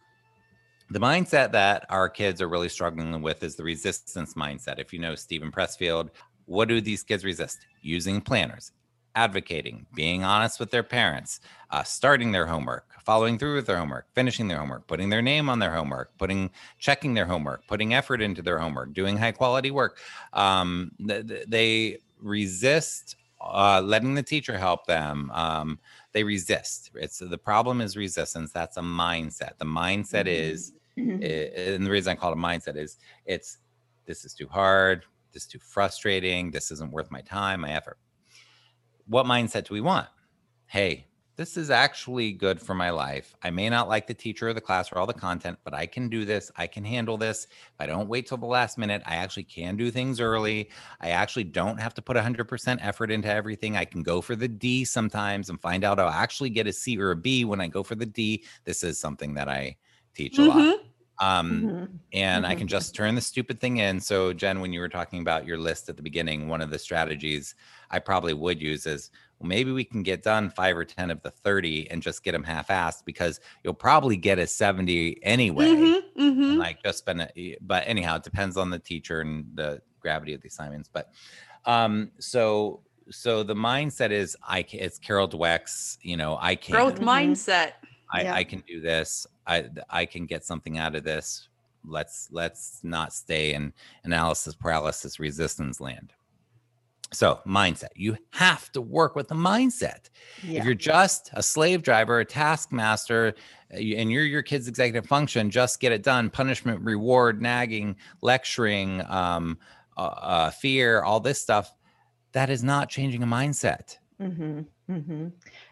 The 0.89 0.99
mindset 0.99 1.51
that 1.54 1.86
our 1.89 2.08
kids 2.10 2.41
are 2.41 2.47
really 2.49 2.70
struggling 2.70 3.22
with 3.22 3.43
is 3.43 3.56
the 3.56 3.64
resistance 3.64 4.36
mindset. 4.36 4.80
If 4.80 4.93
you 4.93 4.99
know 4.99 5.16
Steven 5.16 5.51
Pressfield, 5.51 6.10
what 6.45 6.68
do 6.68 6.80
these 6.82 7.04
kids 7.04 7.26
resist? 7.26 7.66
Using 7.82 8.22
planners. 8.22 8.72
advocating, 9.16 9.86
being 9.93 10.24
honest 10.24 10.60
with 10.60 10.72
their 10.72 10.84
parents, 10.84 11.39
uh, 11.70 11.84
starting 11.84 12.32
their 12.32 12.47
homework, 12.47 12.86
following 13.06 13.38
through 13.38 13.56
with 13.56 13.68
their 13.68 13.78
homework, 13.78 14.08
finishing 14.14 14.47
their 14.47 14.58
homework, 14.58 14.88
putting 14.88 15.10
their 15.10 15.22
name 15.22 15.49
on 15.49 15.60
their 15.60 15.74
homework, 15.74 16.18
putting 16.18 16.49
checking 16.80 17.14
their 17.14 17.26
homework, 17.26 17.66
putting 17.68 17.93
effort 17.93 18.22
into 18.22 18.41
their 18.41 18.60
homework, 18.60 18.93
doing 18.93 19.18
high 19.18 19.32
quality 19.32 19.72
work. 19.72 19.99
Um, 20.34 20.91
th- 21.08 21.28
th- 21.28 21.45
they 21.47 21.99
resist 22.24 23.15
uh, 23.41 23.82
letting 23.82 24.15
the 24.15 24.24
teacher 24.24 24.57
help 24.57 24.86
them. 24.86 25.30
Um, 25.34 25.80
they 26.13 26.24
resist. 26.24 26.91
It's 26.95 27.19
the 27.19 27.38
problem 27.38 27.82
is 27.82 27.97
resistance. 27.97 28.51
That's 28.53 28.78
a 28.78 28.82
mindset. 28.82 29.57
The 29.57 29.65
mindset 29.65 30.28
is, 30.28 30.74
Mhm. 30.97 31.21
i- 31.21 31.74
and 31.74 31.86
the 31.86 31.91
reason 31.91 32.11
I 32.11 32.15
call 32.15 32.32
it 32.32 32.38
a 32.38 32.41
mindset 32.41 32.78
is 32.78 32.97
it's 33.26 33.57
this 34.05 34.24
is 34.26 34.34
too 34.34 34.47
hard, 34.47 35.05
this 35.34 35.43
is 35.43 35.49
too 35.49 35.59
frustrating, 35.59 36.51
this 36.51 36.71
isn't 36.71 36.91
worth 36.91 37.11
my 37.11 37.21
time, 37.21 37.61
my 37.61 37.71
effort. 37.71 37.97
What 39.07 39.26
mindset 39.26 39.67
do 39.67 39.74
we 39.74 39.82
want? 39.82 40.07
Hey, 40.67 41.07
this 41.36 41.58
is 41.58 41.70
actually 41.72 42.32
good 42.32 42.62
for 42.62 42.76
my 42.76 42.92
life. 42.92 43.36
I 43.42 43.50
may 43.50 43.70
not 43.70 43.88
like 43.90 44.06
the 44.06 44.14
teacher 44.14 44.50
or 44.50 44.54
the 44.54 44.62
class 44.62 44.92
or 44.92 45.00
all 45.00 45.08
the 45.08 45.14
content, 45.14 45.58
but 45.64 45.74
I 45.74 45.88
can 45.88 46.08
do 46.08 46.26
this. 46.26 46.52
I 46.56 46.68
can 46.68 46.86
handle 46.86 47.18
this. 47.18 47.46
If 47.46 47.74
I 47.80 47.88
don't 47.88 48.08
wait 48.08 48.28
till 48.28 48.38
the 48.38 48.46
last 48.46 48.78
minute, 48.78 49.02
I 49.06 49.16
actually 49.16 49.46
can 49.46 49.76
do 49.76 49.90
things 49.90 50.20
early. 50.20 50.70
I 51.02 51.10
actually 51.10 51.46
don't 51.46 51.80
have 51.80 51.96
to 51.96 52.02
put 52.04 52.18
100% 52.18 52.80
effort 52.86 53.10
into 53.10 53.30
everything. 53.30 53.76
I 53.76 53.86
can 53.86 54.04
go 54.04 54.22
for 54.22 54.36
the 54.36 54.48
D 54.48 54.86
sometimes 54.86 55.50
and 55.50 55.60
find 55.60 55.84
out 55.84 56.00
I'll 56.00 56.10
actually 56.10 56.52
get 56.52 56.68
a 56.68 56.74
C 56.74 56.98
or 57.00 57.12
a 57.12 57.16
B 57.16 57.46
when 57.46 57.62
I 57.62 57.68
go 57.68 57.82
for 57.82 57.96
the 57.96 58.06
D. 58.06 58.46
This 58.64 58.84
is 58.84 59.00
something 59.00 59.34
that 59.34 59.50
I 59.50 59.78
teach 60.14 60.38
a 60.38 60.44
lot. 60.44 60.70
Mhm. 60.70 60.80
Um, 61.20 61.72
Mhm. 61.72 62.00
and 62.12 62.46
I 62.46 62.54
Mhm. 62.54 62.58
can 62.60 62.68
just 62.68 62.94
turn 62.94 63.16
the 63.16 63.22
stupid 63.22 63.60
thing 63.60 63.78
in. 63.78 64.00
So, 64.00 64.34
Jen, 64.34 64.60
when 64.60 64.72
you 64.72 64.80
were 64.80 64.90
talking 64.90 65.22
about 65.22 65.48
your 65.48 65.58
list 65.58 65.90
at 65.90 65.98
the 65.98 66.04
beginning, 66.04 66.48
one 66.48 66.62
of 66.62 66.70
the 66.70 66.78
strategies 66.78 67.56
I 67.90 68.00
probably 68.00 68.34
would 68.34 68.62
use 68.62 68.86
is 68.86 69.10
well, 69.40 69.48
maybe 69.48 69.72
we 69.72 69.84
can 69.84 70.04
get 70.04 70.24
done 70.24 70.50
five 70.50 70.78
or 70.78 70.86
10 70.86 71.12
of 71.12 71.22
the 71.22 71.32
30 71.32 71.90
and 71.92 72.02
just 72.02 72.24
get 72.24 72.32
them 72.34 72.44
half 72.44 72.68
assed 72.68 73.04
because 73.06 73.40
you'll 73.64 73.74
probably 73.74 74.16
get 74.18 74.40
a 74.40 74.48
70 74.48 75.22
anyway. 75.24 75.66
Mhm, 75.68 76.02
and, 76.18 76.36
mhm. 76.38 76.58
Like, 76.58 76.82
just 76.84 77.00
spend 77.00 77.22
it. 77.36 77.58
But 77.62 77.84
anyhow, 77.88 78.18
it 78.18 78.24
depends 78.24 78.58
on 78.58 78.70
the 78.70 78.80
teacher 78.80 79.22
and 79.22 79.46
the 79.56 79.82
gravity 80.00 80.34
of 80.34 80.42
the 80.42 80.48
assignments. 80.48 80.90
But 80.92 81.10
um, 81.66 82.12
so, 82.20 82.82
so 83.10 83.44
the 83.44 83.56
mindset 83.56 84.12
is 84.12 84.36
I 84.48 84.64
can, 84.64 84.80
it's 84.82 84.98
Carol 85.00 85.28
Dweck's, 85.28 85.98
you 86.02 86.18
know, 86.18 86.38
I 86.40 86.56
can 86.56 86.76
Growth 86.76 87.00
Mhm. 87.00 87.06
mindset. 87.06 87.74
I, 88.14 88.22
Yeah. 88.24 88.34
I 88.36 88.44
can 88.44 88.64
do 88.68 88.80
this. 88.82 89.26
I 89.48 89.70
I 89.90 90.06
can 90.06 90.26
get 90.26 90.46
something 90.46 90.78
out 90.78 90.96
of 90.96 91.04
this. 91.04 91.50
Let's 91.86 92.30
let's 92.32 92.80
not 92.84 93.12
stay 93.14 93.54
in 93.54 93.74
analysis 94.04 94.56
paralysis 94.56 95.20
resistance 95.20 95.82
land. 95.82 96.14
So 97.14 97.39
mindset. 97.45 97.89
You 97.95 98.18
have 98.32 98.72
to 98.74 98.82
work 98.82 99.16
with 99.16 99.28
the 99.28 99.36
mindset. 99.36 100.09
If 100.43 100.66
you're 100.66 100.74
just 100.74 101.30
a 101.34 101.43
slave 101.43 101.82
driver, 101.84 102.20
a 102.20 102.26
taskmaster, 102.26 103.36
uh, 103.74 103.78
and 103.78 104.11
you're 104.11 104.24
your 104.24 104.41
kid's 104.41 104.68
executive 104.68 105.07
function, 105.07 105.49
just 105.49 105.80
get 105.80 105.91
it 105.91 106.03
done. 106.03 106.30
Punishment, 106.30 106.82
reward, 106.82 107.41
nagging, 107.41 107.95
lecturing, 108.22 109.01
um, 109.07 109.57
uh, 109.97 110.01
uh, 110.01 110.49
fear, 110.51 111.01
all 111.03 111.20
this 111.20 111.39
stuff. 111.39 111.74
That 112.34 112.49
is 112.49 112.64
not 112.64 112.89
changing 112.89 113.24
a 113.24 113.28
mindset. 113.28 113.97
hmm 114.20 114.61
hmm 114.88 115.28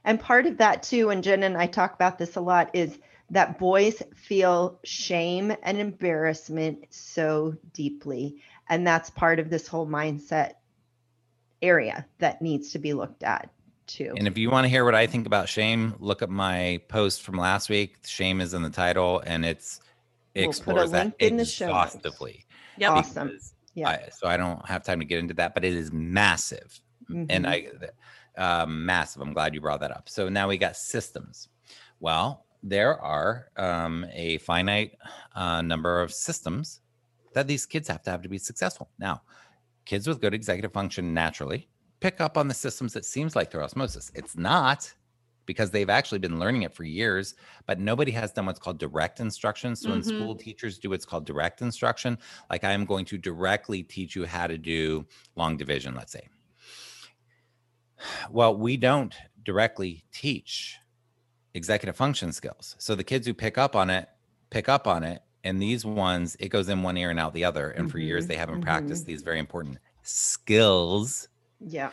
And 0.05 0.19
part 0.19 0.45
of 0.45 0.57
that 0.57 0.83
too, 0.83 1.09
and 1.09 1.23
Jen 1.23 1.43
and 1.43 1.57
I 1.57 1.67
talk 1.67 1.93
about 1.93 2.17
this 2.17 2.35
a 2.35 2.41
lot, 2.41 2.69
is 2.73 2.99
that 3.31 3.57
boys 3.57 4.03
feel 4.15 4.79
shame 4.83 5.53
and 5.63 5.77
embarrassment 5.79 6.85
so 6.89 7.55
deeply. 7.73 8.41
And 8.69 8.85
that's 8.85 9.09
part 9.09 9.39
of 9.39 9.49
this 9.49 9.67
whole 9.67 9.87
mindset 9.87 10.53
area 11.61 12.05
that 12.19 12.41
needs 12.41 12.71
to 12.71 12.79
be 12.79 12.93
looked 12.93 13.23
at 13.23 13.49
too. 13.87 14.13
And 14.17 14.27
if 14.27 14.37
you 14.37 14.49
want 14.49 14.65
to 14.65 14.69
hear 14.69 14.85
what 14.85 14.95
I 14.95 15.07
think 15.07 15.25
about 15.27 15.49
shame, 15.49 15.95
look 15.99 16.21
at 16.21 16.29
my 16.29 16.81
post 16.87 17.21
from 17.23 17.35
last 17.37 17.69
week. 17.69 17.97
Shame 18.05 18.41
is 18.41 18.53
in 18.53 18.61
the 18.61 18.69
title, 18.69 19.21
and 19.25 19.45
it's 19.45 19.81
it 20.33 20.41
We'll 20.41 20.47
put 20.47 20.47
a 20.47 20.49
explores 20.83 20.91
that 20.91 21.13
in 21.19 21.37
the 21.37 21.45
show 21.45 21.67
notes. 21.67 21.95
exhaustively. 21.95 22.45
Yep. 22.77 22.91
Awesome. 22.91 23.39
Yeah. 23.73 23.89
I- 23.89 24.09
so 24.11 24.27
I 24.27 24.37
don't 24.37 24.65
have 24.65 24.83
time 24.83 24.99
to 24.99 25.05
get 25.05 25.19
into 25.19 25.33
that, 25.35 25.53
but 25.53 25.65
it 25.65 25.73
is 25.73 25.91
massive, 25.91 26.79
and 27.09 27.27
Mhm. 27.45 27.45
I 27.47 27.69
um, 28.37 28.85
massive. 28.85 29.21
I'm 29.21 29.33
glad 29.33 29.53
you 29.53 29.59
brought 29.59 29.81
that 29.81 29.91
up. 29.91 30.07
So 30.07 30.29
now 30.29 30.47
we 30.47 30.57
got 30.57 30.77
systems. 30.77 31.49
Well, 31.99 32.45
there 32.63 32.97
are 32.99 33.49
um, 33.57 34.05
a 34.13 34.37
finite 34.39 34.97
uh, 35.35 35.61
number 35.61 36.01
of 36.01 36.13
systems 36.13 36.79
that 37.33 37.47
these 37.47 37.65
kids 37.65 37.89
have 37.89 38.01
to 38.03 38.09
have 38.11 38.21
to 38.21 38.29
be 38.29 38.37
successful. 38.37 38.89
Now, 38.99 39.23
kids 39.91 40.07
with 40.07 40.21
good 40.21 40.33
executive 40.33 40.71
function 40.71 41.13
naturally 41.13 41.67
pick 41.99 42.21
up 42.21 42.37
on 42.37 42.47
the 42.47 42.53
systems 42.53 42.93
that 42.93 43.03
seems 43.03 43.35
like 43.35 43.51
through 43.51 43.61
osmosis. 43.61 44.09
It's 44.15 44.37
not 44.37 44.89
because 45.45 45.69
they've 45.69 45.89
actually 45.89 46.19
been 46.19 46.39
learning 46.39 46.61
it 46.61 46.73
for 46.73 46.85
years, 46.85 47.35
but 47.65 47.77
nobody 47.77 48.09
has 48.11 48.31
done 48.31 48.45
what's 48.45 48.57
called 48.57 48.79
direct 48.79 49.19
instruction. 49.19 49.75
So 49.75 49.89
when 49.91 49.99
Mhm. 49.99 50.05
school 50.05 50.33
teachers 50.33 50.79
do 50.79 50.91
what's 50.91 51.03
called 51.03 51.25
direct 51.25 51.61
instruction, 51.61 52.17
like 52.49 52.63
I'm 52.63 52.85
going 52.85 53.03
to 53.03 53.17
directly 53.17 53.83
teach 53.83 54.15
you 54.15 54.25
how 54.25 54.47
to 54.47 54.57
do 54.57 55.05
long 55.35 55.57
division, 55.57 55.93
let's 55.93 56.13
say. 56.13 56.25
Well, 58.29 58.55
we 58.55 58.77
don't 58.77 59.13
directly 59.43 60.05
teach 60.13 60.79
executive 61.53 61.97
function 61.97 62.31
skills. 62.31 62.77
So 62.79 62.95
the 62.95 63.03
kids 63.03 63.27
who 63.27 63.33
pick 63.33 63.57
up 63.57 63.75
on 63.75 63.89
it, 63.89 64.07
pick 64.51 64.69
up 64.69 64.87
on 64.87 65.03
it. 65.03 65.21
And 65.43 65.61
these 65.61 65.85
ones, 65.85 66.35
it 66.39 66.49
goes 66.49 66.69
in 66.69 66.83
one 66.83 66.97
ear 66.97 67.09
and 67.09 67.19
out 67.19 67.33
the 67.33 67.45
other. 67.45 67.71
And 67.71 67.89
for 67.89 67.99
years, 67.99 68.25
Mhm, 68.25 68.27
they 68.27 68.37
haven't 68.37 68.59
mhm. 68.59 68.61
practiced 68.61 69.05
these 69.05 69.23
very 69.23 69.39
important 69.39 69.79
skills. 70.03 71.29
yeah. 71.59 71.91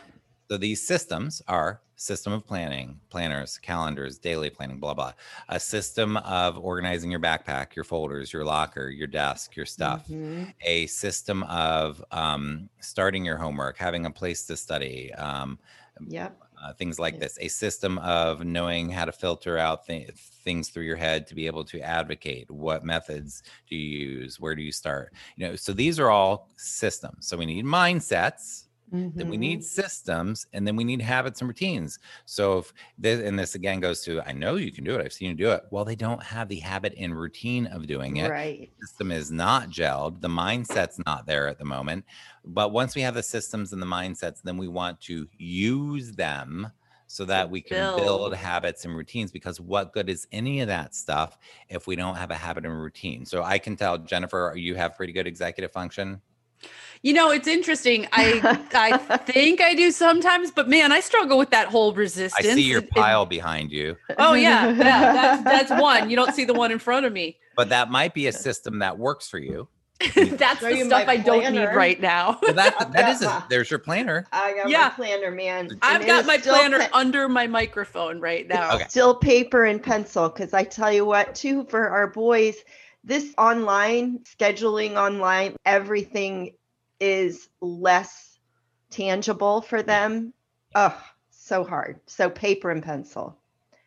So 0.49 0.57
these 0.57 0.85
systems 0.85 1.41
are 1.47 1.83
system 1.95 2.33
of 2.33 2.45
planning, 2.45 3.01
planners, 3.09 3.57
calendars, 3.59 4.17
daily 4.17 4.49
planning, 4.49 4.79
blah 4.79 4.93
blah. 4.95 5.13
A 5.49 5.59
system 5.59 6.17
of 6.17 6.57
organizing 6.57 7.11
your 7.11 7.19
backpack, 7.19 7.75
your 7.75 7.83
folders, 7.85 8.33
your 8.33 8.45
locker, 8.45 8.89
your 8.89 9.07
desk, 9.07 9.55
your 9.55 9.65
stuff. 9.67 10.09
Mhm. 10.09 10.53
A 10.61 10.87
system 10.87 11.43
of 11.43 12.03
um, 12.11 12.69
starting 12.79 13.25
your 13.25 13.37
homework, 13.37 13.77
having 13.77 14.05
a 14.05 14.11
place 14.11 14.45
to 14.47 14.57
study, 14.57 15.13
um, 15.13 15.59
Yep. 16.07 16.48
Uh, 16.63 16.73
things 16.73 16.99
like 16.99 17.15
Yeah. 17.15 17.21
this. 17.21 17.37
A 17.41 17.47
system 17.47 17.97
of 17.99 18.45
knowing 18.45 18.89
how 18.89 19.05
to 19.05 19.11
filter 19.11 19.57
out 19.57 19.85
th- 19.85 20.11
things 20.43 20.69
through 20.69 20.83
your 20.85 20.95
head 20.95 21.27
to 21.27 21.35
be 21.35 21.45
able 21.47 21.63
to 21.65 21.79
advocate. 21.81 22.49
What 22.49 22.83
methods 22.83 23.43
do 23.69 23.75
you 23.75 24.07
use? 24.19 24.39
Where 24.39 24.55
do 24.55 24.61
you 24.61 24.71
start? 24.71 25.13
You 25.35 25.47
know, 25.49 25.55
so 25.55 25.73
these 25.73 25.99
are 25.99 26.09
all 26.09 26.49
systems. 26.57 27.27
So 27.27 27.37
we 27.37 27.45
need 27.45 27.65
mindsets 27.65 28.65
then 28.91 29.13
we 29.15 29.23
mm-hmm. 29.23 29.39
need 29.39 29.63
systems 29.63 30.47
and 30.53 30.65
then 30.65 30.75
we 30.75 30.83
need 30.83 31.01
habits 31.01 31.41
and 31.41 31.47
routines. 31.47 31.99
So 32.25 32.59
if 32.59 32.73
this 32.97 33.21
and 33.25 33.37
this 33.37 33.55
again 33.55 33.79
goes 33.79 34.01
to 34.01 34.21
i 34.21 34.31
know 34.31 34.55
you 34.55 34.71
can 34.71 34.83
do 34.83 34.95
it. 34.95 35.03
I've 35.03 35.13
seen 35.13 35.29
you 35.29 35.35
do 35.35 35.51
it. 35.51 35.63
Well 35.71 35.85
they 35.85 35.95
don't 35.95 36.23
have 36.23 36.47
the 36.47 36.59
habit 36.59 36.93
and 36.97 37.17
routine 37.17 37.67
of 37.67 37.87
doing 37.87 38.17
it. 38.17 38.29
Right. 38.29 38.71
system 38.81 39.11
is 39.11 39.31
not 39.31 39.69
gelled. 39.69 40.21
The 40.21 40.27
mindset's 40.27 40.99
not 41.05 41.25
there 41.25 41.47
at 41.47 41.59
the 41.59 41.65
moment. 41.65 42.05
But 42.45 42.71
once 42.71 42.95
we 42.95 43.01
have 43.01 43.13
the 43.13 43.23
systems 43.23 43.73
and 43.73 43.81
the 43.81 43.87
mindsets 43.87 44.41
then 44.41 44.57
we 44.57 44.67
want 44.67 44.99
to 45.01 45.27
use 45.37 46.11
them 46.11 46.71
so 47.07 47.25
that 47.25 47.49
we 47.49 47.59
can 47.59 47.95
build. 47.95 48.01
build. 48.01 48.35
habits 48.35 48.85
and 48.85 48.95
routines 48.95 49.31
because 49.31 49.59
what 49.59 49.93
good 49.93 50.09
is 50.09 50.27
any 50.31 50.61
of 50.61 50.67
that 50.67 50.93
stuff 50.93 51.39
if 51.67 51.87
we 51.87 51.95
don't 51.95 52.15
have 52.15 52.29
a 52.29 52.35
habit 52.35 52.65
and 52.65 52.79
routine? 52.79 53.25
So 53.25 53.43
i 53.43 53.57
can 53.57 53.75
tell 53.75 53.97
jennifer 53.97 54.53
you 54.55 54.75
have 54.75 54.95
pretty 54.95 55.13
good 55.13 55.27
executive 55.27 55.71
function 55.71 56.21
You 57.01 57.13
know, 57.13 57.31
it's 57.31 57.47
interesting. 57.47 58.07
I 58.11 58.67
I 58.73 58.97
think 59.17 59.61
I 59.61 59.73
do 59.73 59.89
sometimes, 59.91 60.51
but 60.51 60.67
man, 60.67 60.91
I 60.91 60.99
struggle 60.99 61.37
with 61.37 61.49
that 61.51 61.67
whole 61.69 61.93
resistance. 61.93 62.45
i 62.45 62.53
see 62.53 62.63
your 62.63 62.79
It- 62.79 62.85
it- 62.85 62.91
pile 62.91 63.25
behind 63.25 63.71
you 63.71 63.95
oh 64.17 64.33
yeah, 64.33 64.67
yeah. 64.69 64.73
That's 65.41 65.69
that's 65.69 65.81
one. 65.81 66.09
You 66.09 66.15
don't 66.17 66.33
see 66.33 66.43
the 66.45 66.53
one 66.53 66.71
in 66.71 66.79
front 66.79 67.05
of 67.05 67.13
me. 67.13 67.37
but 67.55 67.69
that 67.69 67.89
might 67.89 68.13
be 68.13 68.27
a 68.27 68.33
system 68.33 68.79
that 68.79 68.97
works 68.97 69.29
for 69.29 69.37
you. 69.39 69.67
that's 70.15 70.61
Show 70.61 70.69
the 70.69 70.77
you 70.77 70.85
stuff 70.85 71.05
my 71.07 71.13
I 71.13 71.17
don't 71.17 71.51
need 71.53 71.65
right 71.75 71.99
now. 71.99 72.39
Well, 72.41 72.53
that 72.53 72.73
I've 72.79 72.91
that 72.93 73.01
got 73.01 73.09
is 73.11 73.21
a, 73.21 73.45
there's 73.49 73.69
your 73.69 73.79
planner. 73.79 74.25
I 74.31 74.53
got 74.53 74.69
Yeah. 74.69 74.83
my 74.83 74.89
planner, 74.91 75.29
man. 75.31 75.67
and 75.71 75.79
I've 75.81 76.01
it 76.01 76.07
got 76.07 76.25
my 76.25 76.37
planner 76.37 76.79
pe- 76.79 76.87
under 76.93 77.27
my 77.27 77.47
microphone 77.47 78.21
right 78.21 78.47
now. 78.47 78.75
Okay. 78.75 78.85
still 78.87 79.13
paper 79.15 79.65
and 79.65 79.81
pencil 79.83 80.29
because 80.29 80.53
i 80.53 80.63
tell 80.63 80.91
you 80.91 81.03
what 81.05 81.35
too 81.35 81.65
for 81.65 81.89
our 81.89 82.07
boys 82.07 82.55
this 83.03 83.33
online 83.37 84.19
scheduling 84.19 84.95
online 84.97 85.55
everything 85.65 86.53
is 86.99 87.49
less 87.61 88.37
tangible 88.91 89.61
for 89.61 89.81
them 89.81 90.33
oh 90.75 91.01
so 91.29 91.63
hard 91.63 91.99
so 92.05 92.29
paper 92.29 92.71
and 92.71 92.83
pencil 92.83 93.37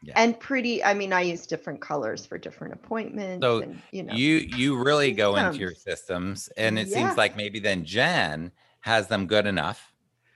Yeah. 0.02 0.14
and 0.16 0.38
pretty 0.40 0.82
i 0.82 0.94
mean 0.94 1.12
i 1.12 1.20
use 1.20 1.46
different 1.46 1.80
colors 1.80 2.24
for 2.26 2.38
different 2.38 2.74
appointments 2.74 3.42
So 3.42 3.60
and 3.60 3.80
you 3.90 4.02
know 4.02 4.14
You 4.14 4.36
you 4.36 4.82
really 4.82 5.12
go 5.12 5.36
into 5.36 5.58
your 5.58 5.74
Systems. 5.74 5.98
systems, 5.98 6.48
and 6.56 6.78
it 6.78 6.88
Yeah. 6.88 6.94
seems 6.94 7.16
like 7.16 7.36
maybe 7.36 7.60
then 7.60 7.84
Jen 7.84 8.52
has 8.80 9.08
them 9.08 9.26
good 9.26 9.46
enough 9.46 9.92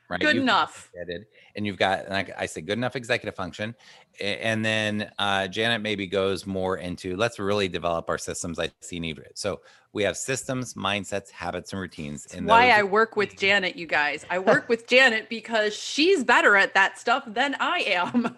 right? 0.09 0.21
Good 0.21 0.35
You've 0.37 0.43
enough. 0.45 0.91
And 1.57 1.67
you've 1.67 1.79
got, 1.79 2.05
and 2.05 2.15
I, 2.15 2.29
I 2.39 2.47
say, 2.47 2.61
good 2.61 2.77
enough 2.77 2.97
executive 2.97 3.35
function. 3.35 3.75
And 4.21 4.65
then 4.65 5.11
uh, 5.19 5.49
Janet 5.49 5.81
maybe 5.81 6.07
goes 6.07 6.47
more 6.47 6.77
into 6.77 7.17
let's 7.17 7.39
really 7.39 7.69
develop 7.69 8.11
our 8.11 8.19
systems. 8.19 8.59
I 8.59 8.71
see 8.81 9.01
need. 9.01 9.21
So 9.35 9.63
we 9.93 10.03
have 10.03 10.19
systems, 10.19 10.75
mindsets, 10.75 11.31
habits, 11.31 11.73
and 11.73 11.81
routines. 11.81 12.27
And 12.35 12.47
why 12.47 12.69
I 12.69 12.83
work 12.83 13.17
with 13.17 13.37
Janet, 13.39 13.77
you 13.77 13.87
guys. 13.87 14.27
I 14.29 14.39
work 14.39 14.69
with 14.69 14.87
Janet 14.87 15.31
because 15.31 15.75
she's 15.75 16.23
better 16.23 16.57
at 16.57 16.75
that 16.75 16.99
stuff 16.99 17.25
than 17.27 17.57
I 17.59 17.79
am. 17.87 18.37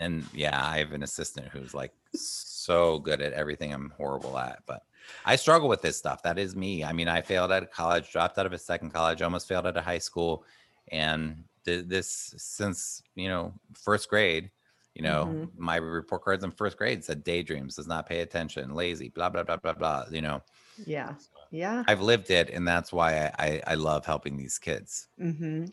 and 0.00 0.26
yeah, 0.34 0.60
I 0.60 0.78
have 0.78 0.92
an 0.92 1.04
assistant 1.04 1.46
who's 1.48 1.72
like 1.72 1.92
so 2.14 2.98
good 2.98 3.20
at 3.20 3.32
everything 3.32 3.72
I'm 3.72 3.92
horrible 3.96 4.36
at, 4.36 4.62
but 4.66 4.82
I 5.24 5.36
struggle 5.36 5.68
with 5.68 5.82
this 5.82 5.96
stuff. 5.96 6.22
That 6.22 6.38
is 6.38 6.56
me. 6.56 6.84
I 6.84 6.92
mean, 6.92 7.08
I 7.08 7.20
failed 7.20 7.52
out 7.52 7.62
of 7.62 7.70
college, 7.70 8.10
dropped 8.10 8.38
out 8.38 8.46
of 8.46 8.52
a 8.52 8.58
second 8.58 8.90
college, 8.90 9.22
almost 9.22 9.48
failed 9.48 9.66
out 9.66 9.76
of 9.76 9.84
high 9.84 9.98
school, 9.98 10.44
and 10.90 11.44
th- 11.64 11.86
this 11.86 12.34
since 12.38 13.02
you 13.14 13.28
know 13.28 13.54
first 13.74 14.08
grade. 14.08 14.50
You 14.94 15.02
know, 15.02 15.38
Mhm. 15.38 15.52
my 15.54 15.76
report 15.76 16.22
cards 16.24 16.42
in 16.44 16.50
first 16.50 16.76
grade 16.76 17.04
said 17.04 17.22
daydreams, 17.24 17.76
does 17.76 17.86
not 17.86 18.06
pay 18.08 18.20
attention, 18.20 18.74
lazy, 18.74 19.08
blah 19.10 19.30
blah 19.30 19.44
blah 19.44 19.56
blah 19.58 19.74
blah. 19.74 20.06
You 20.10 20.20
know, 20.22 20.42
Yeah. 20.86 21.16
Yeah. 21.50 21.84
I've 21.86 22.00
lived 22.00 22.30
it, 22.30 22.48
and 22.48 22.66
that's 22.66 22.90
why 22.90 23.26
I 23.26 23.32
I, 23.38 23.62
I 23.66 23.74
love 23.74 24.06
helping 24.06 24.36
these 24.38 24.58
kids. 24.58 25.08
hmm 25.18 25.66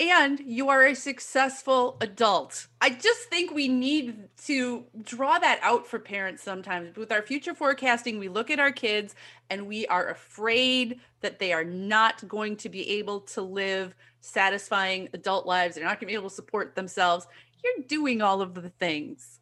and 0.00 0.38
you 0.40 0.68
are 0.68 0.86
a 0.86 0.94
successful 0.94 1.96
adult. 2.00 2.68
I 2.80 2.90
just 2.90 3.22
think 3.30 3.52
we 3.52 3.66
need 3.66 4.28
to 4.44 4.84
draw 5.02 5.38
that 5.40 5.58
out 5.62 5.86
for 5.86 5.98
parents 5.98 6.42
sometimes. 6.42 6.96
With 6.96 7.10
our 7.10 7.22
future 7.22 7.54
forecasting, 7.54 8.18
we 8.18 8.28
look 8.28 8.50
at 8.50 8.60
our 8.60 8.70
kids 8.70 9.14
and 9.50 9.66
we 9.66 9.86
are 9.88 10.08
afraid 10.10 11.00
that 11.20 11.40
they 11.40 11.52
are 11.52 11.64
not 11.64 12.26
going 12.28 12.56
to 12.58 12.68
be 12.68 12.88
able 12.90 13.20
to 13.22 13.42
live 13.42 13.94
satisfying 14.20 15.08
adult 15.14 15.46
lives. 15.46 15.74
They're 15.74 15.84
not 15.84 15.98
going 16.00 16.08
to 16.08 16.12
be 16.12 16.14
able 16.14 16.28
to 16.30 16.34
support 16.34 16.76
themselves. 16.76 17.26
You're 17.64 17.84
doing 17.88 18.22
all 18.22 18.40
of 18.40 18.54
the 18.54 18.70
things. 18.70 19.40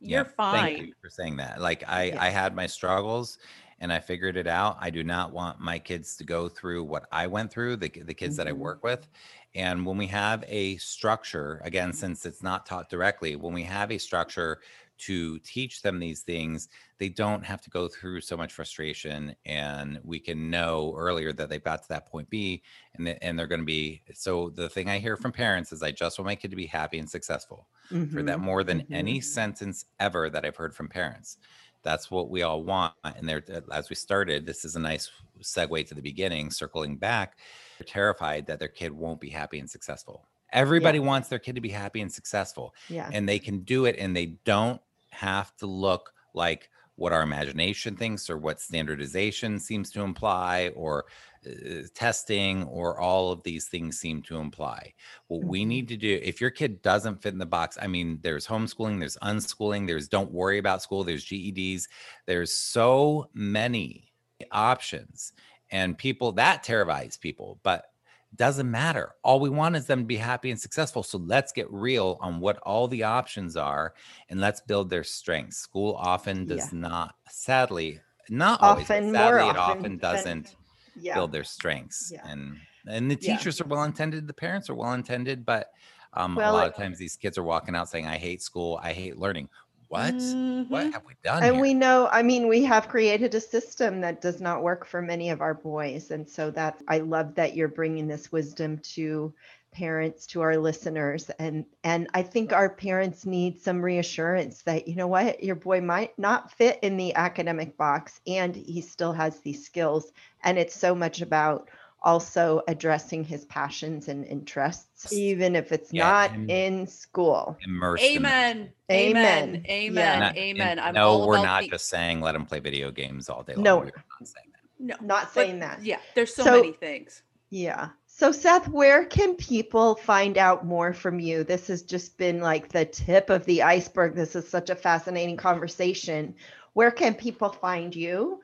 You're 0.00 0.24
Thank 0.24 0.36
fine. 0.36 0.86
you 0.86 0.92
for 1.02 1.10
saying 1.10 1.36
that. 1.36 1.60
Like 1.60 1.84
I, 1.86 2.04
Yeah. 2.04 2.22
I 2.22 2.28
had 2.30 2.54
my 2.54 2.66
struggles 2.66 3.38
and 3.80 3.92
I 3.92 4.00
figured 4.00 4.36
it 4.36 4.46
out. 4.46 4.76
I 4.80 4.90
do 4.90 5.04
not 5.04 5.32
want 5.32 5.60
my 5.60 5.78
kids 5.78 6.16
to 6.16 6.24
go 6.24 6.48
through 6.48 6.84
what 6.84 7.06
I 7.12 7.26
went 7.26 7.50
through, 7.52 7.76
the, 7.76 7.88
the 7.88 8.14
kids 8.14 8.36
that 8.36 8.48
I 8.48 8.52
Mhm. 8.52 8.56
work 8.58 8.82
with. 8.82 9.08
And 9.54 9.86
when 9.86 9.96
we 9.96 10.06
have 10.08 10.44
a 10.46 10.76
structure, 10.76 11.60
again, 11.64 11.92
since 11.92 12.26
it's 12.26 12.42
not 12.42 12.66
taught 12.66 12.90
directly, 12.90 13.34
when 13.36 13.54
we 13.54 13.64
have 13.64 13.90
a 13.90 13.98
structure 13.98 14.60
to 14.98 15.38
teach 15.40 15.82
them 15.82 16.00
these 16.00 16.22
things, 16.22 16.68
they 16.98 17.08
don't 17.08 17.44
have 17.44 17.60
to 17.62 17.70
go 17.70 17.86
through 17.88 18.20
so 18.20 18.36
much 18.36 18.52
frustration. 18.52 19.34
And 19.44 20.00
we 20.02 20.18
can 20.18 20.50
know 20.50 20.92
earlier 20.96 21.32
that 21.32 21.48
they've 21.48 21.62
got 21.62 21.82
to 21.82 21.88
that 21.90 22.06
point 22.06 22.28
B 22.30 22.62
and, 22.94 23.06
th- 23.06 23.18
and 23.22 23.38
they're 23.38 23.46
going 23.46 23.60
to 23.60 23.64
be. 23.64 24.02
So 24.14 24.50
the 24.50 24.68
thing 24.68 24.88
I 24.90 24.98
hear 24.98 25.16
from 25.16 25.32
parents 25.32 25.72
is 25.72 25.82
I 25.82 25.92
just 25.92 26.18
want 26.18 26.26
my 26.26 26.34
kid 26.36 26.50
to 26.50 26.56
be 26.56 26.66
happy 26.66 26.98
and 26.98 27.08
successful 27.08 27.68
for 28.08 28.22
that 28.24 28.40
Mhm. 28.40 28.40
more 28.40 28.64
than 28.64 28.82
Mhm. 28.88 28.88
any 28.92 29.20
sentence 29.20 29.84
ever 30.00 30.28
that 30.30 30.44
I've 30.44 30.56
heard 30.56 30.74
from 30.74 30.88
parents. 30.88 31.38
That's 31.82 32.10
what 32.10 32.28
we 32.28 32.42
all 32.42 32.64
want. 32.64 32.94
And 33.04 33.28
there, 33.28 33.42
as 33.72 33.88
we 33.88 33.94
started, 33.96 34.46
this 34.46 34.64
is 34.64 34.74
a 34.76 34.80
nice 34.80 35.10
segue 35.40 35.86
to 35.86 35.94
the 35.94 36.02
beginning, 36.02 36.50
circling 36.50 36.96
back. 36.96 37.38
They're 37.78 37.86
terrified 37.86 38.46
that 38.46 38.58
their 38.58 38.68
kid 38.68 38.92
won't 38.92 39.20
be 39.20 39.30
happy 39.30 39.58
and 39.58 39.70
successful. 39.70 40.26
Everybody 40.52 40.98
wants 40.98 41.28
their 41.28 41.38
kid 41.38 41.54
to 41.56 41.60
be 41.60 41.68
happy 41.68 42.00
and 42.00 42.12
successful, 42.12 42.74
Yeah. 42.88 43.10
and 43.12 43.28
they 43.28 43.38
can 43.38 43.60
do 43.60 43.84
it, 43.84 43.96
and 43.98 44.16
they 44.16 44.26
don't 44.44 44.80
have 45.10 45.54
to 45.58 45.66
look 45.66 46.12
like 46.34 46.70
what 46.96 47.12
our 47.12 47.22
imagination 47.22 47.96
thinks 47.96 48.28
or 48.28 48.36
what 48.38 48.60
standardization 48.60 49.60
seems 49.60 49.90
to 49.92 50.00
imply 50.00 50.72
or 50.74 51.04
uh, 51.46 51.82
testing 51.94 52.64
or 52.64 52.98
all 52.98 53.30
of 53.30 53.40
these 53.44 53.68
things 53.68 54.00
seem 54.00 54.20
to 54.22 54.38
imply. 54.38 54.92
What 55.28 55.44
we 55.44 55.62
Mhm. 55.64 55.66
need 55.68 55.88
to 55.88 55.96
do, 55.96 56.18
if 56.20 56.40
your 56.40 56.50
kid 56.50 56.82
doesn't 56.82 57.22
fit 57.22 57.32
in 57.32 57.38
the 57.38 57.46
box, 57.46 57.78
I 57.80 57.86
mean, 57.86 58.18
there's 58.22 58.48
homeschooling, 58.48 58.98
there's 58.98 59.16
unschooling, 59.22 59.86
there's 59.86 60.08
don't 60.08 60.32
worry 60.32 60.58
about 60.58 60.82
school, 60.82 61.04
there's 61.04 61.24
GEDs, 61.24 61.86
there's 62.26 62.52
so 62.52 63.30
many 63.32 64.12
options. 64.50 65.32
And 65.70 65.96
people 65.98 66.32
that 66.32 66.62
terrifies 66.62 67.16
people, 67.16 67.60
but 67.62 67.86
doesn't 68.34 68.70
matter. 68.70 69.14
All 69.22 69.40
we 69.40 69.48
want 69.48 69.76
is 69.76 69.86
them 69.86 70.00
to 70.00 70.04
be 70.06 70.16
happy 70.16 70.50
and 70.50 70.60
successful. 70.60 71.02
So 71.02 71.18
let's 71.18 71.52
get 71.52 71.70
real 71.70 72.18
on 72.20 72.40
what 72.40 72.58
all 72.58 72.86
the 72.86 73.02
options 73.04 73.56
are 73.56 73.94
and 74.28 74.38
let's 74.40 74.60
build 74.60 74.90
their 74.90 75.04
strengths. 75.04 75.56
School 75.58 75.94
often 75.96 76.44
does 76.46 76.72
not, 76.72 77.14
sadly, 77.30 78.00
not 78.28 78.60
always, 78.60 78.90
Often, 78.90 79.12
more 79.12 79.38
sadly, 79.38 79.48
it 79.48 79.56
often 79.56 79.56
often 79.56 79.98
doesn't 79.98 80.56
Yeah. 80.94 81.14
build 81.14 81.32
their 81.32 81.44
strengths 81.44 82.12
Yeah. 82.12 82.26
and 82.26 82.56
and 82.86 83.10
the 83.10 83.16
Yeah. 83.16 83.32
teachers 83.36 83.60
are 83.60 83.66
well 83.66 83.82
intended 83.84 84.26
the 84.26 84.34
parents 84.34 84.68
are 84.70 84.74
well 84.74 84.92
intended 84.92 85.44
but 85.44 85.68
um, 86.14 86.36
Well, 86.36 86.50
a 86.50 86.54
lot 86.54 86.68
of 86.68 86.74
times 86.76 86.98
these 86.98 87.16
kids 87.16 87.38
are 87.38 87.42
walking 87.42 87.74
out 87.74 87.88
saying 87.88 88.06
i 88.06 88.16
hate 88.16 88.42
school 88.42 88.78
i 88.82 88.92
hate 88.92 89.16
learning 89.18 89.48
what 89.88 90.36
Mhm. 90.68 90.68
what 90.68 90.92
have 90.92 91.04
we 91.06 91.14
done 91.24 91.40
And 91.40 91.60
here? 91.60 91.60
we 91.60 91.74
know, 91.74 92.08
I 92.10 92.22
mean, 92.22 92.48
we 92.48 92.64
have 92.64 92.88
created 92.88 93.34
a 93.34 93.40
system 93.40 94.00
that 94.00 94.20
does 94.20 94.40
not 94.40 94.62
work 94.62 94.84
for 94.86 95.00
many 95.02 95.30
of 95.30 95.40
our 95.40 95.54
boys. 95.54 96.10
And 96.10 96.28
so 96.28 96.50
that 96.52 96.82
I 96.88 96.98
love 96.98 97.34
that 97.36 97.54
you're 97.56 97.68
bringing 97.68 98.06
this 98.08 98.32
wisdom 98.32 98.78
to 98.94 99.34
parents, 99.72 100.26
to 100.28 100.40
our 100.42 100.56
listeners. 100.56 101.30
And 101.38 101.66
and 101.84 102.08
I 102.14 102.22
think 102.22 102.52
our 102.52 102.68
parents 102.70 103.26
need 103.26 103.60
some 103.60 103.82
reassurance 103.82 104.62
that, 104.62 104.88
you 104.88 104.96
know 104.96 105.08
what, 105.08 105.42
your 105.42 105.56
boy 105.56 105.80
might 105.80 106.18
not 106.18 106.52
fit 106.52 106.78
in 106.82 106.96
the 106.96 107.14
academic 107.14 107.76
box 107.76 108.20
and 108.26 108.54
he 108.54 108.80
still 108.80 109.12
has 109.12 109.40
these 109.40 109.64
skills. 109.64 110.12
And 110.42 110.58
it's 110.58 110.74
so 110.74 110.94
much 110.94 111.20
about 111.22 111.68
also 112.02 112.62
addressing 112.68 113.24
his 113.24 113.44
passions 113.46 114.08
and 114.08 114.24
interests, 114.24 115.12
even 115.12 115.56
if 115.56 115.72
it's 115.72 115.92
Yeah, 115.92 116.04
not 116.08 116.30
and- 116.32 116.50
in 116.50 116.86
school. 116.86 117.56
immersed. 117.66 118.04
Amen. 118.04 118.72
Amen. 118.90 119.36
Amen. 119.56 119.66
Amen. 119.68 120.20
Not- 120.20 120.36
Amen. 120.36 120.68
and 120.68 120.80
I'm 120.80 120.94
no 120.94 121.08
all 121.10 121.26
we're 121.26 121.34
about 121.34 121.44
not 121.44 121.62
the- 121.62 121.68
just 121.70 121.88
saying 121.88 122.20
let 122.20 122.34
him 122.34 122.46
play 122.46 122.60
video 122.60 122.90
games 122.90 123.28
all 123.28 123.42
day 123.42 123.54
long 123.54 123.64
No. 123.64 123.78
we're 123.78 123.84
not 123.86 123.94
saying 124.22 124.46
that 124.52 124.58
no, 124.80 124.94
Not 125.04 125.24
but 125.24 125.32
saying 125.34 125.58
that. 125.60 125.82
Yeah, 125.84 125.98
there's 126.14 126.34
so, 126.34 126.44
So- 126.44 126.56
many 126.60 126.72
things. 126.72 127.22
Yeah. 127.50 127.88
So, 128.06 128.30
Seth, 128.32 128.68
where 128.68 129.04
can 129.04 129.34
people 129.36 129.94
find 129.94 130.38
out 130.38 130.66
more 130.66 130.92
from 130.92 131.18
you? 131.20 131.44
This 131.44 131.68
has 131.68 131.82
just 131.82 132.18
been 132.18 132.40
like 132.40 132.68
the 132.68 132.84
tip 132.84 133.30
of 133.30 133.44
the 133.44 133.62
iceberg. 133.62 134.14
This 134.14 134.34
is 134.36 134.48
such 134.48 134.70
a 134.70 134.74
fascinating 134.74 135.36
conversation. 135.36 136.34
Where 136.74 136.90
can 136.90 137.14
people 137.14 137.48
find 137.50 137.94
you? 137.94 138.40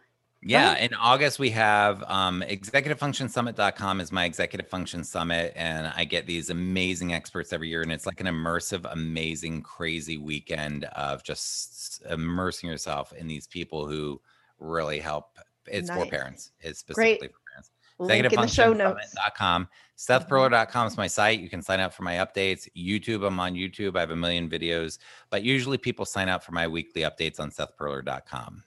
Yeah, 0.46 0.72
Right. 0.74 0.82
in 0.82 0.94
August 0.94 1.38
we 1.38 1.50
have 1.50 2.04
um, 2.06 2.42
executivefunctionsummit.com 2.46 4.00
is 4.00 4.12
my 4.12 4.24
executive 4.26 4.68
function 4.68 5.02
summit, 5.02 5.52
and 5.56 5.92
I 5.96 6.04
get 6.04 6.26
these 6.26 6.50
amazing 6.50 7.14
experts 7.14 7.52
every 7.52 7.68
year, 7.68 7.82
and 7.82 7.90
it's 7.90 8.04
like 8.06 8.20
an 8.20 8.26
immersive, 8.26 8.84
amazing, 8.92 9.62
crazy 9.62 10.18
weekend 10.18 10.84
of 10.84 11.22
just 11.22 12.02
immersing 12.10 12.68
yourself 12.68 13.12
in 13.14 13.26
these 13.26 13.46
people 13.46 13.86
who 13.86 14.20
really 14.58 14.98
help. 15.00 15.38
It's 15.66 15.88
for 15.88 16.04
parents. 16.06 16.52
It's 16.60 16.82
Great. 16.82 17.20
specifically 17.20 17.28
for 17.28 17.40
parents. 17.50 17.70
Link 17.98 18.24
in 18.32 18.40
the 18.40 18.46
show 18.46 18.72
notes. 18.72 19.14
ExecutiveFunctionSummit.com. 19.16 19.68
SethPerler.com 19.96 20.86
is 20.88 20.96
my 20.96 21.06
site. 21.06 21.40
You 21.40 21.48
can 21.48 21.62
sign 21.62 21.80
up 21.80 21.94
for 21.94 22.02
my 22.02 22.16
updates. 22.16 22.68
YouTube, 22.76 23.26
I'm 23.26 23.38
on 23.40 23.54
YouTube. 23.54 23.96
I 23.96 24.00
have 24.00 24.10
a 24.10 24.16
million 24.16 24.50
videos, 24.50 24.98
but 25.30 25.42
usually 25.42 25.78
people 25.78 26.04
sign 26.04 26.28
up 26.28 26.42
for 26.42 26.52
my 26.52 26.66
weekly 26.66 27.02
updates 27.02 27.40
on 27.40 27.50
SethPerler.com. 27.50 28.64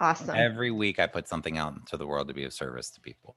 Awesome. 0.00 0.34
Every 0.36 0.70
week 0.70 0.98
I 0.98 1.06
put 1.06 1.28
something 1.28 1.58
out 1.58 1.76
into 1.76 1.96
the 1.98 2.06
world 2.06 2.28
to 2.28 2.34
be 2.34 2.44
of 2.44 2.52
service 2.54 2.90
to 2.90 3.00
people. 3.00 3.36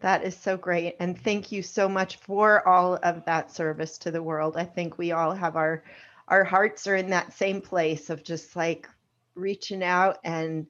That 0.00 0.24
is 0.24 0.36
so 0.36 0.56
great. 0.56 0.96
And 0.98 1.18
thank 1.18 1.52
you 1.52 1.62
so 1.62 1.88
much 1.88 2.16
for 2.16 2.66
all 2.68 2.98
of 3.02 3.24
that 3.26 3.52
service 3.52 3.96
to 3.98 4.10
the 4.10 4.22
world. 4.22 4.56
I 4.56 4.64
think 4.64 4.98
we 4.98 5.12
all 5.12 5.32
have 5.32 5.56
our 5.56 5.84
our 6.28 6.42
hearts 6.42 6.86
are 6.86 6.96
in 6.96 7.10
that 7.10 7.32
same 7.34 7.60
place 7.60 8.10
of 8.10 8.24
just 8.24 8.56
like 8.56 8.88
reaching 9.34 9.82
out 9.84 10.18
and 10.24 10.66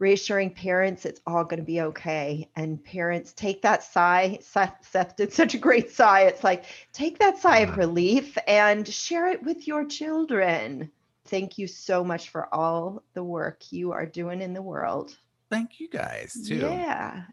reassuring 0.00 0.52
parents 0.54 1.04
it's 1.06 1.20
all 1.26 1.44
going 1.44 1.60
to 1.60 1.66
be 1.66 1.80
okay. 1.80 2.48
And 2.56 2.84
parents 2.84 3.32
take 3.32 3.62
that 3.62 3.82
sigh. 3.82 4.38
Seth, 4.42 4.76
Seth 4.82 5.16
did 5.16 5.32
such 5.32 5.54
a 5.54 5.58
great 5.58 5.90
sigh. 5.90 6.22
It's 6.22 6.44
like 6.44 6.64
take 6.92 7.18
that 7.18 7.38
sigh 7.38 7.60
of 7.60 7.70
Mhm. 7.70 7.76
relief 7.78 8.36
and 8.46 8.86
share 8.86 9.26
it 9.28 9.42
with 9.42 9.66
your 9.66 9.86
children. 9.86 10.92
Thank 11.28 11.58
you 11.58 11.66
so 11.66 12.02
much 12.02 12.30
for 12.30 12.52
all 12.54 13.02
the 13.14 13.22
work 13.22 13.70
you 13.70 13.92
are 13.92 14.06
doing 14.06 14.40
in 14.40 14.54
the 14.54 14.62
world. 14.62 15.16
Thank 15.50 15.78
you 15.78 15.88
guys 15.88 16.36
too. 16.46 16.56
Yeah. 16.56 17.24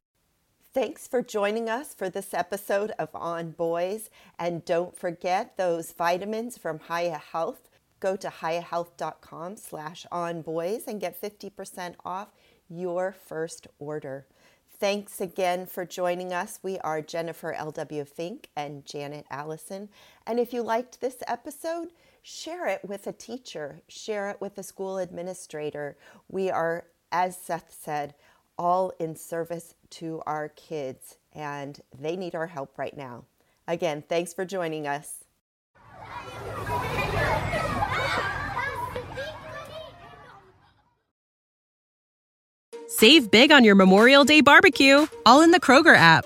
Thanks 0.73 1.07
for 1.07 1.21
joining 1.21 1.69
us 1.69 1.93
for 1.93 2.09
this 2.09 2.33
episode 2.33 2.91
of 2.99 3.09
On 3.13 3.51
Boys. 3.51 4.09
And 4.37 4.65
don't 4.65 4.97
forget 4.97 5.55
those 5.55 5.93
vitamins 5.93 6.57
from 6.57 6.81
Hiya 6.89 7.21
Health. 7.31 7.69
Go 8.01 8.17
to 8.17 8.27
hiyahealth.com 8.27 9.55
slash 9.55 10.05
onboys 10.11 10.87
and 10.87 10.99
get 10.99 11.19
50% 11.19 11.95
off 12.03 12.33
your 12.69 13.13
first 13.13 13.67
order. 13.79 14.27
Thanks 14.77 15.21
again 15.21 15.65
for 15.65 15.85
joining 15.85 16.33
us. 16.33 16.59
We 16.61 16.77
are 16.79 17.01
Jennifer 17.01 17.53
L.W. 17.53 18.03
Fink 18.03 18.49
and 18.57 18.85
Janet 18.85 19.25
Allison. 19.31 19.87
And 20.27 20.37
if 20.37 20.51
you 20.51 20.61
liked 20.61 20.99
this 20.99 21.17
episode, 21.25 21.93
share 22.27 22.65
it 22.65 22.83
with 22.83 23.05
a 23.05 23.11
teacher, 23.11 23.81
share 23.87 24.31
it 24.31 24.41
with 24.41 24.57
a 24.57 24.63
school 24.63 24.97
administrator. 24.97 25.95
We 26.27 26.49
are, 26.49 26.85
as 27.11 27.37
Seth 27.37 27.77
said, 27.79 28.15
all 28.57 28.91
in 28.99 29.15
service 29.15 29.75
to 29.91 30.23
our 30.25 30.49
kids, 30.49 31.17
and 31.33 31.79
they 31.95 32.15
need 32.15 32.33
our 32.33 32.47
help 32.47 32.79
right 32.79 32.97
now. 32.97 33.25
Again, 33.67 34.03
thanks 34.09 34.33
for 34.33 34.43
joining 34.43 34.87
us. 34.87 35.23
Save 42.87 43.29
big 43.29 43.51
on 43.51 43.63
your 43.63 43.75
Memorial 43.75 44.23
Day 44.23 44.41
barbecue, 44.41 45.05
all 45.27 45.41
in 45.41 45.51
the 45.51 45.59
Kroger 45.59 45.95
app. 45.95 46.25